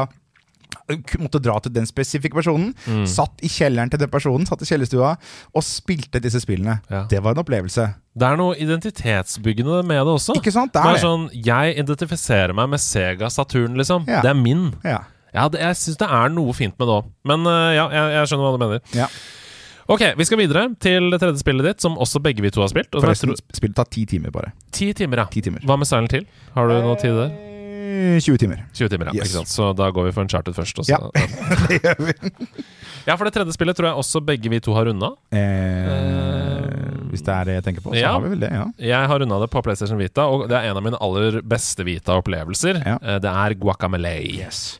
K- 0.88 1.18
Måtte 1.22 1.40
dra 1.42 1.58
til 1.62 1.72
den 1.74 1.86
spesifikke 1.88 2.36
personen. 2.38 2.72
Mm. 2.88 3.04
Satt 3.08 3.42
i 3.44 3.48
kjelleren 3.52 3.90
til 3.92 4.00
den 4.02 4.10
personen, 4.12 4.46
satt 4.48 4.62
i 4.64 4.68
kjellerstua 4.68 5.12
og 5.54 5.62
spilte 5.66 6.20
disse 6.24 6.40
spillene. 6.42 6.78
Ja. 6.90 7.04
Det 7.10 7.20
var 7.24 7.36
en 7.36 7.42
opplevelse. 7.44 7.86
Det 8.18 8.28
er 8.28 8.36
noe 8.40 8.56
identitetsbyggende 8.60 9.82
med 9.88 10.02
det 10.04 10.14
også. 10.16 10.36
Ikke 10.40 10.52
sant? 10.52 10.72
Det 10.74 10.80
Det 10.82 10.86
er 10.86 10.90
er 10.90 10.98
det. 10.98 11.04
sånn, 11.06 11.28
Jeg 11.46 11.76
identifiserer 11.78 12.54
meg 12.54 12.68
med 12.74 12.80
Sega 12.80 13.30
Saturn, 13.30 13.76
liksom. 13.80 14.04
Ja. 14.08 14.20
Det 14.24 14.30
er 14.30 14.34
min. 14.40 14.72
Ja. 14.84 14.98
Ja, 15.32 15.46
det, 15.48 15.60
Jeg 15.60 15.76
syns 15.80 15.96
det 15.96 16.08
er 16.10 16.28
noe 16.28 16.52
fint 16.52 16.74
med 16.78 16.88
det 16.88 16.96
òg. 16.98 17.06
Men 17.24 17.46
uh, 17.46 17.72
ja, 17.72 17.86
jeg, 17.88 18.12
jeg 18.18 18.26
skjønner 18.28 18.44
hva 18.50 18.58
du 18.58 18.64
mener. 18.66 18.80
ja. 18.94 19.08
Ok, 19.92 20.00
Vi 20.16 20.24
skal 20.24 20.38
videre 20.38 20.60
til 20.80 21.10
det 21.10 21.18
tredje 21.20 21.40
spillet 21.42 21.64
ditt, 21.66 21.80
som 21.82 21.96
også 21.98 22.20
begge 22.22 22.40
vi 22.40 22.50
to 22.54 22.60
har 22.62 22.68
spilt. 22.70 22.88
Forresten, 22.94 23.34
spillet 23.52 23.74
tar 23.76 23.88
ti 23.90 24.04
timer, 24.06 24.30
bare. 24.30 24.52
Ti 24.72 24.92
timer, 24.94 25.18
ja. 25.18 25.24
Ti 25.26 25.40
timer. 25.42 25.60
Hva 25.66 25.76
med 25.76 25.88
Silent 25.90 26.12
Hill? 26.14 26.26
Har 26.54 26.68
du 26.70 26.74
noe 26.84 26.94
tid 27.02 27.16
der? 27.18 27.32
Eh, 28.02 28.18
20 28.20 28.38
timer. 28.42 28.64
20 28.74 28.88
timer, 28.92 29.10
ja. 29.12 29.14
Yes. 29.20 29.30
Ikke 29.30 29.38
sant? 29.42 29.50
Så 29.52 29.70
da 29.78 29.88
går 29.94 30.08
vi 30.08 30.14
for 30.16 30.24
en 30.26 30.30
charted 30.32 30.56
først. 30.58 30.82
Også. 30.82 30.90
Ja. 30.90 30.98
det 31.68 31.78
gjør 31.84 32.02
vi. 32.08 32.14
ja, 33.08 33.14
for 33.16 33.24
det 33.28 33.34
tredje 33.36 33.54
spillet 33.54 33.78
tror 33.78 33.90
jeg 33.92 34.02
også 34.02 34.22
begge 34.26 34.50
vi 34.52 34.60
to 34.64 34.74
har 34.76 34.88
runda. 34.90 35.12
Eh, 35.32 36.98
hvis 37.12 37.22
det 37.26 37.34
er 37.36 37.48
det 37.50 37.56
jeg 37.60 37.66
tenker 37.68 37.84
på, 37.84 37.92
så 37.94 38.00
Ja. 38.02 38.12
har 38.16 38.24
vi 38.24 38.32
vel 38.34 38.40
det, 38.46 38.50
ja. 38.56 38.66
Jeg 38.92 39.08
har 39.12 39.20
runda 39.22 39.38
det 39.44 39.50
på 39.52 39.62
PlayStation 39.66 40.00
Vita, 40.00 40.26
og 40.26 40.48
det 40.50 40.56
er 40.58 40.70
en 40.70 40.80
av 40.80 40.86
mine 40.86 41.00
aller 41.04 41.40
beste 41.44 41.84
Vita-opplevelser. 41.86 42.82
Ja. 42.86 42.98
Eh, 43.02 43.18
Det 43.22 43.30
er 43.30 43.54
Guacamelei. 43.60 44.38
Yes. 44.40 44.78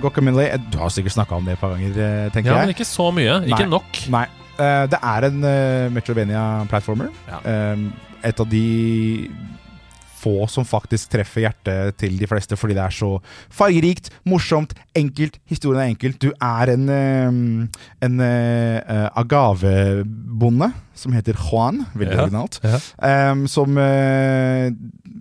Guacamole, 0.00 0.46
eh, 0.52 0.60
du 0.70 0.78
har 0.78 0.92
sikkert 0.92 1.16
snakka 1.16 1.38
om 1.38 1.44
det 1.44 1.56
et 1.56 1.60
par 1.62 1.74
ganger, 1.74 1.94
tenker 2.30 2.50
jeg. 2.50 2.54
Ja, 2.54 2.60
men 2.64 2.74
ikke 2.74 2.86
så 2.88 3.10
mye. 3.14 3.40
Ikke 3.48 3.66
Nei. 3.66 3.72
nok. 3.72 4.02
Nei. 4.14 4.26
Eh, 4.60 4.86
det 4.92 5.00
er 5.00 5.26
en 5.30 5.40
Metrovania-platformer. 5.94 7.10
Ja. 7.28 7.40
Eh, 7.44 7.76
et 8.30 8.40
av 8.40 8.48
de 8.50 9.30
få 10.20 10.34
som 10.52 10.66
faktisk 10.68 11.10
treffer 11.16 11.46
hjertet 11.46 11.96
til 12.00 12.18
de 12.20 12.28
fleste, 12.30 12.56
fordi 12.60 12.76
det 12.76 12.84
er 12.84 12.94
så 12.94 13.14
fargerikt, 13.56 14.10
morsomt, 14.28 14.74
enkelt. 14.96 15.38
Historien 15.50 15.82
er 15.84 15.92
enkelt. 15.94 16.20
Du 16.22 16.30
er 16.36 16.74
en, 16.76 16.88
eh, 16.92 17.82
en 18.06 18.20
eh, 18.20 19.08
agavebonde 19.20 20.72
som 21.00 21.12
heter 21.16 21.32
Juan, 21.38 21.86
veldig 21.96 22.12
Ja. 22.16 22.22
originalt, 22.26 22.60
Ja. 22.62 23.30
Um, 23.32 23.46
som 23.48 23.76
uh, 23.78 24.68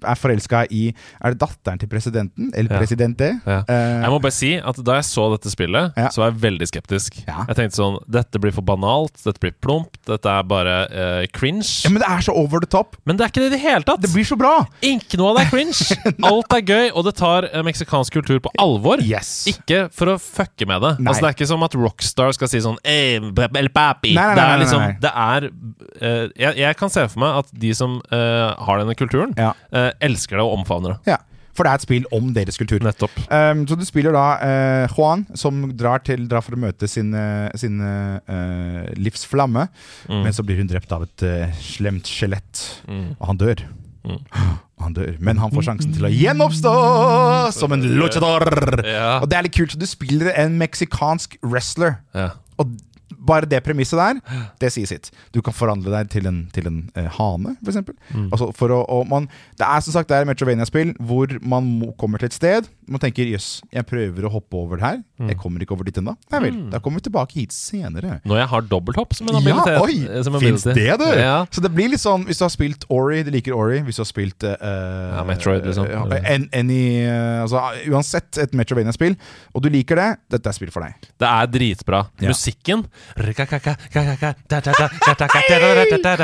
er 0.03 0.15
forelska 0.19 0.65
i 0.71 0.93
Er 1.23 1.31
det 1.33 1.39
datteren 1.39 1.79
til 1.79 1.87
presidenten? 1.87 2.51
Eller 2.53 2.69
Ja. 2.73 2.79
presidente? 2.79 3.29
Eh, 3.47 3.63
Jeg 4.03 4.09
må 4.09 4.19
bare 4.21 4.31
si 4.31 4.55
at 4.57 4.75
Da 4.83 4.95
jeg 4.95 5.03
så 5.05 5.29
dette 5.37 5.49
spillet, 5.51 5.93
så 6.11 6.17
var 6.17 6.31
jeg 6.31 6.41
veldig 6.41 6.67
skeptisk. 6.67 7.23
Jeg 7.25 7.55
tenkte 7.55 7.75
sånn 7.79 7.97
Dette 8.09 8.39
blir 8.39 8.51
for 8.51 8.61
banalt, 8.61 9.15
dette 9.23 9.39
blir 9.39 9.53
plumpt, 9.61 9.97
dette 10.05 10.25
er 10.25 10.43
bare 10.43 10.87
uh, 10.91 11.25
cringe. 11.31 11.85
men 11.89 11.99
det 12.01 12.07
er 12.09 12.19
så 12.21 12.33
over 12.35 12.59
the 12.59 12.67
top. 12.67 12.97
Men 13.05 13.15
det 13.17 13.23
er 13.25 13.29
ikke 13.29 13.41
det 13.49 13.53
i 13.53 13.55
det 13.57 13.61
hele 13.61 13.83
tatt! 13.83 14.01
Det 14.01 14.11
blir 14.11 14.25
så 14.25 14.37
bra! 14.37 14.65
Ikke 14.89 15.19
noe 15.19 15.31
av 15.33 15.39
det 15.39 15.45
er 15.45 15.51
cringe! 15.53 15.97
Alt 16.31 16.55
er 16.57 16.63
gøy, 16.65 16.89
og 16.97 17.05
det 17.07 17.13
tar 17.19 17.47
eh, 17.49 17.63
meksikansk 17.65 18.17
kultur 18.19 18.41
på 18.43 18.51
alvor. 18.61 19.03
Yes. 19.05 19.31
Ikke 19.51 19.85
for 19.95 20.13
å 20.13 20.17
fucke 20.21 20.67
med 20.69 20.83
det. 20.85 20.93
Nei. 20.99 21.09
Altså 21.11 21.25
Det 21.25 21.29
er 21.31 21.37
ikke 21.37 21.49
som 21.51 21.65
at 21.67 21.77
Rockstar 21.79 22.35
skal 22.37 22.51
si 22.51 22.61
sånn 22.65 22.77
eh, 22.83 23.17
el 23.19 23.71
papi. 23.75 24.13
Nei, 24.17 24.27
nei, 24.33 24.35
Det 24.39 24.45
er 24.49 24.61
liksom. 24.63 24.85
Det 25.05 25.13
er 25.13 25.49
uh, 25.49 26.27
jeg, 26.33 26.53
jeg 26.63 26.77
kan 26.79 26.91
se 26.93 27.05
for 27.11 27.23
meg 27.23 27.41
at 27.43 27.49
de 27.65 27.73
som 27.77 27.97
uh, 28.11 28.53
har 28.67 28.81
denne 28.83 28.95
kulturen, 28.99 29.33
Ja. 29.39 29.53
uh, 29.75 29.89
elsker 30.03 30.39
det 30.39 30.45
og 30.45 30.57
omfavner 30.59 30.95
det. 30.97 31.13
Ja, 31.13 31.17
For 31.57 31.67
det 31.67 31.71
er 31.73 31.81
et 31.81 31.85
spill 31.87 32.05
om 32.15 32.29
deres 32.35 32.57
kultur. 32.59 32.79
Nettopp. 32.85 33.15
Um, 33.27 33.65
så 33.67 33.75
du 33.79 33.83
spiller 33.87 34.15
da 34.15 34.25
uh, 34.39 34.93
Juan, 34.95 35.25
som 35.37 35.65
drar, 35.77 35.99
til, 36.07 36.23
drar 36.31 36.45
for 36.45 36.55
å 36.55 36.61
møte 36.61 36.87
sin, 36.87 37.09
eh, 37.17 37.49
sin 37.59 37.81
livs 37.81 39.25
livsflamme. 39.25 39.67
Mm. 40.07 40.21
Men 40.23 40.35
så 40.35 40.45
blir 40.47 40.61
hun 40.61 40.69
drept 40.71 40.91
av 40.95 41.03
et 41.07 41.25
slemt 41.63 42.07
skjelett, 42.09 42.63
Mm. 42.87 43.09
og 43.19 43.27
han 43.33 43.41
dør. 43.41 43.65
Mm. 44.07 44.21
Han 44.79 44.93
dør, 44.95 45.15
Men 45.19 45.37
han 45.41 45.51
får 45.51 45.65
sjansen 45.67 45.95
til 45.95 46.07
å 46.07 46.11
gjenoppstå 46.13 46.73
som 47.55 47.73
en 47.75 47.83
luchador! 47.99 48.83
Ja. 48.87 49.17
Og 49.19 49.29
det 49.29 49.37
er 49.39 49.47
litt 49.47 49.57
kult. 49.57 49.73
så 49.75 49.79
Du 49.81 49.87
spiller 49.89 50.31
en 50.35 50.59
meksikansk 50.61 51.39
wrestler. 51.43 51.99
ja. 52.15 52.31
Og 52.59 52.71
bare 53.29 53.47
det 53.49 53.59
premisset 53.65 53.99
der, 53.99 54.19
det 54.61 54.69
sier 54.73 54.87
sitt. 54.89 55.09
Du 55.35 55.41
kan 55.45 55.53
forandre 55.55 55.91
deg 55.91 56.09
til 56.11 56.27
en, 56.29 56.39
til 56.55 56.67
en 56.69 56.79
eh, 56.97 57.07
hane, 57.17 57.55
f.eks. 57.63 57.77
Mm. 58.13 58.29
Altså 58.31 58.49
for 58.55 58.73
å, 58.73 59.03
man, 59.07 59.27
det 59.59 59.67
er 59.67 59.83
som 59.85 59.95
sagt 59.95 60.09
det 60.09 60.17
er 60.17 60.25
et 60.25 60.29
Metrovania-spill 60.31 60.93
hvor 61.07 61.31
man 61.41 61.69
kommer 61.99 62.21
til 62.21 62.29
et 62.31 62.37
sted. 62.37 62.69
Man 62.89 62.99
tenker 62.99 63.27
jøss, 63.29 63.61
jeg 63.71 63.85
prøver 63.85 64.25
å 64.25 64.31
hoppe 64.33 64.57
over 64.57 64.77
det 64.81 64.85
her. 64.87 64.97
Jeg 65.29 65.37
kommer 65.37 65.61
ikke 65.61 65.75
over 65.75 65.85
dit 65.85 65.95
ennå. 66.01 66.15
Nei 66.31 66.39
vel, 66.41 66.53
Mm. 66.59 66.69
da 66.71 66.79
kommer 66.79 66.99
vi 66.99 67.09
tilbake 67.09 67.33
hit 67.37 67.51
senere. 67.53 68.19
Når 68.25 68.37
jeg 68.41 68.47
har 68.49 68.61
dobbelthopp 68.61 69.13
som 69.13 69.27
en 69.29 69.43
Ja, 69.45 69.81
oi! 69.83 70.07
eh, 70.09 70.23
som 70.23 70.33
Fins 70.39 70.63
det, 70.63 70.75
du? 70.75 71.05
Ja. 71.19 71.45
Så 71.51 71.61
det 71.61 71.71
blir 71.73 71.89
litt 71.89 71.99
sånn 72.01 72.25
Hvis 72.25 72.37
du 72.39 72.43
har 72.45 72.49
spilt 72.49 72.85
Ori, 72.89 73.21
du 73.23 73.31
liker 73.31 73.53
Ori. 73.53 73.79
Hvis 73.85 73.95
du 73.97 74.01
har 74.01 74.09
spilt 74.09 74.43
uh, 74.43 74.55
Ja, 74.59 75.23
Metroid, 75.23 75.65
liksom. 75.65 75.85
en, 76.25 76.49
any, 76.53 77.03
eh, 77.05 77.41
altså, 77.43 77.61
Uansett 77.91 78.37
et 78.41 78.51
Metrovania-spill, 78.53 79.15
og 79.53 79.61
du 79.61 79.69
liker 79.69 79.95
det, 79.95 80.09
dette 80.29 80.47
er 80.49 80.53
spill 80.57 80.71
for 80.71 80.81
deg. 80.81 80.93
Det 81.19 81.27
er 81.29 81.47
dritbra. 81.47 82.03
Ja. 82.19 82.29
Musikken 82.33 82.85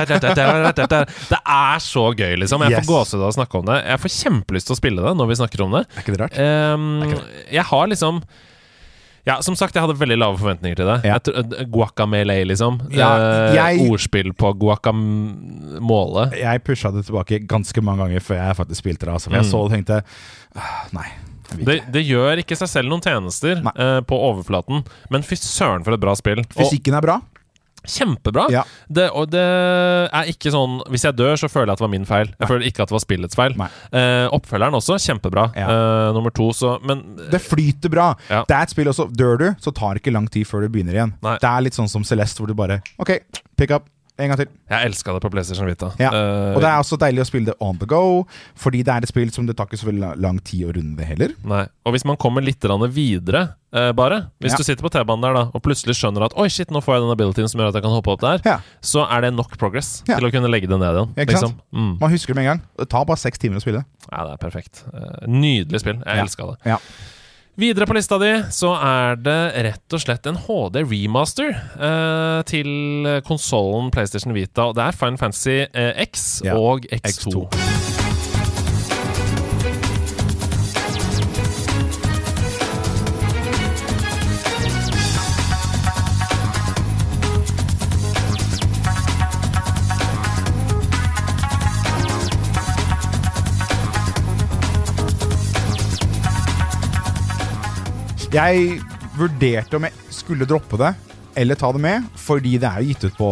Det 0.05 1.39
er 1.45 1.79
så 1.81 2.03
gøy, 2.15 2.35
liksom. 2.41 2.61
Jeg 2.65 2.71
Yes. 2.71 2.85
får 2.85 2.89
gåsehud 2.91 3.21
av 3.23 3.29
å 3.29 3.35
snakke 3.35 3.59
om 3.59 3.65
det. 3.65 3.77
Jeg 3.85 3.99
får 4.03 4.11
kjempelyst 4.15 4.67
til 4.69 4.75
å 4.75 4.79
spille 4.79 5.01
det 5.05 5.13
når 5.17 5.27
vi 5.29 5.35
snakker 5.39 5.61
om 5.65 5.71
det. 5.77 5.83
Er 5.95 6.01
ikke 6.01 6.13
det 6.15 6.21
rart? 6.21 6.33
Ehm, 6.55 7.15
jeg 7.51 7.63
har 7.71 7.87
liksom 7.91 8.23
ja, 9.25 9.39
Som 9.41 9.55
sagt, 9.57 9.73
jeg 9.73 9.81
hadde 9.81 9.95
veldig 9.97 10.19
lave 10.21 10.37
forventninger 10.37 10.77
til 10.77 10.85
det. 10.85 10.95
Ja. 11.09 11.15
Jeg 11.17 11.65
Guacamele, 11.73 12.35
liksom. 12.45 12.75
Ja, 12.93 13.07
Eh, 13.17 13.55
jeg- 13.55 13.87
Ordspill 13.89 14.33
på 14.37 14.51
guacamole. 14.61 16.27
Jeg 16.37 16.63
pusha 16.63 16.91
det 16.93 17.05
tilbake 17.07 17.39
ganske 17.49 17.81
mange 17.83 18.05
ganger 18.05 18.21
før 18.21 18.37
jeg 18.41 18.57
faktisk 18.59 18.83
spilte 18.83 19.05
det. 19.07 19.13
Altså, 19.15 19.29
for 19.31 19.37
jeg 19.39 19.45
Mm. 19.45 19.51
så 19.51 19.57
det 19.57 19.65
og 19.65 19.71
tenkte 19.71 20.03
«Ah, 20.55 20.85
Nei. 20.93 21.07
Det, 21.63 21.81
det 21.91 22.05
gjør 22.07 22.37
ikke 22.41 22.57
seg 22.57 22.67
selv 22.67 22.89
noen 22.89 23.01
tjenester 23.01 23.57
eh, 23.77 24.01
på 24.01 24.13
overflaten, 24.17 24.83
men 25.11 25.21
fy 25.21 25.35
søren 25.35 25.83
for 25.85 25.93
et 25.93 25.99
bra 25.99 26.13
spill. 26.15 26.41
Fysikken 26.49 26.95
er 26.97 27.01
bra. 27.01 27.21
Kjempebra! 27.91 28.47
Ja. 28.53 28.63
Det, 28.87 29.07
og 29.15 29.29
det 29.33 29.41
er 29.41 30.29
ikke 30.31 30.51
sånn 30.53 30.77
Hvis 30.91 31.05
jeg 31.07 31.15
dør, 31.17 31.33
så 31.39 31.49
føler 31.51 31.71
jeg 31.71 31.75
at 31.77 31.81
det 31.81 31.85
var 31.87 31.93
min 31.93 32.07
feil. 32.09 32.27
Jeg 32.31 32.41
Nei. 32.43 32.49
føler 32.51 32.67
ikke 32.69 32.83
at 32.85 32.91
det 32.91 32.97
var 32.97 33.03
spillets 33.03 33.37
feil. 33.39 33.55
Eh, 33.91 34.27
oppfølgeren 34.35 34.77
også, 34.79 34.97
kjempebra. 35.01 35.47
Ja. 35.57 35.67
Eh, 35.71 36.13
nummer 36.17 36.33
to, 36.35 36.49
så 36.55 36.75
Men 36.85 37.03
Det 37.31 37.41
flyter 37.43 37.91
bra. 37.93 38.11
Ja. 38.29 38.43
Det 38.47 38.55
er 38.57 38.67
et 38.67 38.75
spill 38.75 38.91
også. 38.91 39.09
Dør 39.15 39.37
du, 39.41 39.47
så 39.61 39.73
tar 39.75 39.95
det 39.95 40.03
ikke 40.03 40.13
lang 40.15 40.29
tid 40.31 40.47
før 40.49 40.65
du 40.65 40.69
begynner 40.73 40.97
igjen. 40.97 41.15
Nei. 41.25 41.37
Det 41.41 41.49
er 41.51 41.65
litt 41.65 41.77
sånn 41.77 41.89
som 41.91 42.05
Celeste, 42.07 42.41
hvor 42.41 42.51
du 42.51 42.57
bare 42.57 42.81
OK, 43.01 43.17
pick 43.57 43.71
up. 43.75 43.89
En 44.17 44.29
gang 44.31 44.37
til. 44.39 44.47
jeg 44.71 44.85
elska 44.87 45.11
det 45.13 45.21
på 45.25 45.29
PlayStation 45.33 45.67
Vita. 45.67 45.89
Ja. 45.99 46.07
Uh, 46.13 46.55
Og 46.55 46.61
det 46.63 46.69
er 46.69 46.77
også 46.79 46.95
deilig 47.01 47.19
å 47.19 47.27
spille 47.27 47.45
det 47.49 47.55
on 47.59 47.75
the 47.81 47.85
go, 47.85 48.25
fordi 48.55 48.79
det 48.87 48.93
er 48.93 49.03
et 49.03 49.09
spill 49.11 49.29
som 49.35 49.45
det 49.45 49.57
tar 49.59 49.67
ikke 49.67 49.79
så 49.81 49.89
veldig 49.89 50.13
lang 50.23 50.39
tid 50.39 50.69
å 50.69 50.71
runde 50.77 50.95
det 50.95 51.05
heller. 51.09 51.33
Nei. 51.43 51.65
Og 51.85 51.91
hvis 51.97 52.05
man 52.07 52.15
kommer 52.15 52.41
litt 52.41 52.63
videre, 52.95 53.41
uh, 53.75 53.91
bare 53.91 54.31
Hvis 54.39 54.51
Ja. 54.53 54.57
du 54.57 54.63
sitter 54.63 54.83
på 54.83 54.89
T-banen 54.89 55.21
der 55.21 55.33
da 55.33 55.43
og 55.53 55.61
plutselig 55.61 55.95
skjønner 55.99 56.23
at 56.25 56.33
Oi, 56.39 56.47
shit, 56.47 56.69
nå 56.71 56.79
får 56.81 56.95
jeg 56.95 57.01
den 57.03 57.11
abilityen 57.11 57.49
som 57.51 57.59
gjør 57.59 57.67
at 57.69 57.73
jeg 57.75 57.83
kan 57.83 57.91
hoppe 57.91 58.11
opp 58.15 58.21
der, 58.21 58.39
Ja, 58.45 58.59
så 58.81 59.03
er 59.11 59.21
det 59.21 59.33
nok 59.35 59.57
progress 59.57 60.01
til 60.05 60.23
å 60.23 60.31
kunne 60.31 60.47
legge 60.49 60.67
det 60.71 60.79
ned 60.79 60.95
igjen. 60.95 61.11
Liksom. 61.27 61.59
Mm. 61.75 61.99
Man 61.99 62.09
husker 62.11 62.33
det 62.33 62.35
med 62.39 62.45
en 62.47 62.51
gang. 62.57 62.61
Det 62.79 62.89
tar 62.89 63.03
bare 63.05 63.17
seks 63.17 63.37
timer 63.37 63.57
å 63.59 63.61
spille. 63.61 63.83
Ja, 64.11 64.23
det 64.23 64.33
er 64.39 64.49
perfekt. 64.49 64.83
Uh, 64.93 65.27
nydelig 65.27 65.79
spill. 65.83 65.99
Jeg 66.05 66.15
Ja. 66.15 66.23
elska 66.23 66.55
det. 66.55 66.79
Videre 67.55 67.85
på 67.87 67.95
lista 67.95 68.17
di 68.19 68.33
så 68.51 68.73
er 68.75 69.15
det 69.23 69.37
rett 69.63 69.95
og 69.95 70.01
slett 70.03 70.27
en 70.27 70.35
HD 70.43 70.81
remaster 70.83 71.53
eh, 71.55 72.41
til 72.51 73.07
konsollen 73.27 73.93
PlayStation 73.95 74.35
Vita. 74.35 74.67
Og 74.67 74.75
det 74.75 74.89
er 74.89 74.99
Final 74.99 75.21
Fantasy 75.21 75.61
eh, 75.63 75.93
X 76.09 76.41
Ja, 76.43 76.59
og 76.59 76.83
X2. 76.91 77.31
X2. 77.31 77.74
Jeg 98.35 98.79
vurderte 99.15 99.77
om 99.77 99.85
jeg 99.87 99.95
skulle 100.11 100.47
droppe 100.49 100.75
det 100.81 100.91
eller 101.39 101.55
ta 101.59 101.69
det 101.75 101.81
med, 101.83 102.07
fordi 102.19 102.57
det 102.59 102.67
er 102.67 102.81
jo 102.83 102.89
gitt 102.91 103.05
ut 103.07 103.17
på 103.19 103.29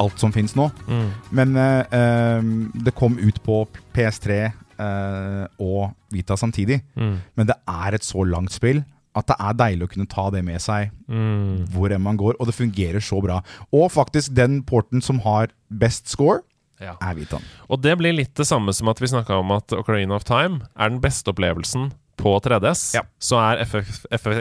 alt 0.00 0.20
som 0.20 0.32
fins 0.32 0.54
nå. 0.56 0.68
Mm. 0.88 1.06
Men 1.36 1.56
eh, 1.60 1.96
eh, 1.98 2.48
det 2.86 2.94
kom 2.96 3.16
ut 3.20 3.38
på 3.44 3.62
PS3 3.96 4.36
uh, 4.76 5.44
og 5.60 5.94
Vita 6.12 6.36
samtidig. 6.36 6.82
Mm. 7.00 7.14
Men 7.36 7.48
det 7.48 7.56
er 7.68 7.96
et 7.96 8.04
så 8.04 8.24
langt 8.28 8.52
spill 8.52 8.82
at 9.16 9.28
det 9.30 9.36
er 9.40 9.56
deilig 9.56 9.86
å 9.86 9.92
kunne 9.94 10.08
ta 10.12 10.26
det 10.32 10.42
med 10.44 10.60
seg 10.60 10.90
Mm. 11.08 11.68
hvor 11.72 11.92
enn 11.94 12.02
man 12.02 12.18
går, 12.20 12.36
og 12.40 12.48
det 12.50 12.56
fungerer 12.56 13.00
så 13.00 13.20
bra. 13.24 13.38
Og 13.72 13.86
faktisk, 13.94 14.34
den 14.36 14.58
porten 14.66 15.00
som 15.04 15.20
har 15.24 15.52
best 15.70 16.08
score, 16.12 16.40
Ja. 16.80 16.96
er 17.00 17.14
Vitaen. 17.16 17.44
Og 17.70 17.80
det 17.80 17.96
blir 17.96 18.12
litt 18.12 18.34
det 18.34 18.44
samme 18.46 18.74
som 18.74 18.88
at 18.88 18.98
vi 19.00 19.06
snakka 19.08 19.38
om 19.40 19.52
at 19.52 19.72
Ocarina 19.72 20.16
of 20.16 20.24
Time 20.24 20.66
er 20.76 20.90
den 20.90 21.00
beste 21.00 21.32
opplevelsen 21.32 21.92
på 22.16 22.32
3DS. 22.44 22.94
Ja. 22.94 23.00
Så 23.20 23.36
er 23.36 23.62
FF, 23.64 24.04
FF? 24.10 24.40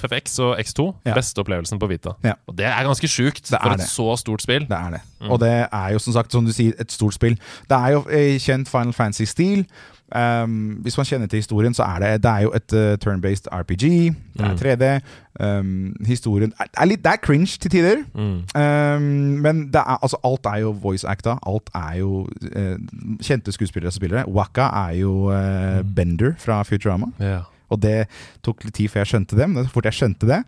FFX 0.00 0.38
og 0.38 0.58
X2 0.62 0.86
Ja. 1.06 1.14
beste 1.14 1.38
opplevelsen 1.42 1.78
på 1.78 1.88
Vita. 1.90 2.10
Ja. 2.24 2.32
Og 2.46 2.56
det 2.56 2.66
er 2.66 2.82
ganske 2.86 3.08
sjukt 3.08 3.50
Det 3.50 3.58
for 3.62 3.70
et 3.74 3.78
det. 3.78 3.88
så 3.88 4.16
stort 4.16 4.42
spill. 4.42 4.66
Det 4.68 4.76
er 4.78 4.90
det. 4.90 5.00
Mm. 5.20 5.30
Og 5.30 5.40
det 5.40 5.52
er 5.72 5.88
jo 5.92 5.98
som 5.98 6.12
sagt, 6.12 6.32
som 6.32 6.44
du 6.46 6.52
sier, 6.52 6.72
et 6.80 6.92
stort 6.92 7.14
spill. 7.14 7.34
Det 7.68 7.76
er 7.78 7.88
jo 7.96 8.04
eh, 8.10 8.38
kjent 8.38 8.68
Final 8.68 8.92
Fantasy-stil. 8.92 9.66
Um, 10.16 10.78
hvis 10.82 10.96
man 10.98 11.06
kjenner 11.06 11.26
til 11.30 11.36
historien, 11.38 11.74
så 11.74 11.82
er 11.86 11.98
det, 12.02 12.22
det 12.24 12.30
er 12.30 12.40
jo 12.46 12.52
et 12.56 12.72
uh, 12.72 12.96
turn-based 12.98 13.46
RPG. 13.52 13.82
Det 14.36 14.46
er 14.46 14.50
Mm. 14.50 14.56
3D. 14.58 15.00
Um, 15.40 15.96
historien 16.06 16.52
er, 16.60 16.66
er 16.76 16.84
litt, 16.90 17.02
Det 17.04 17.12
er 17.12 17.16
cringe 17.22 17.58
til 17.60 17.70
tider. 17.70 18.02
Mm. 18.14 18.42
Um, 18.54 19.02
men 19.44 19.66
det 19.72 19.76
er, 19.80 19.98
altså, 20.02 20.16
alt 20.24 20.46
er 20.46 20.56
jo 20.64 20.70
voice 20.82 21.06
acta. 21.08 21.36
Alt 21.46 21.70
er 21.74 21.98
jo 22.00 22.26
uh, 22.56 22.76
kjente 23.22 23.52
skuespillere 23.52 23.90
som 23.92 24.00
spiller 24.00 24.22
det. 24.24 24.34
Waka 24.34 24.66
er 24.88 24.98
jo 25.00 25.14
uh, 25.30 25.40
Mm. 25.80 25.94
Bender 25.94 26.34
fra 26.38 26.62
Futurama. 26.62 27.06
Yeah. 27.20 27.42
Og 27.70 27.78
det 27.82 28.06
tok 28.42 28.64
litt 28.64 28.74
tid 28.74 28.88
før 28.90 29.04
jeg 29.04 29.06
skjønte 29.12 29.36
det, 29.38 29.46
men 29.50 29.64
så 29.64 29.70
fort 29.70 29.86
jeg 29.86 29.94
skjønte 29.94 30.26
det 30.26 30.40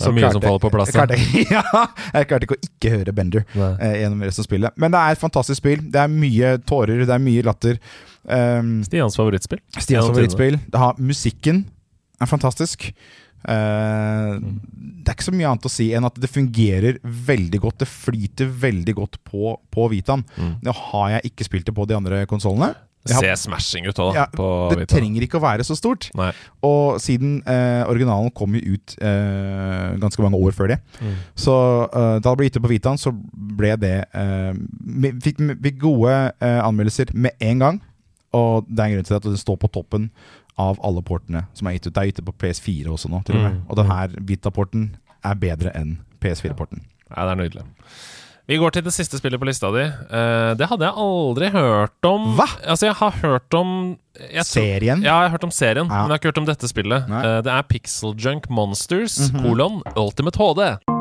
Det 0.00 0.06
er 0.08 0.12
mye 0.16 0.30
som 0.32 0.40
faller 0.40 0.62
på 0.62 0.70
plass. 0.72 0.90
Klarte, 0.94 1.18
ja, 1.52 1.60
jeg 2.14 2.28
klarte 2.30 2.46
ikke 2.48 2.56
å 2.56 2.62
ikke 2.64 2.92
høre 2.94 3.12
Bender 3.12 3.42
eh, 3.52 3.98
gjennom 4.00 4.22
resten 4.24 4.40
av 4.40 4.46
spillet. 4.48 4.78
Men 4.80 4.94
det 4.94 5.00
er 5.02 5.12
et 5.12 5.20
fantastisk 5.20 5.60
spill. 5.60 5.82
Det 5.92 6.00
er 6.00 6.08
mye 6.08 6.54
tårer, 6.64 7.02
det 7.04 7.12
er 7.12 7.20
mye 7.20 7.42
latter. 7.44 7.76
Um, 8.28 8.82
Stians 8.84 9.16
favorittspill. 9.16 9.60
Stians 9.78 10.06
favorittspill. 10.10 10.58
Det 10.70 10.78
har, 10.82 10.94
musikken 11.00 11.64
er 12.20 12.26
fantastisk. 12.28 12.90
Mm. 13.48 14.60
Det 15.00 15.08
er 15.08 15.16
ikke 15.16 15.28
så 15.30 15.34
mye 15.34 15.48
annet 15.48 15.64
å 15.66 15.72
si 15.72 15.86
enn 15.96 16.04
at 16.04 16.18
det 16.20 16.28
fungerer 16.30 16.98
veldig 17.04 17.60
godt. 17.64 17.78
Det 17.82 17.88
flyter 17.88 18.50
veldig 18.66 18.94
godt 18.98 19.18
på, 19.26 19.54
på 19.72 19.88
Vitaen. 19.92 20.24
Mm. 20.36 20.54
Nå 20.66 20.74
har 20.92 21.16
jeg 21.16 21.30
ikke 21.32 21.46
spilt 21.48 21.68
det 21.70 21.74
på 21.76 21.86
de 21.88 21.96
andre 21.96 22.22
konsollene. 22.30 22.74
Ser 23.08 23.32
smashing 23.40 23.86
ut 23.88 23.96
òg, 23.96 24.10
Ja, 24.12 24.26
på 24.28 24.44
Det 24.74 24.82
Vita. 24.82 24.98
trenger 24.98 25.24
ikke 25.24 25.38
å 25.38 25.42
være 25.46 25.64
så 25.64 25.72
stort. 25.78 26.10
Nei. 26.20 26.34
Og 26.68 26.98
siden 27.00 27.38
eh, 27.48 27.80
originalen 27.88 28.28
kom 28.36 28.52
jo 28.58 28.74
ut 28.76 28.92
eh, 29.00 29.94
ganske 30.02 30.20
mange 30.20 30.36
år 30.36 30.52
før 30.52 30.74
det, 30.74 30.76
Mm. 31.00 31.14
så 31.32 31.54
eh, 31.88 32.18
da 32.20 32.28
det 32.28 32.36
ble 32.36 32.50
gitt 32.50 32.58
ut 32.60 32.66
på 32.66 32.72
Vitaen, 32.74 33.00
så 33.00 33.14
ble 33.56 33.72
det 33.80 33.94
eh, 34.12 34.52
vi 35.00 35.14
fikk, 35.24 35.40
fikk 35.64 35.78
gode 35.80 36.12
eh, 36.44 36.60
anmeldelser 36.60 37.14
med 37.16 37.32
en 37.40 37.64
gang. 37.64 37.80
Og 38.36 38.66
det 38.68 38.78
er 38.78 38.84
en 38.90 38.94
grunn 38.98 39.08
til 39.08 39.16
at 39.18 39.22
den 39.26 39.36
står 39.40 39.56
på 39.64 39.70
toppen 39.74 40.10
av 40.60 40.78
alle 40.84 41.02
portene 41.02 41.46
som 41.56 41.66
er 41.66 41.72
gitt 41.78 41.86
ut. 41.88 41.94
Det 41.94 42.00
er 42.02 42.10
gitt 42.12 42.20
ut 42.22 42.28
på 42.30 42.36
PS4 42.44 42.86
også 42.92 43.10
nå, 43.10 43.22
til 43.26 43.36
og 43.38 43.42
med. 43.42 43.52
Mm. 43.58 43.62
Og 43.68 43.76
denne 43.80 44.24
Vita-porten 44.28 44.88
er 45.24 45.34
bedre 45.40 45.72
enn 45.74 45.96
PS4-porten. 46.22 46.84
Ja, 47.10 47.24
det 47.26 47.32
er 47.32 47.40
nydelig. 47.42 47.64
Vi 48.50 48.56
går 48.58 48.72
til 48.74 48.82
det 48.82 48.92
siste 48.92 49.18
spillet 49.20 49.38
på 49.38 49.46
lista 49.46 49.68
di. 49.70 49.82
Uh, 50.10 50.54
det 50.58 50.66
hadde 50.66 50.82
jeg 50.88 50.94
aldri 50.98 51.50
hørt 51.54 52.06
om. 52.08 52.32
Hva? 52.38 52.48
Altså, 52.66 52.88
jeg 52.88 52.96
har 52.98 53.18
hørt 53.22 53.54
om 53.54 53.74
jeg 54.18 54.44
Serien? 54.48 55.02
Ja, 55.06 55.20
jeg 55.22 55.30
har 55.30 55.36
hørt 55.36 55.44
om 55.46 55.52
serien, 55.54 55.86
Ja. 55.86 56.02
men 56.02 56.10
jeg 56.10 56.16
har 56.16 56.18
ikke 56.18 56.32
hørt 56.32 56.38
om 56.42 56.48
dette 56.50 56.68
spillet. 56.68 57.06
Eh, 57.08 57.40
det 57.46 57.52
er 57.54 57.62
Pixel 57.62 58.14
Junk 58.18 58.50
Monsters, 58.50 59.30
Mhm. 59.30 59.42
kolon, 59.42 59.82
Ultimate 59.96 60.36
HD. 60.36 60.99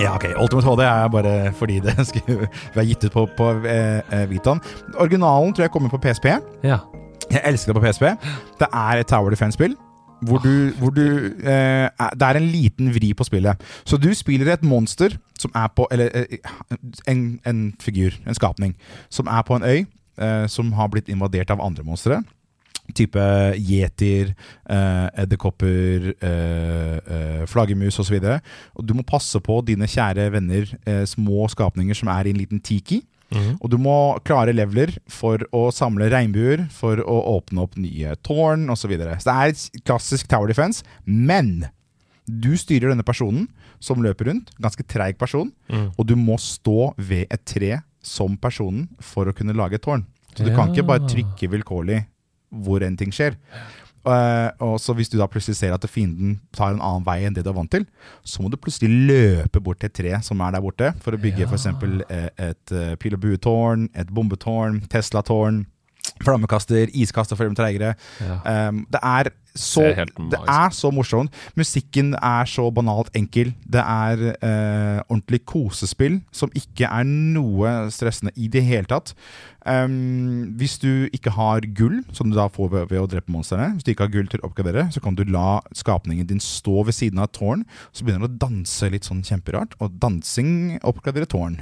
Ja, 0.00 0.14
ok. 0.14 0.24
Ultimate 0.40 0.64
HD 0.64 0.80
er 0.86 1.08
bare 1.12 1.52
fordi 1.52 1.80
det 1.84 1.92
skulle 2.08 2.48
være 2.74 2.86
gitt 2.88 3.04
ut 3.04 3.12
på, 3.12 3.26
på 3.36 3.50
eh, 3.68 4.00
eh, 4.00 4.24
Vitaen. 4.30 4.62
Originalen 4.96 5.52
tror 5.52 5.66
jeg 5.66 5.72
kommer 5.74 5.92
på 5.92 6.00
PSP. 6.00 6.26
Ja. 6.64 6.78
Jeg 7.30 7.42
elsker 7.44 7.72
det 7.72 7.80
på 7.80 7.84
PSP. 7.84 8.06
Det 8.62 8.68
er 8.72 9.02
et 9.02 9.06
Tower 9.06 9.30
Defense-spill. 9.30 9.76
Hvor 10.20 10.40
du, 10.44 10.72
hvor 10.76 10.90
du 10.92 11.04
eh, 11.40 11.88
Det 12.16 12.26
er 12.26 12.36
en 12.36 12.48
liten 12.48 12.90
vri 12.94 13.12
på 13.16 13.24
spillet. 13.24 13.60
Så 13.84 13.96
du 13.96 14.08
spiller 14.14 14.52
et 14.52 14.64
monster 14.64 15.16
som 15.38 15.52
er 15.54 15.68
på 15.76 15.88
Eller 15.92 16.08
eh, 16.14 16.38
en, 17.08 17.40
en 17.46 17.62
figur, 17.80 18.16
en 18.26 18.34
skapning, 18.34 18.74
som 19.10 19.26
er 19.26 19.42
på 19.42 19.56
en 19.56 19.64
øy 19.64 19.84
eh, 20.20 20.46
som 20.48 20.72
har 20.72 20.88
blitt 20.92 21.08
invadert 21.08 21.50
av 21.50 21.60
andre 21.60 21.84
monstre. 21.84 22.22
Type 22.96 23.20
yetier, 23.56 24.34
eh, 24.68 25.08
edderkopper, 25.24 26.10
eh, 26.22 26.96
eh, 26.98 27.46
flaggermus 27.46 27.98
osv. 28.02 28.18
Du 28.84 28.94
må 28.94 29.04
passe 29.06 29.40
på 29.40 29.60
dine 29.64 29.86
kjære 29.90 30.30
venner, 30.32 30.66
eh, 30.86 31.04
små 31.06 31.48
skapninger 31.50 31.94
som 31.96 32.08
er 32.08 32.26
i 32.26 32.30
en 32.30 32.36
liten 32.42 32.60
tiki. 32.60 33.02
Mhm. 33.32 33.58
Og 33.62 33.70
du 33.70 33.78
må 33.78 34.18
klare 34.24 34.52
leveler 34.52 34.96
for 35.08 35.38
å 35.54 35.70
samle 35.72 36.10
regnbuer, 36.10 36.68
for 36.70 36.96
å 36.96 37.18
åpne 37.40 37.62
opp 37.62 37.76
nye 37.76 38.16
tårn 38.26 38.66
osv. 38.68 38.80
Så, 38.82 38.88
videre. 38.88 39.16
så 39.20 39.24
det 39.30 39.36
er 39.36 39.48
et 39.48 39.84
klassisk 39.84 40.26
Tower 40.26 40.48
Defense, 40.48 40.82
men 41.06 41.68
du 42.28 42.56
styrer 42.56 42.90
denne 42.90 43.04
personen 43.06 43.48
som 43.80 44.02
løper 44.02 44.26
rundt, 44.26 44.50
ganske 44.60 44.82
treig 44.86 45.16
person, 45.18 45.52
Mm. 45.70 45.92
og 45.98 46.06
du 46.06 46.16
må 46.16 46.36
stå 46.38 46.92
ved 46.98 47.26
et 47.30 47.44
tre 47.44 47.82
som 48.02 48.36
personen 48.36 48.88
for 49.00 49.26
å 49.26 49.32
kunne 49.34 49.54
lage 49.54 49.74
et 49.74 49.82
tårn. 49.82 50.04
Så 50.34 50.44
du 50.44 50.54
kan 50.54 50.72
ikke 50.72 50.86
bare 50.86 51.06
trykke 51.08 51.48
vilkårlig 51.50 52.06
hvor 52.50 52.82
en 52.82 52.96
ting 52.98 53.12
skjer. 53.14 53.36
Uh, 54.00 54.48
og 54.64 54.78
så 54.80 54.94
Hvis 54.96 55.10
du 55.12 55.18
da 55.20 55.26
plutselig 55.28 55.58
ser 55.58 55.74
at 55.74 55.84
fienden 55.92 56.38
tar 56.56 56.72
en 56.72 56.80
annen 56.80 57.04
vei 57.04 57.18
enn 57.26 57.34
det 57.36 57.42
du 57.44 57.50
er 57.52 57.56
vant 57.58 57.70
til, 57.70 57.84
så 58.24 58.40
må 58.40 58.48
du 58.48 58.56
plutselig 58.56 58.88
løpe 58.88 59.60
bort 59.60 59.82
til 59.82 59.90
et 59.90 59.96
tre 59.98 60.14
som 60.24 60.40
er 60.40 60.54
der 60.56 60.64
borte, 60.64 60.92
for 61.04 61.12
å 61.12 61.20
bygge 61.20 61.44
Ja. 61.44 61.50
eksempel 61.52 62.00
eh, 62.08 62.30
et 62.48 62.72
uh, 62.72 62.94
pil 62.96 63.14
og 63.18 63.20
buetårn, 63.20 63.90
et 63.94 64.08
bombetårn, 64.08 64.80
Tesla-tårn, 64.88 65.66
flammekaster, 66.24 66.90
iskaster 66.94 67.38
for 67.38 67.48
dem 67.48 67.56
treigere. 67.58 67.94
Ja. 68.20 68.68
Um, 68.68 68.84
det 68.92 69.00
er 69.02 69.32
så 69.50 69.82
Det 69.82 70.38
er 70.46 70.70
så 70.70 70.92
morsomt. 70.94 71.34
Musikken 71.58 72.14
er 72.14 72.44
så 72.46 72.70
banalt 72.70 73.10
enkel. 73.18 73.52
Det 73.66 73.82
er 73.82 74.20
uh, 74.30 75.00
ordentlig 75.08 75.44
kosespill 75.44 76.20
som 76.30 76.52
ikke 76.54 76.86
er 76.86 77.04
noe 77.04 77.90
stressende 77.90 78.30
i 78.36 78.46
det 78.46 78.62
hele 78.62 78.86
tatt. 78.86 79.14
Um, 79.66 80.54
hvis 80.56 80.78
du 80.78 81.08
ikke 81.12 81.34
har 81.34 81.66
gull, 81.76 82.04
som 82.12 82.30
du 82.30 82.36
da 82.38 82.46
får 82.48 82.70
ved, 82.70 82.86
ved 82.92 83.02
å 83.02 83.08
drepe 83.10 83.32
monstrene, 83.32 83.72
hvis 83.74 83.84
du 83.84 83.90
ikke 83.92 84.06
har 84.06 84.14
gull 84.14 84.30
til 84.30 84.40
å 84.40 84.48
oppgradere, 84.48 84.86
så 84.94 85.02
kan 85.02 85.18
du 85.18 85.24
la 85.26 85.60
skapningen 85.76 86.28
din 86.30 86.40
stå 86.40 86.84
ved 86.86 86.94
siden 86.96 87.18
av 87.18 87.28
et 87.28 87.38
tårn. 87.40 87.66
Så 87.92 88.06
begynner 88.06 88.28
den 88.28 88.38
å 88.38 88.44
danse 88.46 88.92
litt 88.92 89.08
sånn 89.08 89.24
kjemperart, 89.26 89.74
og 89.80 89.98
dansing 90.00 90.78
oppgraderer 90.86 91.28
tårn. 91.28 91.58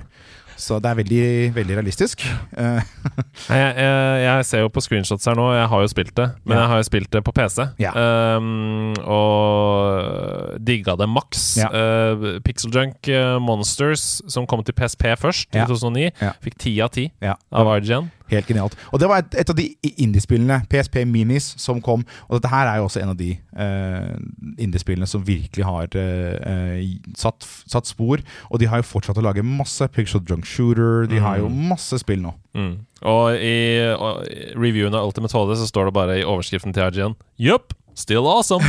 Så 0.58 0.80
det 0.82 0.90
er 0.90 0.96
veldig, 0.98 1.24
veldig 1.54 1.76
realistisk. 1.78 2.24
Eh, 2.58 2.80
Jeg, 3.48 3.74
jeg, 3.78 4.22
jeg 4.24 4.44
ser 4.48 4.64
jo 4.64 4.70
på 4.74 4.82
screenshots 4.82 5.24
her 5.30 5.36
nå, 5.38 5.44
jeg 5.54 5.68
har 5.70 5.82
jo 5.84 5.88
spilt 5.92 6.10
det, 6.18 6.26
men 6.44 6.56
Ja. 6.56 6.62
jeg 6.64 6.70
har 6.72 6.80
jo 6.82 6.86
spilt 6.88 7.10
det 7.14 7.22
på 7.24 7.32
PC. 7.36 7.62
Ja. 7.80 7.92
Um, 8.36 8.92
og 9.06 10.58
digga 10.66 10.96
det 10.98 11.08
maks. 11.08 11.44
Ja. 11.60 11.70
Uh, 11.72 12.38
Pixel 12.44 12.74
Junk 12.74 13.08
Monsters, 13.44 14.20
som 14.28 14.46
kom 14.50 14.64
til 14.66 14.74
PSP 14.76 15.14
først, 15.22 15.48
i 15.54 15.62
2009, 15.64 16.10
Ja. 16.20 16.32
fikk 16.44 16.58
ti 16.58 16.74
av 16.84 16.90
ti 16.94 17.08
ja. 17.22 17.36
av 17.52 17.70
IGN. 17.78 18.10
Helt 18.32 18.48
genialt. 18.50 18.76
Og 18.92 19.00
det 19.00 19.08
var 19.10 19.22
et, 19.22 19.38
et 19.40 19.52
av 19.52 19.56
de 19.58 19.66
indiespillene, 20.04 20.60
PSP 20.70 21.00
Minis, 21.08 21.50
som 21.60 21.80
kom. 21.84 22.04
Og 22.28 22.38
dette 22.38 22.52
her 22.52 22.68
er 22.68 22.80
jo 22.80 22.88
også 22.88 23.02
en 23.02 23.14
av 23.14 23.18
de 23.18 23.30
uh, 23.56 24.12
indiespillene 24.60 25.08
som 25.08 25.24
virkelig 25.26 25.66
har 25.66 25.88
uh, 25.96 26.82
satt, 27.18 27.48
satt 27.70 27.88
spor. 27.88 28.22
Og 28.52 28.60
de 28.60 28.68
har 28.70 28.82
jo 28.82 28.90
fortsatt 28.90 29.20
å 29.20 29.24
lage 29.24 29.46
masse 29.46 29.88
Pixel 29.94 30.24
Drunk 30.24 30.48
Shooter. 30.48 31.08
De 31.10 31.22
har 31.24 31.40
jo 31.42 31.48
masse 31.48 32.02
spill 32.04 32.22
nå. 32.24 32.34
Mm. 32.58 32.74
Og 33.08 33.40
i 33.40 33.58
og, 33.94 34.24
reviewen 34.58 34.96
av 34.96 35.08
Ultimate 35.08 35.32
HD 35.34 35.56
så 35.60 35.68
står 35.70 35.88
det 35.88 35.98
bare 35.98 36.20
i 36.20 36.26
overskriften 36.26 36.74
til 36.74 36.88
IGN 36.88 37.18
Jupp! 37.38 37.76
still 37.98 38.26
awesome! 38.30 38.64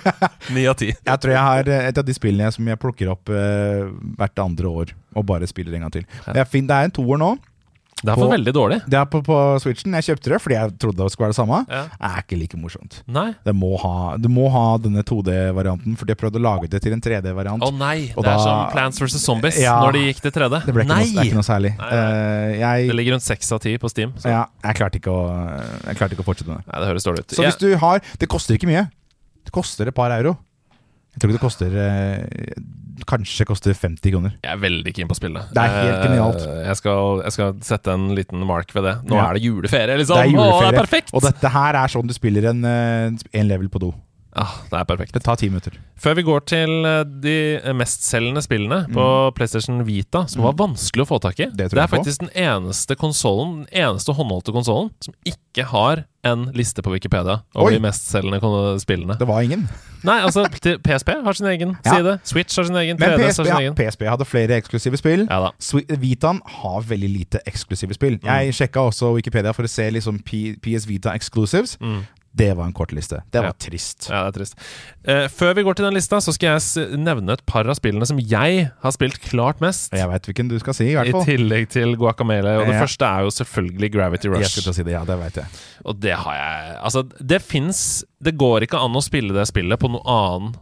Ni 0.54 0.64
av 0.68 0.78
ti. 0.80 0.90
Jeg 0.96 1.20
tror 1.20 1.34
jeg 1.34 1.44
har 1.44 1.70
et 1.76 1.98
av 1.98 2.06
de 2.06 2.14
spillene 2.16 2.48
som 2.54 2.68
jeg 2.68 2.80
plukker 2.80 3.10
opp 3.12 3.28
uh, 3.32 3.90
hvert 4.16 4.42
andre 4.42 4.70
år 4.82 4.94
og 5.12 5.26
bare 5.28 5.48
spiller 5.50 5.76
en 5.76 5.86
gang 5.86 5.94
til. 5.98 6.06
Det 6.24 6.40
er, 6.40 6.48
fin, 6.48 6.66
det 6.68 6.76
er 6.76 6.88
en 6.88 6.94
toer 6.96 7.20
nå. 7.20 7.34
Det 8.02 8.10
er 8.12 8.18
for 8.18 8.30
veldig 8.32 8.52
dårlig. 8.54 8.78
Det 8.90 8.98
er 8.98 9.04
på, 9.06 9.20
på 9.22 9.36
Switchen. 9.62 9.94
Jeg 9.94 10.06
kjøpte 10.08 10.32
det 10.32 10.38
fordi 10.42 10.56
jeg 10.58 10.72
trodde 10.82 10.98
det 11.04 11.12
skulle 11.14 11.26
være 11.28 11.34
det 11.34 11.38
samme. 11.38 11.58
Ja. 11.70 11.82
Det 11.92 12.08
er 12.10 12.24
ikke 12.24 12.38
like 12.40 12.58
morsomt. 12.58 12.96
Nei. 13.06 13.28
Det 13.46 13.54
må 13.54 13.70
ha, 13.78 13.92
du 14.18 14.28
må 14.32 14.48
ha 14.50 14.64
denne 14.82 15.04
2D-varianten, 15.06 15.94
for 15.98 16.08
de 16.08 16.14
har 16.16 16.20
prøvd 16.22 16.38
å 16.40 16.42
lage 16.42 16.70
det 16.72 16.82
til 16.82 16.96
en 16.96 17.02
3D-variant. 17.04 17.62
Å 17.62 17.70
nei! 17.76 18.10
Og 18.16 18.26
det 18.26 18.32
er 18.34 18.42
som 18.42 18.64
Plants 18.74 18.98
vs. 19.02 19.18
Zombies 19.22 19.60
Ja. 19.62 19.76
når 19.84 19.92
de 19.98 20.04
gikk 20.08 20.22
til 20.26 20.34
3D. 20.40 20.62
Det, 20.66 20.74
ble 20.74 20.86
ikke 20.86 20.92
nei! 20.96 21.04
noe, 21.04 21.12
det 21.14 21.22
er 21.22 21.30
ikke 21.30 21.40
noe 21.40 21.48
særlig. 21.52 21.72
Nei. 21.78 21.90
Eh, 21.94 22.52
jeg, 22.62 22.88
Det 22.90 22.98
ligger 22.98 23.16
rundt 23.18 23.28
seks 23.28 23.52
av 23.54 23.62
ti 23.62 23.76
på 23.78 23.92
Steam. 23.92 24.14
Så 24.18 24.32
ja, 24.34 24.42
jeg, 24.66 24.78
klarte 24.82 24.98
ikke 25.02 25.14
å, 25.14 25.22
jeg 25.86 26.00
klarte 26.00 26.16
ikke 26.18 26.26
å 26.26 26.28
fortsette 26.32 26.50
med 26.50 26.62
det. 26.62 26.66
nei, 26.72 26.80
det 26.82 26.90
høres 26.92 27.06
dårlig 27.06 27.22
ut. 27.26 27.36
Så 27.36 27.42
Jeg- 27.46 27.52
hvis 27.52 27.60
du 27.62 27.76
har 27.86 28.00
Det 28.18 28.28
koster 28.28 28.58
ikke 28.58 28.66
mye. 28.70 28.88
Det 29.46 29.52
koster 29.54 29.86
et 29.88 29.94
par 29.94 30.10
euro. 30.10 30.36
Jeg 31.12 31.20
tror 31.20 31.30
ikke 31.30 31.38
det 31.38 31.44
koster 31.44 31.74
eh, 31.76 32.62
Kanskje 33.08 33.44
koster 33.48 33.74
50 33.74 34.12
kroner. 34.14 34.34
Jeg 34.44 34.52
er 34.52 34.60
veldig 34.62 34.92
keen 34.94 35.08
på 35.10 35.16
spillet. 35.18 35.48
Det 35.52 35.58
er 35.58 35.72
helt 35.74 35.96
Eh, 35.96 36.02
genialt. 36.06 36.44
Jeg 36.68 36.76
skal, 36.78 37.22
jeg 37.24 37.32
skal 37.34 37.54
sette 37.66 37.90
en 37.96 38.14
liten 38.14 38.44
mark 38.46 38.70
ved 38.76 38.84
det. 38.86 38.94
Nå 39.10 39.16
Ja. 39.16 39.24
er 39.30 39.34
det 39.34 39.42
juleferie, 39.42 39.96
liksom! 39.98 40.16
Det 40.16 40.22
er 40.22 40.28
Å, 40.28 40.30
det 40.30 40.38
juleferie. 40.38 40.72
er 40.72 40.78
perfekt! 40.80 41.10
Og 41.12 41.22
dette 41.26 41.48
her 41.50 41.74
er 41.82 41.88
sånn 41.88 42.06
du 42.06 42.14
spiller 42.14 42.46
en, 42.52 42.64
eh, 42.64 43.10
en 43.40 43.48
level 43.48 43.68
på 43.68 43.80
do. 43.82 43.92
Ah, 44.34 44.54
det 44.70 44.78
er 44.80 44.84
perfekt. 44.88 45.12
Det 45.12 45.22
tar 45.26 45.36
ti 45.36 45.48
minutter. 45.50 45.74
Før 46.00 46.14
vi 46.16 46.22
går 46.24 46.40
til 46.48 46.70
eh, 46.88 47.02
de 47.04 47.34
mestselgende 47.76 48.40
spillene 48.42 48.78
på 48.92 49.04
PlayStation 49.36 49.82
Vita, 49.84 50.24
som 50.26 50.42
var 50.46 50.54
vanskelig 50.56 51.04
å 51.04 51.10
få 51.10 51.18
tak 51.20 51.38
i 51.40 51.46
Mm. 51.50 51.56
Det 51.56 51.70
Det 51.70 51.78
er 51.78 51.86
på. 51.86 51.96
faktisk 51.98 52.18
den 52.20 52.30
eneste 52.34 52.96
konsollen, 52.96 53.66
den 53.66 53.82
eneste 53.82 54.14
håndholdte 54.16 54.52
konsollen 54.54 54.90
som 55.04 55.12
ikke 55.26 55.64
har 55.68 56.04
en 56.24 56.46
liste 56.54 56.80
på 56.82 56.92
Wikipedia 56.94 57.42
over 57.54 57.66
Oi. 57.72 57.74
de 57.74 57.80
mestselgende 57.80 58.80
spillene. 58.80 59.18
Det 59.18 59.26
var 59.28 59.42
ingen. 59.42 59.68
Nei, 60.04 60.20
altså 60.22 60.46
PSP 60.48 61.10
har 61.24 61.32
sin 61.34 61.46
egen 61.46 61.76
Ja. 61.84 61.92
side. 61.98 62.20
Switch 62.24 62.56
har 62.56 62.64
sin 62.64 62.76
egen. 62.76 62.96
Men 62.98 63.18
PSP, 63.20 63.44
sin 63.44 63.46
ja. 63.46 63.72
PSP 63.74 64.02
hadde 64.08 64.24
flere 64.24 64.56
eksklusive 64.56 64.96
spill. 64.96 65.26
Ja. 65.28 65.50
Vitaen 65.98 66.40
har 66.46 66.80
veldig 66.80 67.10
lite 67.18 67.40
eksklusive 67.46 67.92
spill. 67.94 68.18
Mm. 68.18 68.24
Jeg 68.24 68.54
sjekka 68.54 68.80
også 68.88 69.12
Wikipedia 69.14 69.52
for 69.52 69.64
å 69.64 69.68
se 69.68 69.90
liksom 69.90 70.22
PS 70.24 70.86
Vita 70.86 71.10
exclusives. 71.12 71.76
Det 72.34 72.50
var 72.56 72.64
en 72.64 72.72
kort 72.72 72.92
liste. 72.96 73.22
Det 73.30 73.40
var 73.42 73.50
Ja. 73.50 73.52
trist. 73.60 74.08
Ja, 74.08 74.22
det 74.24 74.34
er 74.34 74.38
trist. 74.38 74.54
Uh, 75.06 75.26
før 75.28 75.54
vi 75.54 75.62
går 75.66 75.74
til 75.76 75.84
den 75.84 75.94
lista, 75.94 76.16
så 76.16 76.32
skal 76.32 76.58
jeg 76.58 76.98
nevne 76.98 77.32
et 77.36 77.44
par 77.44 77.68
av 77.68 77.74
spillene 77.76 78.06
som 78.08 78.18
jeg 78.18 78.70
har 78.82 78.90
spilt 78.92 79.20
klart 79.20 79.60
mest. 79.60 79.92
Jeg 79.92 80.08
veit 80.08 80.22
hvilken 80.30 80.48
du 80.48 80.58
skal 80.58 80.72
si, 80.74 80.86
i 80.90 80.94
hvert 80.96 81.10
fall. 81.12 81.22
I 81.26 81.36
tillegg 81.36 81.68
til 81.68 81.94
Guacamele. 81.96 82.54
Og 82.62 82.66
det 82.66 82.74
Ja. 82.76 82.80
første 82.86 83.04
er 83.04 83.20
jo 83.26 83.30
selvfølgelig 83.30 83.92
Gravity 83.92 84.28
Jeg 84.28 84.32
Rush. 84.38 84.50
skulle 84.50 84.64
til 84.64 84.74
si 84.74 84.82
det, 84.82 84.92
ja, 84.92 85.04
det 85.04 85.18
vet 85.18 85.34
jeg. 85.42 85.46
Og 85.84 86.00
det 86.00 86.14
har 86.16 86.34
jeg 86.34 86.76
Altså, 86.82 87.02
det 87.26 87.42
fins 87.42 88.04
Det 88.22 88.36
går 88.38 88.62
ikke 88.62 88.78
an 88.78 88.92
å 88.94 89.02
spille 89.02 89.32
det 89.34 89.46
spillet 89.48 89.78
på 89.78 89.90
noe 89.90 90.02
annen 90.06 90.54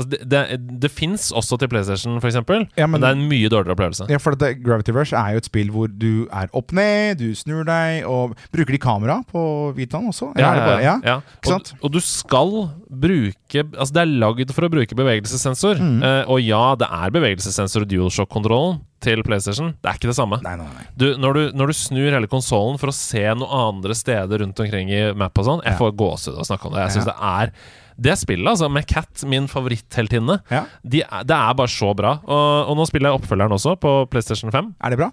Altså, 0.00 0.08
det, 0.14 0.20
det, 0.32 0.40
det 0.80 0.90
fins 0.90 1.28
også 1.36 1.58
til 1.60 1.68
PlayStation, 1.68 2.16
f.eks., 2.22 2.38
Ja, 2.40 2.86
men, 2.88 2.96
men- 2.96 3.02
det 3.04 3.08
er 3.10 3.18
en 3.18 3.26
mye 3.28 3.50
dårligere 3.52 3.76
opplevelse. 3.76 4.06
Ja, 4.08 4.16
for 4.22 4.34
det, 4.40 4.54
Gravity 4.64 4.94
Rush 4.96 5.12
er 5.12 5.34
jo 5.36 5.42
et 5.42 5.48
spill 5.50 5.70
hvor 5.74 5.90
du 5.92 6.24
er 6.32 6.48
opp 6.56 6.72
ned, 6.76 7.20
du 7.20 7.34
snur 7.36 7.66
deg, 7.68 8.06
og 8.08 8.32
Bruker 8.54 8.72
de 8.74 8.80
kamera 8.80 9.18
på 9.28 9.42
Vitaen 9.76 10.08
også? 10.10 10.32
Ja, 10.40 10.54
ja, 10.56 10.78
ja. 10.80 10.94
ja. 11.04 11.16
Og, 11.52 11.72
og 11.84 11.92
du 11.92 12.00
skal 12.00 12.70
bruke 12.90 13.66
Altså, 13.76 13.92
det 13.94 14.02
er 14.02 14.12
lagd 14.22 14.52
for 14.54 14.66
å 14.66 14.70
bruke 14.72 14.96
bevegelsessensor. 14.98 15.78
Mm. 15.82 15.98
Uh, 16.02 16.30
og 16.30 16.40
ja, 16.42 16.62
det 16.78 16.86
er 16.86 17.12
bevegelsessensor 17.14 17.84
og 17.84 17.90
DualShock-kontrollen 17.90 18.80
til 19.02 19.22
PlayStation. 19.26 19.72
Det 19.80 19.90
er 19.90 19.98
ikke 19.98 20.10
det 20.10 20.16
samme. 20.18 20.38
Nei, 20.44 20.54
nei, 20.60 20.68
nei. 20.76 20.86
Du, 21.00 21.06
når, 21.20 21.36
du, 21.38 21.58
når 21.58 21.72
du 21.72 21.76
snur 21.78 22.10
hele 22.14 22.28
konsollen 22.30 22.78
for 22.80 22.92
å 22.92 22.94
se 22.96 23.22
noen 23.34 23.50
andre 23.74 23.96
steder 23.96 24.44
rundt 24.44 24.60
omkring 24.62 24.92
i 24.92 25.02
map 25.16 25.38
og 25.40 25.46
sånn 25.48 25.62
Jeg 25.66 25.78
får 25.80 25.94
gåsehud 25.98 26.36
av 26.38 26.44
å 26.44 26.48
snakke 26.50 26.68
om 26.70 26.76
det. 26.76 26.84
Jeg 26.86 26.96
synes 26.98 27.08
Ja. 27.08 27.14
det 27.14 27.30
er 27.50 27.54
Det 28.00 28.14
spillet, 28.16 28.48
altså, 28.48 28.70
med 28.72 28.86
Cat, 28.88 29.24
min 29.28 29.46
favorittheltinne, 29.50 30.38
Ja. 30.50 30.64
de 30.82 31.02
det 31.04 31.36
er 31.36 31.54
bare 31.54 31.68
så 31.68 31.94
bra. 31.96 32.14
Og, 32.24 32.70
og 32.70 32.76
nå 32.78 32.86
spiller 32.88 33.10
jeg 33.10 33.20
oppfølgeren 33.20 33.52
også, 33.52 33.74
på 33.80 33.94
PlayStation 34.10 34.50
5. 34.54 34.74
Er 34.82 34.90
det 34.94 34.98
bra? 35.02 35.10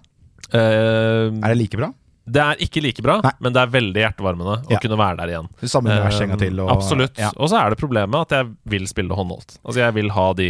Uh, 0.54 1.34
Er 1.44 1.52
det 1.54 1.58
like 1.60 1.78
bra? 1.78 1.92
det 2.28 2.42
er 2.44 2.58
ikke 2.60 2.82
like 2.84 3.00
bra, 3.04 3.22
Nei. 3.24 3.32
men 3.40 3.54
det 3.56 3.62
er 3.62 3.70
veldig 3.72 4.02
hjertevarmende 4.04 4.56
å 4.68 4.80
kunne 4.84 4.98
være 5.00 5.16
der 5.22 5.30
igjen. 5.32 5.46
Samme 5.64 5.94
univers 5.94 6.18
en 6.20 6.28
gang 6.34 6.36
Eh, 6.42 6.42
til. 6.44 6.60
Og, 6.60 6.70
Absolutt. 6.74 7.18
Ja. 7.18 7.30
Og 7.38 7.48
så 7.48 7.56
er 7.62 7.70
det 7.72 7.78
problemet 7.80 8.20
at 8.26 8.34
jeg 8.36 8.50
vil 8.68 8.84
spille 8.92 9.16
håndholdt. 9.16 9.56
Altså, 9.64 9.80
jeg 9.80 9.94
vil 9.96 10.10
ha 10.12 10.26
de 10.36 10.50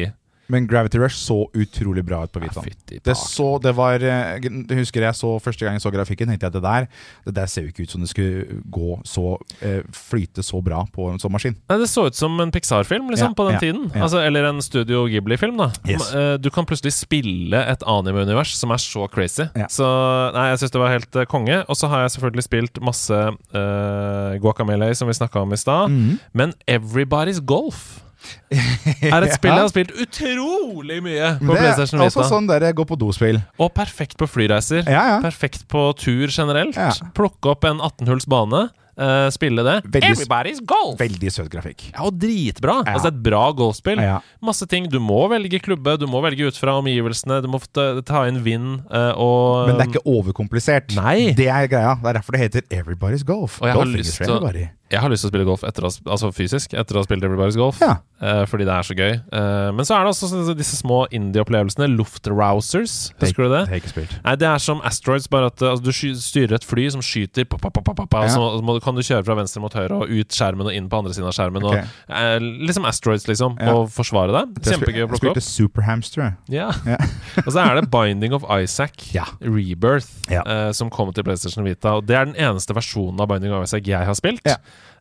Men 0.49 0.67
Gravity 0.67 0.97
Rush 1.01 1.17
så 1.19 1.49
utrolig 1.53 2.03
bra 2.07 2.21
ut 2.23 2.31
på 2.31 2.39
Vitaen. 2.39 2.63
Fytti 2.63 2.99
Det 3.03 3.15
så, 3.19 3.57
det 3.63 3.73
var 3.75 3.99
eh, 4.03 4.37
Jeg 4.43 4.77
husker 4.79 5.03
jeg 5.03 5.15
så 5.17 5.33
første 5.43 5.65
gang 5.65 5.75
jeg 5.75 5.83
så 5.83 5.91
grafikken, 5.91 6.29
tenkte 6.31 6.47
jeg 6.47 6.53
at 6.53 6.57
det 6.57 6.63
der 6.63 6.87
Det 7.27 7.33
der 7.35 7.49
ser 7.51 7.65
jo 7.67 7.73
ikke 7.73 7.83
ut 7.87 7.91
som 7.95 8.01
det 8.05 8.09
skulle 8.11 8.61
gå 8.71 8.99
så 9.07 9.37
eh, 9.61 9.81
flyte 9.91 10.43
så 10.45 10.61
bra 10.63 10.85
på 10.93 11.09
en 11.11 11.19
sånn 11.19 11.33
maskin. 11.35 11.57
Nei, 11.69 11.77
Det 11.81 11.89
så 11.91 12.07
ut 12.07 12.15
som 12.17 12.39
en 12.43 12.51
Pixar-film 12.55 13.09
liksom, 13.11 13.33
Ja, 13.33 13.37
på 13.37 13.47
den 13.49 13.57
ja, 13.57 13.59
tiden. 13.65 13.91
ja. 13.93 14.03
Altså, 14.07 14.21
eller 14.23 14.47
en 14.49 14.61
Studio 14.63 15.05
Ghibli-film. 15.11 15.57
da 15.59 15.69
Yes. 15.87 16.09
Eh, 16.13 16.37
Du 16.41 16.49
kan 16.53 16.65
plutselig 16.65 16.93
spille 16.95 17.59
et 17.67 17.83
anime-univers 17.87 18.55
som 18.55 18.71
er 18.71 18.81
så 18.81 19.07
crazy. 19.11 19.45
Ja. 19.55 19.67
Så 19.67 19.85
nei, 20.33 20.49
jeg 20.53 20.63
syns 20.63 20.71
det 20.75 20.81
var 20.81 20.93
helt 20.95 21.21
konge. 21.27 21.61
Og 21.67 21.75
så 21.77 21.87
har 21.91 22.05
jeg 22.05 22.15
selvfølgelig 22.17 22.43
spilt 22.47 22.81
masse 22.81 23.13
uh, 23.13 24.37
Guacamele, 24.41 24.93
som 24.95 25.07
vi 25.09 25.13
snakka 25.17 25.41
om 25.43 25.53
i 25.53 25.57
stad. 25.59 25.91
Mhm. 25.91 26.19
Men 26.33 26.53
Everybody's 26.67 27.43
Golf 27.43 28.03
er 29.11 29.27
et 29.27 29.33
spill 29.35 29.51
jeg 29.53 29.61
har 29.63 29.71
spilt 29.73 29.93
utrolig 30.05 30.99
mye 31.05 31.33
på 31.41 31.51
det 31.53 31.61
PlayStation 31.61 32.01
Vita. 32.01 32.09
Også 32.11 32.27
sånn 32.31 32.49
der 32.49 32.67
gå 32.77 32.85
på 32.87 32.97
do-spill. 32.99 33.39
Og 33.59 33.71
perfekt 33.75 34.17
på 34.19 34.27
flyreiser. 34.29 34.83
Ja, 34.87 35.05
ja. 35.15 35.21
Perfekt 35.23 35.67
på 35.71 35.89
tur 35.99 36.27
generelt. 36.31 36.77
Ja. 36.77 36.91
Plukke 37.17 37.53
opp 37.55 37.67
en 37.69 37.79
18-hulls 37.83 38.27
bane, 38.29 38.67
Uh, 38.97 39.27
spille 39.29 39.61
det. 39.61 39.75
Veldig- 39.93 40.07
Everybody's 40.25 40.57
Golf! 40.65 40.95
Veldig 40.97 41.29
søt 41.29 41.51
grafikk. 41.53 41.83
Ja, 41.93 42.07
og 42.07 42.15
dritbra. 42.17 42.79
Ja. 42.81 42.95
Altså 42.95 43.11
et 43.11 43.19
bra 43.21 43.43
golfspill. 43.53 43.99
Ja. 44.01 44.15
Masse 44.41 44.65
ting. 44.65 44.87
Du 44.89 44.97
må 44.97 45.19
velge 45.29 45.59
klubbe, 45.61 45.93
du 46.01 46.07
må 46.09 46.17
velge 46.25 46.47
ut 46.49 46.57
fra 46.57 46.73
omgivelsene, 46.81 47.37
du 47.45 47.47
må 47.47 47.59
ta- 47.69 48.23
inn 48.25 48.41
vind 48.41 48.79
uh, 48.89 49.13
og 49.13 49.67
Men 49.69 49.77
det 49.77 49.85
er 49.85 49.91
ikke 49.99 50.01
overkomplisert. 50.15 50.95
Nei. 50.97 51.29
Det 51.37 51.45
er 51.45 51.69
greia. 51.69 51.93
Det 52.01 52.09
er 52.09 52.17
derfor 52.17 52.31
det 52.39 52.41
heter 52.47 52.65
Everybody's 52.73 53.21
Golf. 53.23 53.61
Og 53.61 53.67
jeg 53.69 53.75
har 53.77 53.83
Golfing 53.83 54.01
lyst 54.01 54.17
til 54.17 54.33
å- 54.33 54.39
everybody. 54.41 54.65
Jeg 54.91 55.01
har 55.03 55.09
lyst 55.11 55.25
til 55.25 55.29
å 55.29 55.31
spille 55.33 55.45
golf 55.47 55.63
etter 55.67 55.83
å, 55.83 55.89
altså 56.07 56.29
fysisk 56.31 56.73
etter 56.73 56.95
å 56.95 57.01
ha 57.01 57.07
spilt 57.07 57.23
Everybody's 57.27 57.57
Golf. 57.59 57.79
Ja. 57.83 57.97
uh, 58.23 58.45
fordi 58.47 58.63
det 58.65 58.73
er 58.73 58.85
så 58.87 58.95
gøy. 58.95 59.17
Uh, 59.33 59.71
men 59.75 59.83
så 59.85 59.97
er 59.97 60.05
det 60.07 60.13
også 60.13 60.53
disse 60.55 60.77
små 60.79 61.01
indie-opplevelsene. 61.11 61.89
Luftrousers. 61.91 63.11
Husker 63.21 63.43
du 63.47 63.49
det? 63.51 63.61
Det 63.67 63.73
har 63.73 63.81
ikke 63.81 63.91
spilt. 63.93 64.13
Nei, 64.23 64.35
Det 64.39 64.47
er 64.47 64.61
som 64.63 64.79
Asteroids, 64.87 65.27
bare 65.31 65.49
at 65.51 65.61
altså, 65.61 65.83
du 65.83 65.91
styrer 66.21 66.55
et 66.57 66.63
fly 66.67 66.87
som 66.93 67.03
skyter, 67.03 67.45
pop, 67.49 67.61
pop, 67.61 67.81
pop, 67.83 68.07
Ja. 68.13 68.23
og 68.23 68.29
så 68.31 68.61
må, 68.63 68.77
kan 68.83 68.95
du 68.95 69.01
kjøre 69.03 69.25
fra 69.27 69.35
venstre 69.37 69.61
mot 69.63 69.73
høyre 69.73 69.91
og 70.01 70.09
ut 70.09 70.29
skjermen 70.37 70.69
og 70.69 70.73
inn 70.73 70.87
på 70.89 71.01
andre 71.01 71.13
siden 71.17 71.27
av 71.29 71.35
skjermen. 71.35 71.67
Okay. 71.67 71.83
Og, 71.83 72.15
uh, 72.15 72.47
liksom 72.67 72.87
Asteroids, 72.89 73.27
liksom. 73.27 73.57
Ja. 73.59 73.73
Og 73.75 73.91
forsvare 73.93 74.31
deg. 74.35 74.55
Jeg 74.63 74.77
Kjempegøy 74.77 75.01
å 75.01 75.05
jeg 75.05 75.11
plukke 75.13 75.31
opp. 75.33 75.37
spilte 75.41 75.47
Superhamster. 75.47 76.23
jeg. 76.23 76.57
Ja. 76.61 76.71
Ja. 76.87 76.97
og 77.45 77.51
så 77.51 77.63
er 77.65 77.81
det 77.81 77.89
Binding 77.93 78.33
of 78.37 78.47
Isaac 78.55 79.09
Ja. 79.13 79.25
Rebirth, 79.41 80.09
Ja. 80.31 80.43
eh, 80.47 80.71
som 80.71 80.89
kom 80.93 81.11
til 81.13 81.23
PlayStation 81.27 81.65
Vita. 81.67 81.97
Og 81.99 82.05
Det 82.07 82.15
er 82.15 82.25
den 82.31 82.35
eneste 82.35 82.73
versjonen 82.77 83.19
av 83.19 83.27
Binding 83.27 83.51
of 83.53 83.63
Isaac 83.67 83.83
jeg 83.87 84.05
har 84.05 84.15
spilt. 84.17 84.43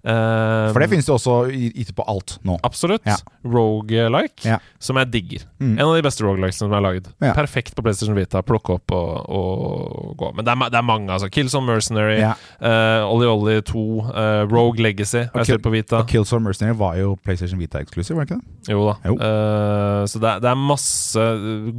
Eh, 0.07 0.69
For 0.71 0.79
det 0.79 0.87
finnes 0.93 1.07
det 1.09 1.15
også 1.17 1.37
ute 1.51 1.93
på 1.99 2.05
alt 2.07 2.37
nå. 2.47 2.61
Absolutt. 2.63 3.03
Ja. 3.09 3.17
Rogue-like, 3.43 4.45
Ja. 4.47 4.59
som 4.79 4.97
jeg 5.01 5.11
digger. 5.11 5.43
Mm. 5.59 5.73
En 5.81 5.87
av 5.89 5.95
de 5.97 6.03
beste 6.07 6.23
rogelikesene 6.23 6.69
som 6.69 6.73
er 6.79 6.81
laget. 6.85 7.09
Ja. 7.21 7.33
Perfekt 7.35 7.75
på 7.75 7.83
PlayStation 7.83 8.15
Vita. 8.15 8.43
Plukke 8.47 8.77
opp 8.77 8.93
og, 8.95 9.27
og 9.29 10.15
gå. 10.21 10.31
Men 10.37 10.45
det 10.47 10.55
er, 10.55 10.71
det 10.71 10.79
er 10.79 10.87
mange, 10.87 11.11
altså. 11.11 11.29
Killzone 11.33 11.67
Mercenary, 11.67 12.21
Ja. 12.21 12.35
uh, 12.63 13.11
Ollie 13.11 13.27
Ollie 13.29 13.61
2, 13.67 13.83
uh, 14.07 14.47
Rogue 14.53 14.79
Legacy 14.83 15.25
har 15.27 15.43
jeg 15.43 15.51
spilt 15.51 15.67
på 15.67 15.75
Vita. 15.75 15.97
Og 16.05 16.07
Killzone 16.09 16.45
Mercenary 16.47 16.77
var 16.79 16.95
jo 17.01 17.17
PlayStation 17.25 17.59
Vita-eksklusiv, 17.59 18.15
var 18.17 18.25
det 18.25 18.37
ikke 18.37 18.43
det? 18.45 18.73
Jo 18.77 18.87
da. 18.87 18.97
Jo. 19.11 19.15
Uh, 19.19 20.07
så 20.07 20.23
det 20.23 20.31
er, 20.37 20.39
det 20.47 20.51
er 20.55 20.55
masse 20.71 21.27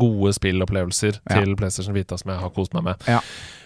gode 0.03 0.33
spillopplevelser 0.35 1.21
til 1.31 1.55
PlayStation 1.55 1.95
Vita 1.95 2.17
som 2.19 2.31
jeg 2.35 2.43
har 2.43 2.49
kost 2.55 2.73
meg 2.75 2.83
med. 2.91 3.07
Ja. 3.07 3.21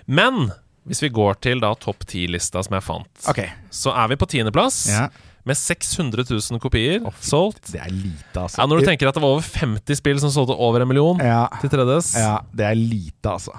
Men 0.05 0.51
hvis 0.87 1.01
vi 1.03 1.09
går 1.13 1.37
til 1.43 1.61
da 1.61 1.73
topp 1.77 2.05
ti-lista 2.09 2.63
som 2.65 2.73
jeg 2.77 2.83
fant, 2.85 3.11
okay. 3.29 3.51
så 3.69 3.93
er 3.93 4.07
vi 4.11 4.17
på 4.21 4.27
tiendeplass 4.31 4.79
Ja. 4.89 5.07
med 5.45 5.57
600 5.57 6.25
000 6.29 6.59
kopier 6.61 7.05
oh, 7.05 7.13
solgt. 7.21 7.71
Det 7.73 7.79
er 7.81 7.91
lite, 7.93 8.33
altså. 8.35 8.61
Ja, 8.61 8.67
Når 8.69 8.81
du 8.81 8.89
tenker 8.89 9.09
at 9.09 9.15
det 9.17 9.23
var 9.23 9.35
over 9.37 9.45
50 9.45 9.97
spill 10.01 10.19
som 10.21 10.33
solgte 10.33 10.57
over 10.57 10.81
en 10.81 10.89
million 10.89 11.21
ja. 11.21 11.45
til 11.61 11.69
3DS 11.73 12.13
ja, 12.17 12.35
det 12.53 12.65
er 12.65 12.77
lite, 12.77 13.29
altså. 13.37 13.53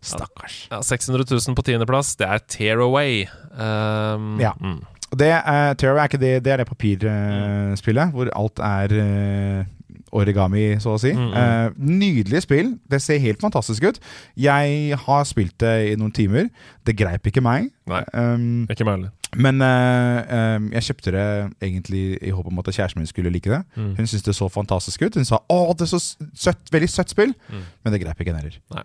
Stakkars. 0.00 0.62
ja, 0.70 0.78
600 0.82 1.26
000 1.28 1.56
på 1.58 1.62
tiendeplass, 1.66 2.14
det 2.16 2.24
er 2.28 2.38
Tearaway. 2.48 3.26
Um, 3.52 4.38
Ja. 4.40 4.52
mm. 4.60 4.80
Det, 5.10 5.26
uh, 5.42 5.72
Terror 5.74 5.98
er 5.98 6.06
ikke 6.06 6.20
det, 6.22 6.44
det 6.44 6.52
er 6.52 6.60
det 6.62 6.68
papirspillet, 6.70 8.12
hvor 8.14 8.28
alt 8.38 8.60
er 8.62 8.92
eh, 8.94 9.64
origami, 10.12 10.76
så 10.80 10.94
å 10.94 10.98
si. 11.00 11.12
Mm, 11.12 11.30
-hmm. 11.30 11.66
Eh, 11.66 11.70
nydelig 11.78 12.42
spill. 12.42 12.78
Det 12.90 13.02
ser 13.02 13.18
helt 13.18 13.40
fantastisk 13.40 13.82
ut. 13.84 13.98
Jeg 14.36 14.96
har 14.98 15.24
spilt 15.24 15.58
det 15.60 15.92
i 15.92 15.96
noen 15.96 16.12
timer. 16.12 16.48
Det 16.86 16.96
greip 16.96 17.26
ikke 17.26 17.40
meg. 17.42 17.70
Nei. 17.86 18.02
Um, 18.14 18.66
Ikke 18.70 18.84
meg 18.84 18.94
heller. 18.94 19.10
men 19.36 19.60
eh, 19.62 20.56
um, 20.56 20.70
jeg 20.72 20.82
kjøpte 20.82 21.10
det 21.12 21.52
egentlig 21.62 22.18
i 22.22 22.30
håp 22.30 22.46
om 22.46 22.58
at 22.58 22.64
kjæresten 22.64 22.98
min 22.98 23.06
skulle 23.06 23.30
like 23.30 23.50
det. 23.50 23.62
Mm. 23.76 23.94
Hun 23.96 24.06
syntes 24.06 24.22
det 24.22 24.34
så 24.34 24.48
fantastisk 24.48 25.02
ut. 25.02 25.14
Hun 25.14 25.24
sa 25.24 25.38
'Å, 25.50 25.72
det 25.72 25.82
er 25.82 25.98
så 25.98 26.16
søtt, 26.34 26.70
veldig 26.72 26.88
søtt 26.88 27.10
spill', 27.10 27.34
Mm. 27.50 27.62
men 27.84 27.92
det 27.92 28.00
greip 28.02 28.20
ikke 28.20 28.32
henne 28.34 28.40
heller. 28.42 28.84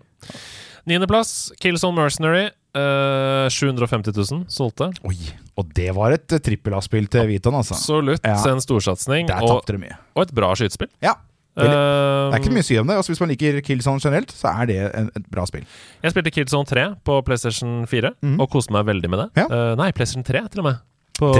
Niendeplass, 0.86 1.52
Killzone 1.62 1.98
Mercenary. 1.98 2.48
Uh, 2.76 3.48
750 3.48 4.12
000 4.12 4.44
solgte. 4.52 4.90
Oi, 5.08 5.16
Og 5.56 5.70
det 5.74 5.88
var 5.96 6.12
et 6.12 6.34
uh, 6.34 6.40
trippel 6.44 6.74
A-spill 6.76 7.06
til 7.08 7.30
Viton, 7.30 7.56
altså. 7.56 7.74
Absolutt 7.78 8.26
Ja. 8.26 8.36
en 8.50 8.60
storsatsing. 8.60 9.30
Og, 9.32 9.62
og 9.72 10.22
et 10.26 10.34
bra 10.36 10.52
skytespill. 10.54 10.90
Ja. 11.02 11.14
Veldig. 11.56 11.72
Eh, 11.72 12.30
Det 12.30 12.36
er 12.36 12.42
ikke 12.42 12.52
mye 12.52 12.64
å 12.64 12.68
si 12.68 12.76
om 12.76 12.90
det. 12.90 12.96
Altså, 13.00 13.14
hvis 13.14 13.22
man 13.22 13.30
liker 13.32 13.60
Killzone 13.64 14.02
generelt, 14.02 14.34
så 14.36 14.50
er 14.60 14.68
det 14.68 14.76
en, 14.90 15.08
et 15.16 15.30
bra 15.32 15.46
spill. 15.48 15.64
Jeg 16.04 16.12
spilte 16.12 16.32
Killzone 16.34 16.68
3 16.68 16.84
på 17.06 17.16
PlayStation 17.24 17.86
4 17.88 18.12
mm. 18.20 18.36
og 18.44 18.50
koste 18.52 18.76
meg 18.76 18.84
veldig 18.90 19.08
med 19.12 19.22
det. 19.24 19.28
Ja. 19.40 19.46
Uh, 19.48 19.72
nei, 19.80 19.88
PlayStation 19.96 20.26
3 20.26 20.44
til 20.52 20.60
og 20.60 20.68
med. 20.68 20.84
På, 21.16 21.30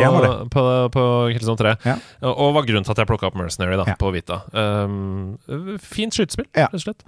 på, 0.49 0.63
på 0.89 1.03
Killzone 1.35 1.61
3. 1.61 1.75
Ja. 1.85 1.99
Og 2.33 2.55
var 2.57 2.65
grunnen 2.65 2.87
til 2.87 2.95
at 2.95 3.03
jeg 3.03 3.11
plukka 3.11 3.29
opp 3.29 3.37
Mercenary 3.37 3.77
da, 3.77 3.85
på 4.01 4.09
Vita. 4.15 4.41
Um, 4.57 5.37
fint 5.85 6.17
skytespill, 6.17 6.49
Ja. 6.57 6.71
rett 6.71 6.81
og 6.81 6.87
slett. 6.87 7.05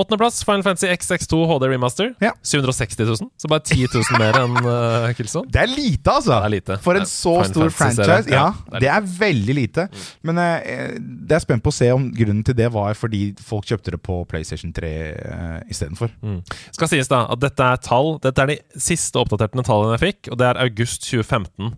Åttendeplass, 0.00 0.40
Final 0.46 0.64
Fantasy 0.66 0.88
XX2 0.94 1.40
HD 1.50 1.68
Remaster. 1.70 2.12
Ja. 2.24 2.32
760 2.42 3.04
000, 3.04 3.16
så 3.36 3.50
bare 3.50 3.64
10 3.66 3.86
000 3.94 4.20
mer 4.20 4.38
enn 4.40 4.56
uh, 4.64 5.10
Killzone. 5.18 5.50
Det 5.52 5.62
er 5.62 5.70
lite, 5.70 6.10
altså! 6.12 6.36
Det 6.38 6.48
er 6.50 6.54
lite. 6.56 6.78
For 6.84 6.98
en 6.98 7.06
er 7.06 7.10
så 7.10 7.34
Final 7.40 7.52
stor 7.52 7.74
Fantasy-serie. 7.78 8.10
franchise. 8.10 8.34
Ja, 8.34 8.46
Ja, 8.72 8.82
det 8.82 8.90
er 8.90 9.08
veldig 9.18 9.56
lite. 9.58 9.86
Men 10.26 10.40
uh, 10.40 10.94
det 11.00 11.36
er 11.36 11.44
spent 11.44 11.64
på 11.64 11.72
å 11.72 11.76
se 11.76 11.90
om 11.94 12.08
grunnen 12.14 12.44
til 12.46 12.56
det 12.58 12.70
var 12.74 12.96
fordi 12.98 13.22
folk 13.44 13.68
kjøpte 13.70 13.94
det 13.96 14.02
på 14.06 14.20
PlayStation 14.30 14.72
3 14.76 14.90
uh, 14.90 15.58
istedenfor. 15.70 16.12
Mm. 16.24 16.40
Skal 16.76 16.92
sies 16.92 17.10
da 17.10 17.24
at 17.30 17.42
dette 17.42 17.66
er 17.74 17.82
tall 17.84 18.16
Dette 18.22 18.44
er 18.44 18.54
de 18.54 18.58
siste 18.80 19.20
oppdaterte 19.20 19.64
tallene 19.66 19.96
jeg 19.98 20.04
fikk, 20.06 20.32
og 20.32 20.40
det 20.40 20.48
er 20.50 20.62
august 20.64 21.04
2015. 21.08 21.74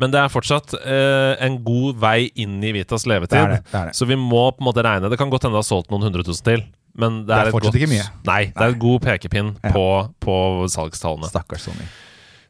Men 0.00 0.12
det 0.14 0.20
er 0.22 0.32
fortsatt 0.32 0.74
uh, 0.80 1.36
en 1.44 1.58
god 1.64 1.98
vei 2.00 2.30
inn 2.40 2.58
i 2.64 2.72
Vitas 2.76 3.06
levetid. 3.08 3.36
Det 3.36 3.42
er 3.42 3.56
det, 3.56 3.62
det 3.68 3.80
er 3.82 3.90
det. 3.90 3.96
Så 3.98 4.08
vi 4.08 4.16
må 4.16 4.46
på 4.54 4.62
en 4.64 4.70
måte 4.70 4.84
regne 4.86 5.10
Det 5.12 5.18
kan 5.20 5.30
godt 5.32 5.44
hende 5.46 5.58
det 5.58 5.64
har 5.64 5.68
solgt 5.68 5.90
noen 5.92 6.06
hundre 6.08 6.24
tusen 6.26 6.46
til. 6.46 6.64
Men 6.98 7.20
det, 7.22 7.28
Det 7.28 7.36
er 7.36 7.46
er, 7.46 7.50
fortsatt 7.54 7.72
godt, 7.72 7.80
ikke 7.82 7.92
mye. 7.92 8.06
Nei, 8.26 8.40
det 8.50 8.62
er 8.66 8.74
et 8.74 8.78
god 8.82 9.00
pekepinn 9.00 9.50
Ja. 9.64 9.70
på, 9.74 9.84
på 10.20 10.36
salgstallene. 10.68 11.28
Stakkars 11.30 11.68
Sony. 11.68 11.86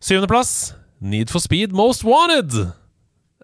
Syvendeplass 0.00 0.52
Need 1.00 1.28
for 1.32 1.38
Speed 1.40 1.72
Most 1.72 2.04
Wanted. 2.04 2.72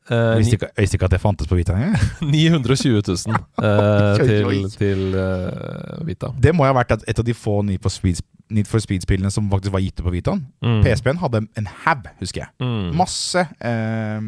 Uh, 0.07 0.37
Visste 0.39 0.55
ikke, 0.55 0.69
visste 0.79 0.95
ikke 0.95 1.05
at 1.09 1.15
det 1.17 1.21
fantes 1.21 1.49
på 1.51 1.57
Vita 1.59 1.75
engang. 1.75 1.97
920 2.23 3.03
000 3.09 3.35
eh, 3.67 4.21
Oi, 4.23 4.45
oi, 4.47 4.59
til, 4.71 4.77
til 4.79 5.17
uh, 5.19 6.07
Vita. 6.07 6.31
Det 6.39 6.53
må 6.55 6.63
ha 6.69 6.73
vært 6.77 6.93
et- 7.03 7.19
av 7.19 7.25
de 7.27 7.35
få 7.35 7.57
Need 7.67 7.83
for 7.83 7.91
Speed- 7.91 8.23
Need 8.55 8.69
for 8.71 8.79
Speed-spillene 8.79 9.33
som 9.35 9.49
faktisk 9.51 9.73
var 9.75 9.83
gitt 9.83 9.99
ut 9.99 10.05
på 10.07 10.13
Vitaen. 10.15 10.45
Mm. 10.63 10.79
PSP-en 10.85 11.19
hadde 11.19 11.41
en 11.59 11.67
haug, 11.83 12.07
husker 12.21 12.45
jeg. 12.45 12.53
Mm. 12.63 12.93
Masse 12.95 13.43
eh, 13.59 14.21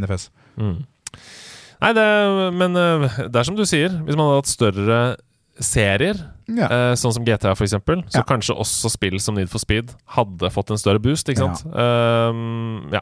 NFS. 0.00 0.30
Mm. 0.56 0.78
Nei, 1.84 1.90
det, 1.92 2.06
men 2.56 2.76
eh, 2.80 3.18
det 3.28 3.36
er 3.36 3.44
som 3.44 3.58
du 3.58 3.66
sier. 3.68 3.92
Hvis 4.06 4.16
man 4.16 4.30
hadde 4.30 4.40
hatt 4.40 4.48
større 4.48 5.00
serier, 5.60 6.16
Ja. 6.48 6.66
uh, 6.70 6.94
sånn 6.94 7.12
som 7.12 7.24
GTA 7.24 7.52
f.eks., 7.56 7.72
så 7.72 8.14
Ja. 8.14 8.22
kanskje 8.22 8.54
også 8.56 8.90
spill 8.90 9.18
som 9.20 9.34
Need 9.34 9.48
for 9.50 9.58
Speed 9.58 9.94
hadde 10.16 10.50
fått 10.52 10.70
en 10.70 10.76
større 10.78 11.00
boost. 11.00 11.26
Ikke 11.28 11.38
sant? 11.42 11.64
Ehm, 11.74 12.92
ja. 12.92 13.00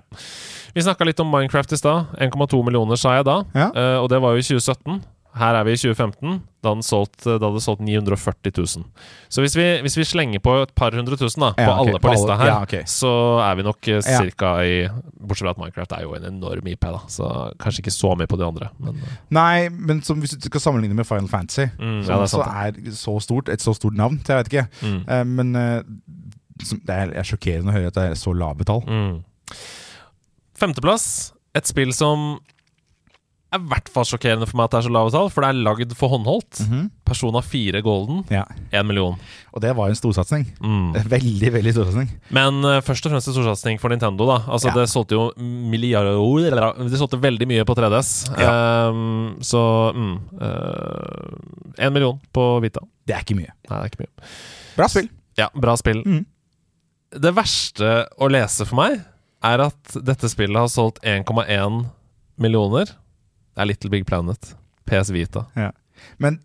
Vi 0.74 0.80
snakka 0.82 1.04
litt 1.04 1.20
om 1.20 1.30
Minecraft 1.30 1.72
i 1.72 1.76
stad. 1.76 2.06
1,2 2.20 2.62
millioner 2.64 2.96
sa 2.96 3.16
jeg 3.16 3.24
da, 3.26 3.42
Ja. 3.54 3.70
eh, 3.74 3.98
og 4.02 4.08
det 4.08 4.20
var 4.20 4.32
jo 4.34 4.38
i 4.38 4.42
2017. 4.42 5.02
Her 5.34 5.56
er 5.58 5.64
vi 5.66 5.72
i 5.74 5.78
2015. 5.80 6.34
Da 6.62 6.70
hadde 6.72 6.84
solgt, 6.86 7.24
da 7.26 7.38
hadde 7.42 7.60
solgt 7.60 7.80
940 7.82 8.52
000. 8.56 8.84
Så 9.28 9.42
hvis 9.42 9.56
vi, 9.58 9.64
hvis 9.82 9.96
vi 9.98 10.04
slenger 10.06 10.38
på 10.40 10.52
et 10.62 10.70
par 10.78 10.94
hundre 10.94 11.16
tusen 11.18 11.42
da, 11.42 11.48
på 11.56 11.64
Ja, 11.66 11.72
ok, 11.74 11.80
alle 11.88 11.98
på 11.98 12.02
på 12.04 12.08
alle- 12.12 12.20
lista 12.20 12.36
her, 12.38 12.46
ja, 12.52 12.58
okay. 12.62 12.82
så 12.88 13.10
er 13.44 13.58
vi 13.58 13.66
nok 13.66 13.88
eh, 13.90 14.00
cirka 14.06 14.52
i 14.64 14.76
Bortsett 15.20 15.44
fra 15.48 15.50
at 15.56 15.58
Minecraft 15.60 15.92
er 15.98 16.02
jo 16.06 16.14
en 16.14 16.24
enorm 16.30 16.70
IP, 16.70 16.80
da, 16.86 17.00
så 17.10 17.28
kanskje 17.60 17.82
ikke 17.84 17.94
så 17.96 18.14
mye 18.16 18.30
på 18.30 18.38
de 18.40 18.46
andre. 18.46 18.70
Men 18.78 18.94
eh, 19.02 19.18
Nei, 19.34 19.68
men 19.74 20.00
som, 20.06 20.22
hvis 20.22 20.36
du 20.38 20.46
skal 20.48 20.60
sammenligne 20.68 20.94
med 20.96 21.06
Final 21.10 21.28
Fantasy, 21.28 21.66
Mm, 21.78 22.00
som 22.06 22.14
ja, 22.14 22.70
det 22.70 22.86
er 22.86 22.96
så 22.96 23.18
stort, 23.20 23.48
et 23.52 23.60
så 23.60 23.74
stort 23.74 23.94
navn, 23.98 24.20
så 24.24 24.36
jeg 24.38 24.44
vet 24.44 24.52
ikke. 24.52 24.66
mm, 24.86 25.00
Uh, 25.10 25.24
men 25.34 25.56
uh, 25.56 25.82
det 26.86 26.94
er, 26.94 27.10
er 27.18 27.26
sjokkerende 27.26 27.74
å 27.74 27.76
høre 27.76 27.90
at 27.90 27.98
det 27.98 28.06
er 28.12 28.14
så 28.22 28.32
lave 28.32 28.64
tall. 28.64 28.84
mm. 28.86 29.18
Femteplass. 30.54 31.32
Et 31.54 31.66
spill 31.66 31.92
som 31.94 32.38
er 33.54 33.62
i 33.62 33.68
hvert 33.70 33.88
fall 33.92 34.06
sjokkerende 34.08 34.46
for 34.48 34.58
meg 34.58 34.66
at 34.68 34.74
det 34.74 34.78
er 34.80 34.86
så 34.88 34.92
lave 34.94 35.12
tall, 35.14 35.30
for 35.32 35.44
det 35.44 35.50
er 35.52 35.60
lagd 35.66 35.94
for 35.98 36.12
håndholdt. 36.12 36.60
Mhm. 36.64 36.82
Persona 37.04 37.42
4 37.44 37.82
Golden, 37.84 38.22
Ja. 38.32 38.44
1 38.72 38.86
million. 38.88 39.18
Og 39.52 39.60
det 39.62 39.74
var 39.76 39.88
jo 39.88 39.94
en 39.94 39.98
storsatsing. 40.00 40.46
Mm. 40.60 40.92
Veldig, 41.14 41.50
veldig 41.52 41.72
storsatsing. 41.76 42.08
Men 42.34 42.60
uh, 42.64 42.80
først 42.84 43.06
og 43.06 43.12
fremst 43.12 43.28
en 43.30 43.36
storsatsing 43.36 43.80
for 43.82 43.92
Nintendo. 43.92 44.26
da 44.26 44.38
Altså 44.48 44.70
Ja. 44.72 44.74
Det 44.80 44.88
solgte 44.90 45.18
jo 45.18 45.26
milliarder 45.38 46.16
Det 46.88 46.98
solgte 46.98 47.20
veldig 47.20 47.46
mye 47.50 47.64
på 47.68 47.76
3DS. 47.76 48.12
Ehm, 48.40 49.36
så 49.44 49.92
mm, 49.94 50.14
uh, 50.40 51.78
En 51.78 51.92
million 51.92 52.18
på 52.32 52.60
Vita. 52.64 52.80
Det 53.06 53.14
er 53.14 53.20
ikke 53.26 53.36
mye. 53.36 53.52
Nei, 53.68 53.76
det 53.76 53.82
er 53.84 53.92
ikke 53.92 54.04
mye. 54.06 54.28
Bra 54.76 54.88
spill. 54.88 55.08
Ja, 55.38 55.48
bra 55.54 55.76
spill. 55.76 56.02
Mm. 56.06 56.24
Det 57.14 57.34
verste 57.36 58.06
å 58.18 58.28
lese 58.32 58.66
for 58.66 58.80
meg 58.80 59.02
er 59.44 59.60
at 59.68 59.96
dette 60.02 60.28
spillet 60.32 60.56
har 60.56 60.70
solgt 60.72 61.02
1,1 61.04 61.84
millioner. 62.40 62.90
Det 63.54 63.62
er 63.62 63.66
Little 63.70 63.90
Big 63.90 64.04
Planet. 64.06 64.54
PS 64.86 65.10
Vita. 65.14 65.46
Men 66.18 66.40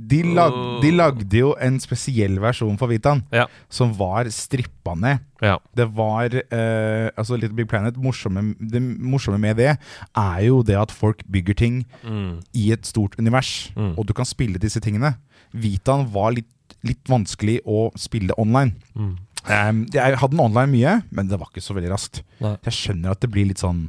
de, 0.00 0.22
lag, 0.34 0.54
de 0.80 0.90
lagde 0.94 1.36
jo 1.40 1.50
en 1.60 1.78
spesiell 1.82 2.38
versjon 2.40 2.76
for 2.78 2.88
Vitaen, 2.88 3.22
Ja. 3.34 3.46
som 3.68 3.92
var 3.98 4.24
strippa 4.32 4.94
ned. 4.96 5.18
Ja. 5.42 5.58
Det 5.76 5.88
var 5.96 6.30
eh, 6.32 7.10
Altså 7.18 7.36
Little 7.36 7.56
Big 7.56 7.68
Planet 7.68 7.96
morsomme, 7.96 8.54
Det 8.60 8.80
morsomme 8.80 9.38
med 9.40 9.56
det 9.56 9.74
er 10.16 10.40
jo 10.46 10.62
det 10.62 10.76
at 10.78 10.90
folk 10.92 11.24
bygger 11.30 11.54
ting 11.54 11.84
Mm. 12.04 12.40
i 12.54 12.70
et 12.72 12.86
stort 12.86 13.18
univers, 13.18 13.72
Mm. 13.76 13.94
og 13.98 14.06
du 14.06 14.12
kan 14.14 14.24
spille 14.24 14.58
disse 14.58 14.80
tingene. 14.80 15.16
Vitaen 15.52 16.06
var 16.12 16.32
litt, 16.32 16.46
litt 16.84 17.04
vanskelig 17.04 17.60
å 17.66 17.90
spille 17.98 18.30
online. 18.38 18.76
Mm. 18.96 19.16
Um, 19.48 19.86
jeg 19.92 20.16
hadde 20.16 20.30
den 20.36 20.40
online 20.40 20.70
mye, 20.70 21.02
men 21.10 21.26
det 21.28 21.38
var 21.40 21.48
ikke 21.48 21.62
så 21.64 21.74
veldig 21.74 21.90
raskt. 21.90 22.22
Nei. 22.40 22.56
Jeg 22.64 22.72
skjønner 22.72 23.10
at 23.10 23.20
det 23.20 23.30
blir 23.30 23.46
litt 23.48 23.58
sånn 23.58 23.88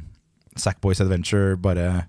Sackboys 0.56 1.00
Adventure 1.00 1.56
bare 1.56 2.06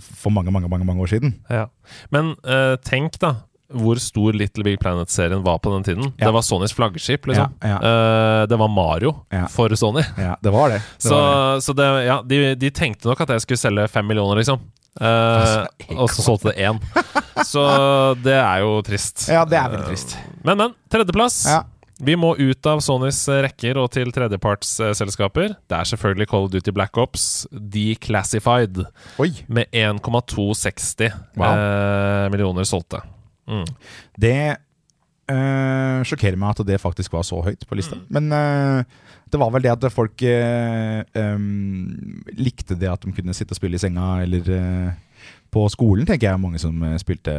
for 0.00 0.32
mange, 0.34 0.52
mange, 0.54 0.68
mange, 0.68 0.86
mange 0.88 1.02
år 1.04 1.12
siden. 1.14 1.34
Ja. 1.50 1.66
Men 2.14 2.34
uh, 2.46 2.76
tenk, 2.86 3.18
da, 3.22 3.34
hvor 3.70 4.00
stor 4.02 4.34
Little 4.34 4.64
Big 4.66 4.80
Planet-serien 4.82 5.42
var 5.46 5.58
på 5.62 5.70
den 5.74 5.84
tiden. 5.86 6.08
Ja. 6.18 6.26
Det 6.26 6.32
var 6.34 6.42
Sonys 6.42 6.72
flaggskip, 6.74 7.26
liksom. 7.30 7.52
Ja, 7.62 7.68
ja. 7.68 7.78
Eh, 7.78 8.46
det 8.50 8.58
var 8.58 8.68
Mario 8.68 9.12
for 9.52 9.74
Sony. 9.78 10.02
Ja, 10.18 10.36
det 10.42 10.50
var 10.50 10.72
det. 10.74 10.80
det, 10.80 11.02
Så, 11.06 11.14
var 11.14 11.54
det. 11.54 11.62
så 11.62 11.72
det, 11.78 11.88
ja, 12.08 12.16
de, 12.26 12.40
de 12.58 12.70
tenkte 12.74 13.08
nok 13.08 13.20
at 13.22 13.30
jeg 13.36 13.44
skulle 13.44 13.62
selge 13.62 13.86
fem 13.88 14.06
millioner, 14.10 14.40
liksom. 14.42 14.58
Eh, 15.00 15.06
Altså, 15.06 15.94
og 15.94 16.10
så 16.10 16.26
solgte 16.26 16.50
det 16.50 16.66
én. 16.66 16.80
Så 17.50 17.62
det 18.20 18.34
er 18.36 18.58
jo 18.60 18.80
trist. 18.84 19.22
Ja, 19.30 19.46
det 19.48 19.56
er 19.56 19.70
veldig 19.72 19.86
trist. 19.86 20.16
Men, 20.44 20.58
men. 20.60 20.74
Tredjeplass. 20.92 21.38
Ja. 21.48 21.62
Vi 22.00 22.14
må 22.16 22.32
ut 22.38 22.66
av 22.70 22.80
Sonys 22.84 23.18
eh, 23.28 23.42
rekker 23.44 23.76
og 23.82 23.90
til 23.92 24.08
tredjepartsselskaper. 24.14 25.54
Det 25.68 25.76
er 25.76 25.88
selvfølgelig 25.90 26.28
Call 26.30 26.46
of 26.46 26.52
Duty 26.54 26.72
Black 26.76 26.96
Ops 27.00 27.26
Declassified 27.52 28.82
Oi. 29.20 29.30
med 29.52 29.68
1,260 29.76 31.10
Wow. 31.36 31.46
eh, 31.50 32.26
millioner 32.32 32.64
solgte. 32.68 33.02
Mm. 33.50 33.66
Det 34.20 34.34
eh, 35.30 36.00
sjokkerer 36.08 36.38
meg 36.40 36.54
at 36.56 36.64
det 36.68 36.80
faktisk 36.82 37.12
var 37.16 37.24
så 37.26 37.42
høyt 37.44 37.66
på 37.68 37.78
lista. 37.78 37.98
Mm. 38.00 38.08
Men 38.16 38.32
eh, 38.32 38.84
det 39.30 39.38
var 39.38 39.52
vel 39.54 39.62
det 39.66 39.72
at 39.76 39.86
folk 39.94 40.22
eh, 40.26 41.38
likte 42.40 42.78
det 42.80 42.90
at 42.90 43.04
de 43.04 43.12
kunne 43.14 43.36
sitte 43.36 43.54
og 43.54 43.60
spille 43.60 43.78
i 43.78 43.82
senga, 43.82 44.22
eller 44.24 44.52
eh, 44.56 44.90
på 45.52 45.66
skolen, 45.72 46.06
tenker 46.08 46.30
jeg 46.30 46.40
mange 46.42 46.60
som 46.62 46.80
spilte 47.02 47.34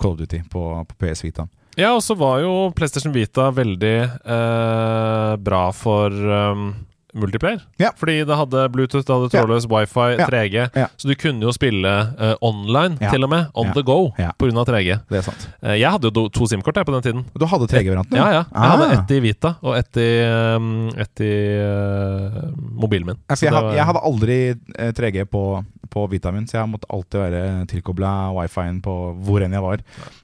Call 0.00 0.16
of 0.16 0.18
Duty 0.24 0.42
på, 0.50 0.64
på 0.88 0.96
PS 0.98 1.22
Vita. 1.26 1.44
Ja, 1.74 1.90
og 1.96 2.02
så 2.06 2.14
var 2.14 2.38
jo 2.44 2.70
PlayStation 2.76 3.14
Vita 3.14 3.48
veldig 3.54 3.96
eh, 4.06 5.32
bra 5.42 5.62
for 5.74 6.14
um, 6.14 6.68
multiplayer. 7.14 7.60
Ja. 7.78 7.90
Fordi 7.96 8.16
det 8.26 8.36
hadde 8.36 8.64
Bluetooth, 8.74 9.04
det 9.06 9.14
hadde 9.14 9.30
trådløs 9.32 9.66
wifi, 9.70 10.06
Ja. 10.18 10.26
3G. 10.26 10.64
Ja. 10.76 10.86
Så 10.96 11.08
du 11.08 11.14
kunne 11.14 11.42
jo 11.46 11.52
spille 11.54 11.92
uh, 12.20 12.34
online, 12.42 12.98
til 13.10 13.24
og 13.24 13.30
med. 13.30 13.46
On 13.54 13.72
the 13.72 13.82
go, 13.82 14.12
Ja. 14.18 14.30
av 14.34 14.66
3G. 14.66 14.98
Det 15.08 15.18
er 15.18 15.22
sant. 15.22 15.48
Uh, 15.62 15.74
jeg 15.78 15.90
hadde 15.90 16.10
jo 16.10 16.28
to 16.28 16.46
SIM-kort 16.46 16.74
på 16.84 16.92
den 16.92 17.02
tiden. 17.02 17.24
Du 17.38 17.46
hadde 17.46 17.66
3G-varianten? 17.70 18.16
Ja, 18.18 18.26
ja. 18.30 18.42
Jeg 18.44 18.46
Ah. 18.54 18.76
hadde 18.76 18.90
ett 18.98 19.10
i 19.10 19.20
Vita 19.20 19.54
og 19.62 19.76
ett 19.78 19.96
i, 19.96 20.08
um, 20.56 20.88
et 20.96 21.20
i 21.20 21.32
uh, 21.62 22.50
mobilen 22.78 23.06
min. 23.06 23.16
Ja, 23.30 23.34
Så 23.36 23.46
jeg, 23.46 23.52
var- 23.52 23.74
jeg 23.74 23.84
hadde 23.84 24.00
aldri 24.04 24.38
eh, 24.78 24.92
3G 24.92 25.24
på, 25.30 25.64
på 25.90 26.06
Vita 26.10 26.32
min, 26.32 26.46
så 26.46 26.58
jeg 26.60 26.68
måtte 26.72 26.88
alltid 26.90 27.20
være 27.20 27.66
tilkobla 27.70 28.32
wifi-en 28.34 28.80
på 28.82 28.94
hvor 29.24 29.44
enn 29.44 29.52
jeg 29.52 29.62
var. 29.62 29.78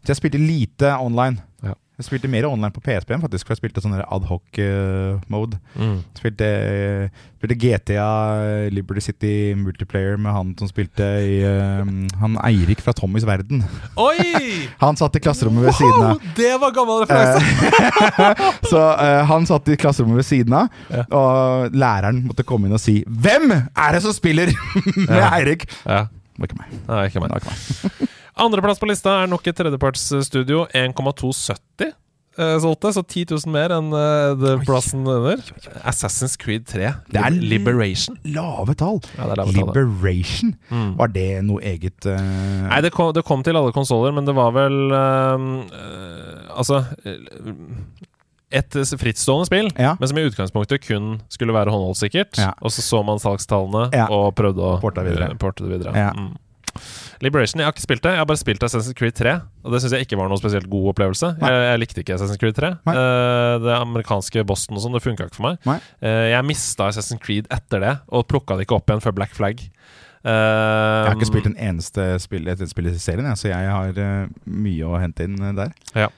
Så 0.04 0.12
jeg 0.14 0.16
spilte 0.20 0.38
lite 0.40 0.94
online. 1.00 1.38
Ja. 1.62 1.74
Jeg 2.00 2.06
spilte 2.06 2.28
mer 2.32 2.46
online 2.48 2.72
på 2.72 2.80
PSP-en, 2.80 3.20
faktisk, 3.20 3.44
for 3.44 3.52
jeg 3.52 3.60
spilte 3.60 3.82
sånn 3.84 3.98
adhoc-mode. 4.00 5.58
Mm. 5.76 5.98
spilte, 6.16 6.46
spilte 7.36 7.56
GTA 7.60 8.06
Liberty 8.72 9.02
City 9.04 9.32
multiplayer 9.58 10.16
med 10.20 10.32
han 10.32 10.54
som 10.56 10.70
spilte 10.70 11.04
i 11.20 11.36
um, 11.44 12.06
Han 12.22 12.38
Eirik 12.48 12.80
fra 12.84 12.94
Tommys 12.96 13.26
verden. 13.28 13.60
Oi! 14.00 14.16
Han 14.84 14.96
satt 14.96 15.18
i 15.18 15.22
klasserommet 15.22 15.66
ved 15.68 15.76
siden 15.76 16.06
av. 16.08 16.24
Det 16.38 16.54
var 16.62 16.72
gammel 16.76 17.04
referanse! 17.04 17.44
Så 18.72 18.80
uh, 18.80 19.20
han 19.28 19.44
satt 19.48 19.68
i 19.68 19.76
klasserommet 19.80 20.22
ved 20.22 20.28
siden 20.30 20.56
av, 20.56 20.70
Ja. 20.90 21.04
og 21.14 21.76
læreren 21.76 22.22
måtte 22.28 22.44
komme 22.48 22.68
inn 22.68 22.76
og 22.76 22.80
si 22.80 23.00
'Hvem 23.04 23.52
er 23.52 23.92
det 23.92 24.02
som 24.06 24.16
spiller 24.16 24.52
med. 24.96 25.20
Eirik?' 25.20 25.68
ja. 25.84 26.06
Det 26.08 26.40
var 26.40 26.48
ikke 26.48 26.60
meg. 26.62 26.80
Nei, 26.88 27.04
ikke 27.04 27.20
Det 27.20 27.28
var 27.28 27.42
ikke 27.42 28.00
meg. 28.00 28.16
Andreplass 28.40 28.80
på 28.80 28.88
lista 28.90 29.20
er 29.22 29.30
nok 29.30 29.46
et 29.50 29.56
tredjepartsstudio. 29.58 30.64
1,270 30.76 31.90
eh, 32.40 32.54
solgte, 32.62 32.92
så 32.96 33.02
10 33.04 33.26
000 33.34 33.52
mer 33.52 33.74
enn 33.76 33.90
eh, 33.96 34.32
det 34.40 34.54
plassen 34.68 35.04
under. 35.04 35.42
Assassin's 35.84 36.38
Creed 36.40 36.64
3. 36.70 36.92
Det 37.12 37.20
er 37.20 37.36
Liberation. 37.36 38.16
Lave 38.24 38.74
tall. 38.80 39.00
Ja, 39.18 39.28
det 39.30 39.38
lave 39.42 39.52
tall, 39.52 39.70
det. 39.74 39.84
Liberation. 39.84 40.54
Mm. 40.72 40.90
Var 41.00 41.12
det 41.16 41.28
noe 41.48 41.60
eget 41.74 42.08
uh... 42.08 42.16
Nei, 42.70 42.80
det 42.86 42.92
kom, 42.96 43.12
det 43.16 43.26
kom 43.28 43.44
til 43.46 43.58
alle 43.60 43.74
konsoller, 43.76 44.14
men 44.16 44.28
det 44.28 44.36
var 44.38 44.54
vel 44.56 44.78
uh, 44.94 46.56
Altså 46.56 46.80
uh, 47.04 47.50
et 48.50 48.74
frittstående 48.98 49.46
spill, 49.46 49.68
Ja. 49.78 49.92
men 50.00 50.08
som 50.10 50.18
i 50.18 50.24
utgangspunktet 50.26 50.82
kun 50.82 51.20
skulle 51.30 51.54
være 51.54 51.70
håndholdssikkert. 51.70 52.34
Ja. 52.40 52.48
Og 52.66 52.72
så 52.74 52.82
så 52.82 52.98
man 53.06 53.20
salgstallene 53.22 53.84
og 54.10 54.32
prøvde 54.34 54.64
å 54.64 54.72
Porta 54.82 55.04
videre. 55.06 55.28
eh, 55.30 55.36
porte 55.38 55.62
det 55.62 55.76
videre. 55.76 56.08
Mm. 56.16 56.32
Liberation, 57.20 57.60
Jeg 57.60 57.68
har 57.68 57.74
ikke 57.74 57.84
spilt 57.84 58.02
det. 58.04 58.12
Jeg 58.14 58.22
har 58.22 58.28
bare 58.30 58.40
spilt 58.40 58.62
Assassin's 58.64 58.96
Creed 58.96 59.16
3. 59.18 59.34
Og 59.64 59.74
det 59.74 59.80
syns 59.82 59.92
jeg 59.92 60.06
ikke 60.06 60.16
var 60.16 60.30
noe 60.32 60.40
spesielt 60.40 60.68
god 60.72 60.86
opplevelse. 60.94 61.32
Jeg, 61.40 61.58
jeg 61.66 61.80
likte 61.82 62.00
ikke 62.04 62.16
Assassin's 62.16 62.40
Creed 62.40 62.56
3. 62.56 62.70
Nei. 62.88 62.94
Eh, 62.96 63.56
det 63.66 63.74
amerikanske 63.76 64.44
Boston 64.48 64.78
og 64.80 64.84
sånn, 64.86 64.96
det 64.96 65.02
funka 65.04 65.26
ikke 65.28 65.36
for 65.36 65.50
meg. 65.50 65.58
Eh, 66.00 66.30
jeg 66.32 66.48
mista 66.48 66.88
Assassin's 66.88 67.20
Creed 67.20 67.50
etter 67.52 67.84
det, 67.84 67.92
og 68.08 68.24
plukka 68.30 68.56
det 68.56 68.64
ikke 68.64 68.78
opp 68.80 68.88
igjen 68.88 69.04
før 69.04 69.16
Black 69.20 69.36
Flag. 69.36 69.60
Uh, 70.20 70.28
Jeg 70.28 71.06
har 71.06 71.14
ikke 71.16 71.30
spilt 71.30 71.46
en 71.48 71.56
eneste 71.56 72.06
spill, 72.20 72.48
et 72.52 72.60
spill 72.68 72.90
i 72.90 72.96
serien, 73.00 73.24
jeg, 73.30 73.38
så 73.40 73.48
jeg 73.48 73.70
har 73.72 74.00
mye 74.44 74.88
å 74.88 74.98
hente 75.00 75.24
inn 75.24 75.38
der. 75.40 75.70
der. 75.96 76.10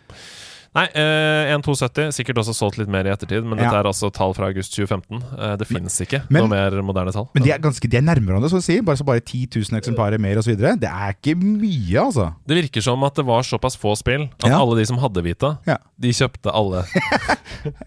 Nei, 0.72 0.86
eh, 0.96 1.50
1,270. 1.52 2.14
Sikkert 2.16 2.38
også 2.40 2.54
solgt 2.56 2.78
litt 2.80 2.88
mer 2.88 3.04
i 3.04 3.10
ettertid, 3.12 3.44
men 3.44 3.58
Ja. 3.58 3.66
dette 3.66 3.80
er 3.82 3.88
altså 3.90 4.08
tall 4.10 4.32
fra 4.32 4.46
august 4.48 4.72
2015. 4.72 5.20
Eh, 5.38 5.56
det 5.60 5.66
finnes 5.68 5.92
ikke 6.00 6.22
men- 6.30 6.46
noe 6.46 6.48
mer 6.48 6.70
moderne 6.80 7.12
tall. 7.12 7.28
Men 7.34 7.42
de 7.44 7.50
er, 7.52 7.58
ganske, 7.58 7.86
de 7.90 7.96
er 7.98 8.00
nærmere 8.00 8.32
hverandre, 8.40 8.48
så 8.48 8.56
å 8.56 8.62
si. 8.62 8.80
Bare 8.80 8.96
så 8.96 9.04
bare 9.04 9.20
10 9.20 9.46
000 9.52 9.76
eksemplarer 9.78 10.18
mer 10.18 10.36
osv. 10.40 10.56
Det 10.56 10.88
er 10.88 11.12
ikke 11.12 11.36
mye, 11.36 12.00
altså. 12.00 12.34
Det 12.46 12.56
virker 12.56 12.82
som 12.82 13.04
at 13.04 13.14
det 13.14 13.26
var 13.26 13.42
såpass 13.42 13.76
få 13.76 13.92
spill 13.98 14.22
at 14.42 14.48
Ja. 14.48 14.58
alle 14.60 14.76
de 14.80 14.86
som 14.86 14.96
hadde 14.96 15.22
Vita, 15.22 15.58
Ja. 15.66 15.76
de 16.00 16.08
kjøpte 16.08 16.48
alle. 16.54 16.84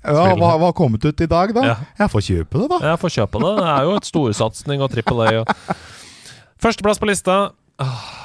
Ja, 0.06 0.36
hva, 0.36 0.58
hva 0.60 0.66
har 0.70 0.74
kommet 0.74 1.04
ut 1.04 1.20
i 1.20 1.26
dag, 1.26 1.54
da? 1.54 1.62
Ja. 1.66 1.76
Jeg 2.00 2.10
får 2.12 2.22
kjøpe 2.22 2.62
det, 2.62 2.70
da. 2.70 2.80
Jeg 2.92 3.00
får 3.02 3.12
kjøpe 3.18 3.42
det. 3.42 3.58
Det 3.58 3.66
er 3.66 3.82
jo 3.84 3.96
et 3.96 4.04
storsatsing 4.06 4.82
og 4.82 4.92
trippel 4.92 5.22
A. 5.26 5.40
Og... 5.42 5.48
Førsteplass 6.62 7.00
på 7.02 7.08
lista 7.10 7.52
ah, 7.80 8.25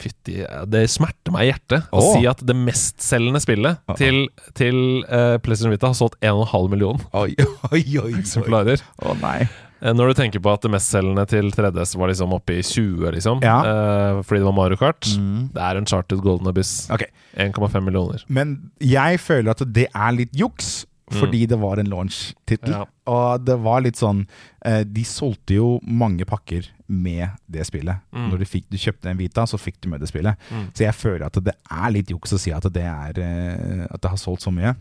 Fytti 0.00 0.38
Det 0.72 0.84
smerter 0.90 1.34
meg 1.34 1.46
i 1.46 1.50
hjertet 1.52 1.88
å 1.92 2.02
si 2.14 2.24
at 2.30 2.40
det 2.46 2.56
mestselgende 2.56 3.40
spillet 3.44 3.78
Ah. 3.90 3.96
til, 3.98 4.22
til 4.56 4.76
uh, 5.06 5.36
PlayStation 5.42 5.72
Vita 5.74 5.90
har 5.90 5.98
solgt 5.98 6.16
1,5 6.24 6.70
million 6.72 7.00
Oi, 7.22 7.34
oi, 7.36 7.48
oi. 7.72 7.82
oi. 8.04 8.12
eksemplarer. 8.20 8.80
Å 9.04 9.14
nei. 9.20 9.42
Eh, 9.80 9.94
Når 9.96 10.10
du 10.10 10.14
tenker 10.18 10.42
på 10.44 10.52
at 10.52 10.60
det 10.64 10.70
mestselgende 10.74 11.24
til 11.30 11.48
3DS 11.54 11.94
var 11.96 12.10
liksom 12.12 12.34
oppe 12.36 12.58
i 12.58 12.62
20, 12.66 13.14
liksom, 13.16 13.40
Ja. 13.44 13.58
uh, 13.64 14.20
fordi 14.22 14.42
det 14.42 14.48
var 14.50 14.56
Mario 14.58 14.76
Kart, 14.80 15.06
Mm. 15.16 15.48
det 15.54 15.62
er 15.62 15.76
en 15.80 15.86
charted 15.88 16.20
Golden 16.20 16.48
Abyss. 16.52 16.90
Okay. 16.92 17.08
1,5 17.36 17.80
millioner. 17.86 18.24
Men 18.28 18.70
jeg 18.80 19.20
føler 19.22 19.50
at 19.54 19.62
det 19.72 19.86
er 19.94 20.12
litt 20.12 20.32
juks, 20.36 20.84
fordi 21.10 21.46
det 21.50 21.58
var 21.58 21.80
en 21.82 21.88
launch-tittel. 21.90 22.70
Ja. 22.70 22.84
Og 23.10 23.44
det 23.44 23.56
var 23.64 23.80
litt 23.82 23.98
sånn 23.98 24.20
eh, 24.64 24.84
De 24.86 25.02
solgte 25.04 25.56
jo 25.56 25.80
mange 25.82 26.24
pakker 26.28 26.68
med 26.86 27.30
det 27.50 27.64
spillet. 27.66 27.98
Mm. 28.14 28.28
Når 28.30 28.38
du, 28.38 28.44
fikk, 28.46 28.66
du 28.70 28.76
kjøpte 28.78 29.10
en 29.10 29.18
Vita, 29.18 29.46
så 29.46 29.58
fikk 29.58 29.80
du 29.80 29.88
med 29.90 30.00
det 30.00 30.08
spillet. 30.10 30.38
Mm. 30.50 30.68
Så 30.74 30.84
jeg 30.86 30.94
føler 30.94 31.26
at 31.26 31.40
det 31.42 31.54
er 31.70 31.90
litt 31.94 32.10
juks 32.14 32.32
å 32.34 32.38
si 32.38 32.52
at 32.54 32.66
det, 32.74 32.84
er, 32.86 33.18
eh, 33.18 33.86
at 33.90 34.00
det 34.02 34.10
har 34.12 34.20
solgt 34.20 34.42
så 34.46 34.52
mye. 34.54 34.74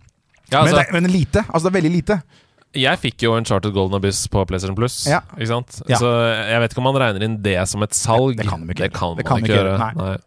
Ja, 0.51 0.61
altså, 0.63 0.75
men, 0.75 0.86
det, 0.86 1.01
men 1.01 1.11
lite. 1.13 1.43
Altså, 1.47 1.65
det 1.67 1.73
er 1.73 1.77
veldig 1.82 1.95
lite. 1.95 2.19
Jeg 2.77 2.99
fikk 3.01 3.23
jo 3.25 3.32
en 3.34 3.45
Charted 3.49 3.73
Golden 3.73 3.97
Abyss 3.97 4.27
på 4.30 4.43
PlayStation 4.45 4.75
Plus. 4.77 4.99
Ja. 5.09 5.23
Ikke 5.38 5.49
sant? 5.49 5.80
Så 5.89 6.09
jeg 6.45 6.59
vet 6.61 6.73
ikke 6.73 6.82
om 6.84 6.89
man 6.91 6.99
regner 7.01 7.25
inn 7.25 7.39
det 7.41 7.57
som 7.69 7.82
et 7.82 7.95
salg. 7.97 8.36
Det- 8.38 8.43
det 8.45 8.49
kan 8.51 8.61
de 8.61 8.73
ikke 8.73 8.84
Det 8.84 8.91
gjøre. 8.91 8.99
kan 8.99 9.15
Det 9.17 9.25
man 9.25 9.30
kan 9.32 9.38
ikke 9.38 9.49
ikke 9.49 9.63
gjøre. 9.63 9.77
gjøre, 9.80 9.95
Nei. 9.97 10.17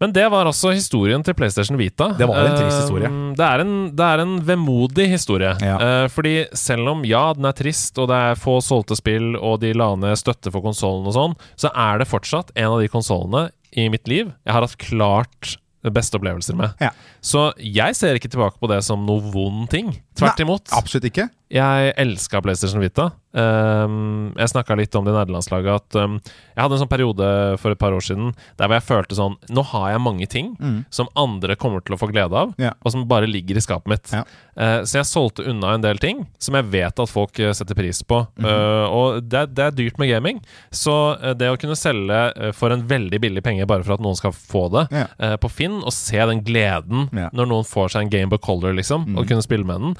Men 0.00 0.14
det 0.16 0.24
var 0.32 0.48
også 0.48 0.72
historien 0.72 1.20
til 1.24 1.36
PlayStation 1.36 1.76
Vita. 1.76 2.10
Det 2.16 2.24
var 2.28 2.40
en 2.40 2.56
trist 2.56 2.86
historie. 2.86 3.10
Det 3.36 3.44
er 3.44 3.64
en, 3.64 3.74
det 3.96 4.06
er 4.06 4.22
en 4.22 4.34
vemodig 4.48 5.10
historie. 5.12 5.52
Ja. 5.60 5.76
Eh, 5.76 6.06
fordi 6.12 6.34
selv 6.56 6.88
om 6.94 7.04
ja, 7.04 7.26
den 7.36 7.48
er 7.48 7.56
trist, 7.56 8.00
og 8.00 8.08
det 8.08 8.20
er 8.30 8.40
få 8.40 8.58
solgte 8.64 8.96
spill, 8.96 9.34
og 9.36 9.60
de 9.60 9.74
la 9.76 9.92
ned 10.00 10.16
støtte 10.16 10.52
for 10.54 10.64
konsollen 10.64 11.08
og 11.10 11.16
sånn, 11.18 11.36
så 11.60 11.72
er 11.76 12.00
det 12.00 12.08
fortsatt 12.08 12.54
en 12.56 12.72
av 12.72 12.80
de 12.80 12.88
konsollene 12.92 13.50
i 13.76 13.90
mitt 13.92 14.08
liv 14.10 14.32
jeg 14.32 14.54
har 14.56 14.64
hatt 14.64 14.80
klart 14.80 15.58
beste 15.88 16.18
opplevelser 16.18 16.56
med. 16.58 16.74
Ja. 16.82 16.90
Så 17.24 17.50
jeg 17.56 17.96
ser 17.96 18.16
ikke 18.16 18.28
tilbake 18.32 18.60
på 18.60 18.68
det 18.68 18.82
som 18.84 19.06
noe 19.08 19.22
vond 19.32 19.64
ting. 19.72 19.94
Tvert 20.18 20.36
Nei, 20.36 20.44
imot. 20.44 20.72
Absolutt 20.76 21.08
ikke. 21.08 21.30
Jeg 21.52 21.94
elska 22.00 22.42
PlayStation 22.44 22.82
Vita. 22.84 23.10
Um, 23.32 24.32
jeg 24.34 24.50
snakka 24.50 24.74
litt 24.78 24.94
om 24.98 25.04
det 25.06 25.12
i 25.12 25.16
nederlandslaget 25.16 25.70
at 25.78 25.96
um, 26.02 26.16
jeg 26.24 26.58
hadde 26.64 26.74
en 26.76 26.80
sånn 26.82 26.90
periode 26.90 27.26
for 27.62 27.70
et 27.70 27.78
par 27.78 27.94
år 27.94 28.02
siden 28.02 28.32
der 28.58 28.66
hvor 28.66 28.74
jeg 28.74 28.86
følte 28.88 29.14
sånn 29.18 29.36
Nå 29.54 29.62
har 29.70 29.92
jeg 29.92 30.02
mange 30.02 30.26
ting 30.30 30.48
som 30.90 31.06
andre 31.18 31.54
kommer 31.60 31.84
til 31.86 31.94
å 31.94 32.00
få 32.00 32.08
glede 32.10 32.34
av, 32.34 32.50
Mm. 32.50 32.64
Ja. 32.64 32.72
og 32.82 32.90
som 32.92 33.04
bare 33.06 33.28
ligger 33.30 33.56
i 33.56 33.62
skapet 33.62 33.86
mitt. 33.92 34.10
Ja. 34.12 34.24
Uh, 34.58 34.82
så 34.82 34.98
jeg 34.98 35.06
solgte 35.08 35.44
unna 35.48 35.74
en 35.76 35.84
del 35.84 36.00
ting 36.02 36.24
som 36.42 36.56
jeg 36.58 36.66
vet 36.72 36.98
at 37.04 37.08
folk 37.12 37.38
uh, 37.38 37.52
setter 37.54 37.78
pris 37.78 38.02
på. 38.02 38.18
Mhm. 38.40 38.46
Uh, 38.50 38.86
og 38.90 39.22
det, 39.30 39.44
det 39.54 39.64
er 39.68 39.76
dyrt 39.78 39.98
med 40.02 40.10
gaming, 40.10 40.40
så 40.74 40.96
det 41.38 41.48
å 41.52 41.58
kunne 41.60 41.78
selge 41.78 42.52
for 42.58 42.74
en 42.74 42.82
veldig 42.90 43.20
billig 43.22 43.44
penge 43.46 43.66
bare 43.70 43.84
for 43.86 43.94
at 43.94 44.02
noen 44.04 44.18
skal 44.18 44.34
få 44.34 44.66
det 44.74 44.88
Ja. 44.90 45.06
uh, 45.22 45.36
på 45.40 45.50
Finn, 45.54 45.78
og 45.84 45.94
se 45.94 46.18
den 46.18 46.42
gleden 46.42 47.06
når 47.14 47.46
noen 47.46 47.64
får 47.68 47.94
seg 47.94 48.02
en 48.08 48.10
Game 48.12 48.30
Boy 48.32 48.38
Color, 48.42 48.74
liksom, 48.76 49.06
og 49.16 49.28
kunne 49.30 49.44
spille 49.46 49.64
med 49.68 49.80
den. 49.80 49.96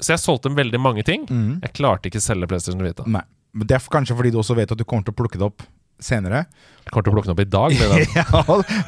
Så 0.00 0.14
jeg 0.14 0.22
solgte 0.22 0.52
veldig 0.56 0.80
mange 0.80 1.04
ting. 1.06 1.26
Mm. 1.28 1.60
Jeg 1.64 1.76
klarte 1.76 2.10
ikke 2.10 2.20
å 2.22 2.24
selge 2.24 2.48
PlayStation 2.50 2.82
Vita. 2.84 3.06
Nei. 3.06 3.22
Men 3.52 3.66
Det 3.66 3.76
er 3.76 3.86
kanskje 3.92 4.16
fordi 4.16 4.32
du 4.32 4.38
også 4.40 4.56
vet 4.58 4.72
at 4.72 4.78
du 4.78 4.86
kommer 4.86 5.06
til 5.06 5.14
å 5.14 5.18
plukke 5.20 5.40
det 5.40 5.46
opp 5.48 5.64
senere. 6.00 6.44
Kommer 6.90 7.04
til 7.06 7.12
å 7.12 7.16
plukke 7.16 7.28
den 7.28 7.34
opp 7.36 7.42
i 7.42 7.48
dag. 7.50 7.74
ja, 8.18 8.24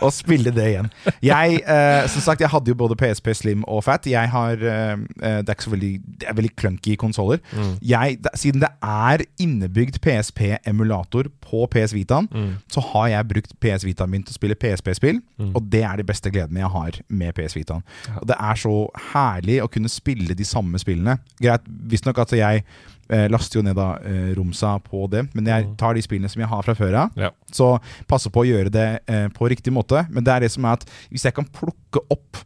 og, 0.02 0.08
spille 0.14 0.50
det 0.54 0.64
igjen. 0.72 0.88
Jeg 1.22 1.60
eh, 1.62 2.06
som 2.10 2.24
sagt, 2.24 2.40
jeg 2.42 2.50
hadde 2.50 2.72
jo 2.72 2.76
både 2.80 2.96
PSP 2.98 3.28
Slim 3.36 3.62
og 3.70 3.84
Fat. 3.86 4.06
Jeg 4.10 4.30
har 4.32 4.56
eh, 4.58 4.94
eh, 5.22 5.38
Det 5.42 5.52
er 5.52 5.54
ikke 5.54 5.66
så 5.68 5.74
veldig 5.74 5.92
Det 6.22 6.28
er 6.30 6.38
veldig 6.40 6.52
clunky 6.58 6.96
konsoller. 7.00 7.42
Jeg- 7.82 8.18
Siden 8.38 8.60
det 8.64 8.70
er 8.82 9.22
innebygd 9.42 10.00
PSP-emulator 10.02 11.28
på 11.44 11.66
PS 11.70 11.92
Vitaen, 11.94 12.28
så 12.70 12.80
har 12.92 13.08
jeg 13.12 13.28
brukt 13.28 13.52
PS 13.62 13.84
Vitaen 13.86 14.10
min 14.10 14.22
til 14.24 14.34
å 14.34 14.38
spille 14.38 14.56
PSP-spill, 14.58 15.20
og 15.52 15.68
det 15.72 15.82
er 15.86 15.96
de 16.00 16.06
beste 16.08 16.30
gledene 16.32 16.62
jeg 16.62 16.70
har 16.72 16.98
med 17.08 17.34
PS 17.36 17.56
Vitaen. 17.58 17.82
Og 18.20 18.26
det 18.30 18.36
er 18.38 18.58
så 18.60 18.74
herlig 19.12 19.60
å 19.64 19.68
kunne 19.70 19.90
spille 19.92 20.34
de 20.38 20.44
samme 20.48 20.78
spillene. 20.82 21.18
Greit, 21.42 21.62
Visstnok 21.92 22.18
at 22.22 22.32
jeg 22.36 22.62
eh, 23.12 23.26
laster 23.32 23.60
jo 23.60 23.64
ned 23.66 23.76
da 23.78 23.90
eh, 24.06 24.32
Romsa 24.38 24.76
på 24.84 25.06
det, 25.12 25.26
men 25.36 25.46
jeg 25.50 25.68
tar 25.80 25.94
de 25.98 26.02
spillene 26.04 26.30
som 26.32 26.40
jeg 26.44 26.48
har 26.52 26.62
fra 26.66 26.74
før 26.78 26.98
av. 27.04 27.18
Ja. 27.18 27.30
Så 27.52 27.74
passe 28.10 28.30
på 28.32 28.42
å 28.42 28.48
gjøre 28.48 28.72
det 28.74 28.86
eh, 29.06 29.26
på 29.34 29.48
riktig 29.52 29.72
måte. 29.74 30.04
Men 30.10 30.24
det 30.26 30.34
er 30.36 30.46
det 30.46 30.52
som 30.54 30.64
er 30.68 30.78
at 30.80 30.86
hvis 31.12 31.24
jeg 31.28 31.36
kan 31.36 31.48
plukke 31.58 32.02
opp 32.12 32.42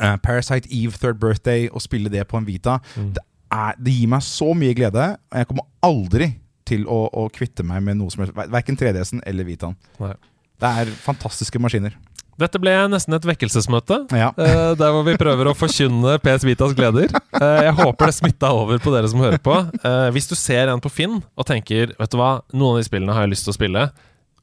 eh, 0.00 0.16
Parasite 0.24 0.70
Eve 0.70 0.96
Third 1.00 1.20
Birthday 1.22 1.68
og 1.72 1.82
spille 1.84 2.12
det 2.12 2.26
på 2.30 2.40
en 2.40 2.46
Vita, 2.48 2.78
det, 2.96 3.22
er, 3.54 3.76
det 3.78 3.94
gir 3.98 4.10
meg 4.14 4.24
så 4.26 4.52
mye 4.56 4.74
glede. 4.78 5.10
Og 5.32 5.42
jeg 5.42 5.50
kommer 5.52 5.68
aldri 5.84 6.32
til 6.64 6.86
å, 6.88 7.02
å 7.12 7.26
kvitte 7.34 7.66
meg 7.66 7.82
med 7.84 7.98
noe 8.00 8.10
som 8.14 8.24
helst. 8.24 8.36
Ver- 8.38 8.48
Verken 8.54 8.78
3DS-en 8.80 9.20
eller 9.28 9.44
Vitaen. 9.48 9.76
Nei. 10.00 10.14
Det 10.62 10.70
er 10.80 10.90
fantastiske 11.04 11.58
maskiner. 11.60 11.96
Dette 12.40 12.58
ble 12.58 12.72
nesten 12.90 13.14
et 13.14 13.26
vekkelsesmøte. 13.28 13.98
Ja. 14.16 14.32
eh, 14.42 14.72
der 14.78 14.90
hvor 14.94 15.04
vi 15.06 15.12
prøver 15.20 15.46
å 15.46 15.52
forkynne 15.54 16.16
PS 16.24 16.42
Vitas 16.48 16.72
gleder. 16.74 17.12
Eh, 17.36 17.60
jeg 17.68 17.74
håper 17.78 18.10
det 18.10 18.14
smitta 18.16 18.50
over 18.56 18.80
på 18.82 18.90
dere 18.94 19.06
som 19.12 19.20
hører 19.22 19.38
på. 19.44 19.54
Eh, 19.76 20.08
hvis 20.16 20.26
du 20.30 20.34
ser 20.38 20.72
en 20.72 20.82
på 20.82 20.90
Finn 20.90 21.20
og 21.20 21.46
tenker 21.46 21.92
Vet 21.98 22.10
du 22.10 22.16
hva, 22.18 22.32
noen 22.50 22.72
av 22.74 22.80
de 22.80 22.88
spillene 22.88 23.14
har 23.14 23.26
jeg 23.28 23.34
lyst 23.36 23.46
til 23.46 23.54
å 23.54 23.58
spille, 23.58 23.84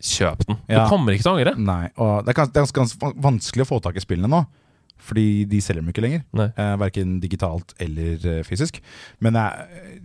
kjøp 0.06 0.46
den. 0.48 0.60
Ja. 0.68 0.84
Du 0.84 0.92
kommer 0.92 1.16
ikke 1.16 1.28
til 1.28 1.34
å 1.34 1.38
angre. 1.38 1.56
Nei, 1.60 1.86
og 1.98 2.26
det 2.26 2.34
er 2.34 2.40
ganske, 2.42 2.56
det 2.56 2.64
er 2.64 2.74
ganske, 2.80 3.14
vanskelig 3.28 3.66
å 3.66 3.70
få 3.70 3.80
tak 3.84 4.00
i 4.00 4.04
spillene 4.04 4.32
nå. 4.32 4.42
Fordi 5.02 5.46
de 5.50 5.62
selger 5.64 5.82
dem 5.82 5.90
ikke 5.90 6.04
lenger. 6.06 6.26
Eh, 6.38 6.74
verken 6.82 7.16
digitalt 7.24 7.74
eller 7.82 8.28
eh, 8.30 8.44
fysisk. 8.46 8.78
Men 9.24 9.40
jeg, 9.40 10.02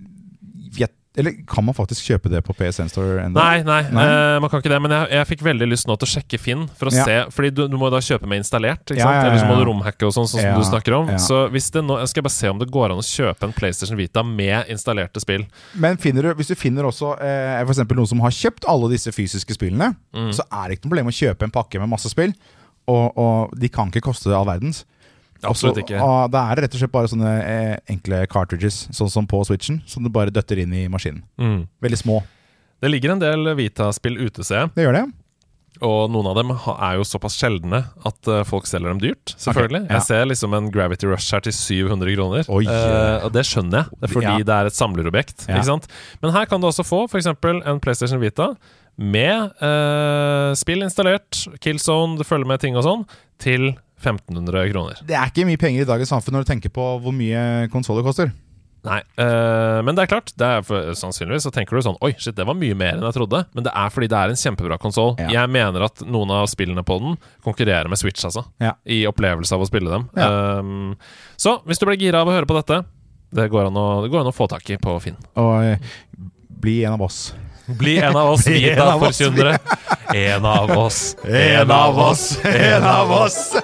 jeg 0.78 0.92
Eller 1.16 1.32
kan 1.48 1.64
man 1.64 1.74
faktisk 1.74 2.04
kjøpe 2.10 2.28
det 2.28 2.42
på 2.44 2.52
PSN 2.58 2.90
Store 2.92 3.22
ennå? 3.24 3.34
Nei, 3.40 3.62
nei, 3.64 3.78
Nei. 3.90 4.04
eh, 4.04 4.38
man 4.44 4.50
kan 4.52 4.60
ikke 4.60 4.68
det. 4.74 4.80
Men 4.84 4.92
jeg, 4.92 5.10
jeg 5.16 5.26
fikk 5.30 5.44
veldig 5.46 5.68
lyst 5.70 5.86
nå 5.88 5.96
til 5.96 6.06
å 6.06 6.10
sjekke 6.12 6.38
Finn. 6.42 6.66
For 6.76 6.90
å 6.90 6.92
Ja. 6.92 7.04
se 7.08 7.16
Fordi 7.32 7.50
du, 7.56 7.62
du 7.72 7.76
må 7.80 7.88
da 7.90 7.98
kjøpe 8.04 8.28
med 8.28 8.42
installert. 8.42 8.84
Ikke 8.92 8.98
Ja, 9.00 9.06
sant? 9.08 9.16
ja, 9.16 9.30
Eller 9.30 9.40
så 9.40 9.48
må 9.48 9.56
du 9.56 9.64
romhacke 9.70 10.04
og 10.06 10.12
sånn, 10.12 10.28
sånn 10.28 10.42
som 10.44 10.60
du 10.60 10.66
snakker 10.68 10.96
om. 10.98 11.08
Så 11.18 11.48
hvis 11.54 11.70
det 11.72 11.82
nå 11.86 11.98
Jeg 12.02 12.08
skal 12.12 12.22
bare 12.28 12.36
se 12.36 12.48
om 12.52 12.58
det 12.60 12.68
går 12.70 12.92
an 12.92 13.00
å 13.00 13.06
kjøpe 13.06 13.48
en 13.48 13.52
PlayStation 13.56 13.96
Vita 13.96 14.22
med 14.22 14.68
installerte 14.68 15.20
spill. 15.24 15.46
Men 15.74 15.96
finner 15.96 16.22
du, 16.22 16.34
hvis 16.34 16.48
du 16.52 16.54
finner 16.54 16.84
også 16.84 17.14
eh, 17.20 17.64
for 17.64 17.72
eksempel 17.72 17.96
noen 17.96 18.08
som 18.12 18.20
har 18.20 18.30
kjøpt 18.30 18.68
alle 18.68 18.90
disse 18.92 19.10
fysiske 19.12 19.56
spillene, 19.56 19.94
Mm. 20.14 20.30
så 20.32 20.42
er 20.52 20.68
det 20.68 20.78
ikke 20.78 20.86
noe 20.86 20.90
problem 20.96 21.08
å 21.10 21.16
kjøpe 21.16 21.42
en 21.44 21.50
pakke 21.50 21.78
med 21.80 21.88
masse 21.88 22.08
spill. 22.12 22.32
Og, 22.88 23.16
og 23.18 23.50
de 23.58 23.68
kan 23.68 23.88
ikke 23.90 24.04
koste 24.06 24.30
all 24.32 24.46
verdens. 24.46 24.84
Absolutt 25.44 25.82
ikke. 25.82 25.98
Og 26.00 26.30
det 26.32 26.40
er 26.40 26.62
rett 26.64 26.74
og 26.74 26.80
slett 26.80 26.92
bare 26.94 27.10
sånne 27.12 27.34
eh, 27.42 27.76
enkle 27.92 28.22
cartridges, 28.32 28.86
sånn 28.96 29.10
som 29.12 29.26
på 29.28 29.42
Switchen, 29.44 29.82
som 29.86 30.02
du 30.06 30.10
bare 30.12 30.32
døtter 30.34 30.62
inn 30.62 30.72
i 30.72 30.86
maskinen. 30.88 31.22
Mm. 31.40 31.66
Veldig 31.84 31.98
små. 32.00 32.22
Det 32.80 32.90
ligger 32.92 33.14
en 33.14 33.22
del 33.22 33.52
Vita-spill 33.56 34.18
ute, 34.20 34.44
ser 34.44 34.64
jeg. 34.64 34.74
Det 34.76 34.84
gjør 34.88 34.98
det. 35.00 35.06
Og 35.84 36.06
noen 36.08 36.30
av 36.30 36.38
dem 36.38 36.54
er 36.56 36.94
jo 36.96 37.04
såpass 37.04 37.34
sjeldne 37.36 37.82
at 38.08 38.28
eh, 38.32 38.42
folk 38.48 38.64
selger 38.68 38.88
dem 38.94 39.00
dyrt. 39.02 39.34
Selvfølgelig. 39.36 39.82
Okay, 39.84 39.92
ja. 39.92 39.98
Jeg 39.98 40.06
ser 40.08 40.28
liksom 40.30 40.54
en 40.56 40.70
Gravity 40.72 41.08
Rush 41.10 41.34
her 41.36 41.44
til 41.44 41.52
700 41.52 42.14
kroner. 42.16 42.48
Oi. 42.48 42.62
Eh, 42.64 43.26
og 43.26 43.34
det 43.34 43.44
skjønner 43.44 43.84
jeg, 43.84 44.10
fordi 44.14 44.24
Ja. 44.30 44.38
det 44.48 44.56
er 44.56 44.70
et 44.70 44.78
samlerobjekt. 44.78 45.44
Ja. 45.50 45.58
Ikke 45.58 45.68
sant? 45.68 45.88
Men 46.22 46.32
her 46.32 46.48
kan 46.48 46.64
du 46.64 46.68
også 46.70 46.84
få 46.86 47.02
f.eks. 47.10 47.28
en 47.28 47.80
PlayStation 47.84 48.22
Vita 48.24 48.54
med 48.96 49.52
eh, 49.60 50.54
spill 50.56 50.80
installert, 50.86 51.42
Killzone, 51.60 52.16
det 52.16 52.24
følger 52.24 52.48
med 52.48 52.62
ting 52.64 52.78
og 52.80 52.86
sånn, 52.86 53.04
til 53.42 53.74
1500 54.06 54.66
kroner. 54.72 55.04
Det 55.06 55.18
er 55.18 55.30
ikke 55.32 55.46
mye 55.48 55.60
penger 55.60 55.84
i 55.84 55.88
dagens 55.88 56.12
samfunn 56.14 56.38
når 56.38 56.46
du 56.46 56.52
tenker 56.54 56.72
på 56.74 56.88
hvor 57.02 57.14
mye 57.14 57.66
konsoller 57.72 58.06
koster. 58.06 58.32
Nei, 58.86 59.00
øh, 59.18 59.80
men 59.82 59.96
det 59.96 60.04
er 60.04 60.10
klart. 60.10 60.30
Det 60.38 60.46
er 60.46 60.64
for, 60.66 60.92
sannsynligvis 60.98 61.46
så 61.48 61.50
tenker 61.54 61.74
du 61.74 61.82
sånn 61.82 61.98
Oi, 62.06 62.12
shit, 62.20 62.36
det 62.38 62.46
var 62.46 62.54
mye 62.58 62.76
mer 62.78 62.94
enn 62.94 63.06
jeg 63.08 63.16
trodde. 63.16 63.42
Men 63.56 63.66
det 63.66 63.72
er 63.74 63.92
fordi 63.92 64.08
det 64.12 64.18
er 64.18 64.32
en 64.32 64.38
kjempebra 64.40 64.78
konsoll. 64.82 65.16
Ja. 65.18 65.30
Jeg 65.40 65.52
mener 65.52 65.88
at 65.88 66.04
noen 66.06 66.30
av 66.34 66.46
spillene 66.52 66.84
på 66.86 66.98
den 67.02 67.16
konkurrerer 67.44 67.90
med 67.90 68.00
Switch, 68.00 68.22
altså. 68.28 68.46
Ja. 68.62 68.76
I 68.84 69.02
opplevelse 69.10 69.56
av 69.56 69.64
å 69.64 69.68
spille 69.68 69.90
dem. 69.90 70.06
Ja. 70.18 70.60
Um, 70.60 70.94
så 71.40 71.58
hvis 71.66 71.82
du 71.82 71.88
ble 71.88 71.98
gira 71.98 72.22
av 72.22 72.30
å 72.30 72.36
høre 72.36 72.48
på 72.48 72.58
dette, 72.60 72.84
det 73.36 73.48
går 73.50 73.72
an 73.72 73.80
å, 73.80 73.88
går 74.06 74.22
an 74.22 74.30
å 74.30 74.36
få 74.36 74.46
tak 74.50 74.70
i 74.70 74.78
på 74.80 74.94
Finn. 75.02 75.18
Og 75.40 75.56
eh, 75.66 75.82
bli 76.62 76.78
en 76.86 76.94
av 76.94 77.06
oss. 77.08 77.28
Bli 77.66 77.98
en 77.98 78.16
av 78.16 78.30
oss 78.30 78.46
Bli 78.46 78.70
en 78.70 78.78
av 78.80 79.02
oss, 79.02 79.20
En 80.14 80.44
av 80.44 80.70
oss. 80.78 81.16
En 81.24 81.70
av 81.70 81.98
oss, 81.98 82.38
en 82.44 82.84
av 82.84 83.12
oss. 83.12 83.56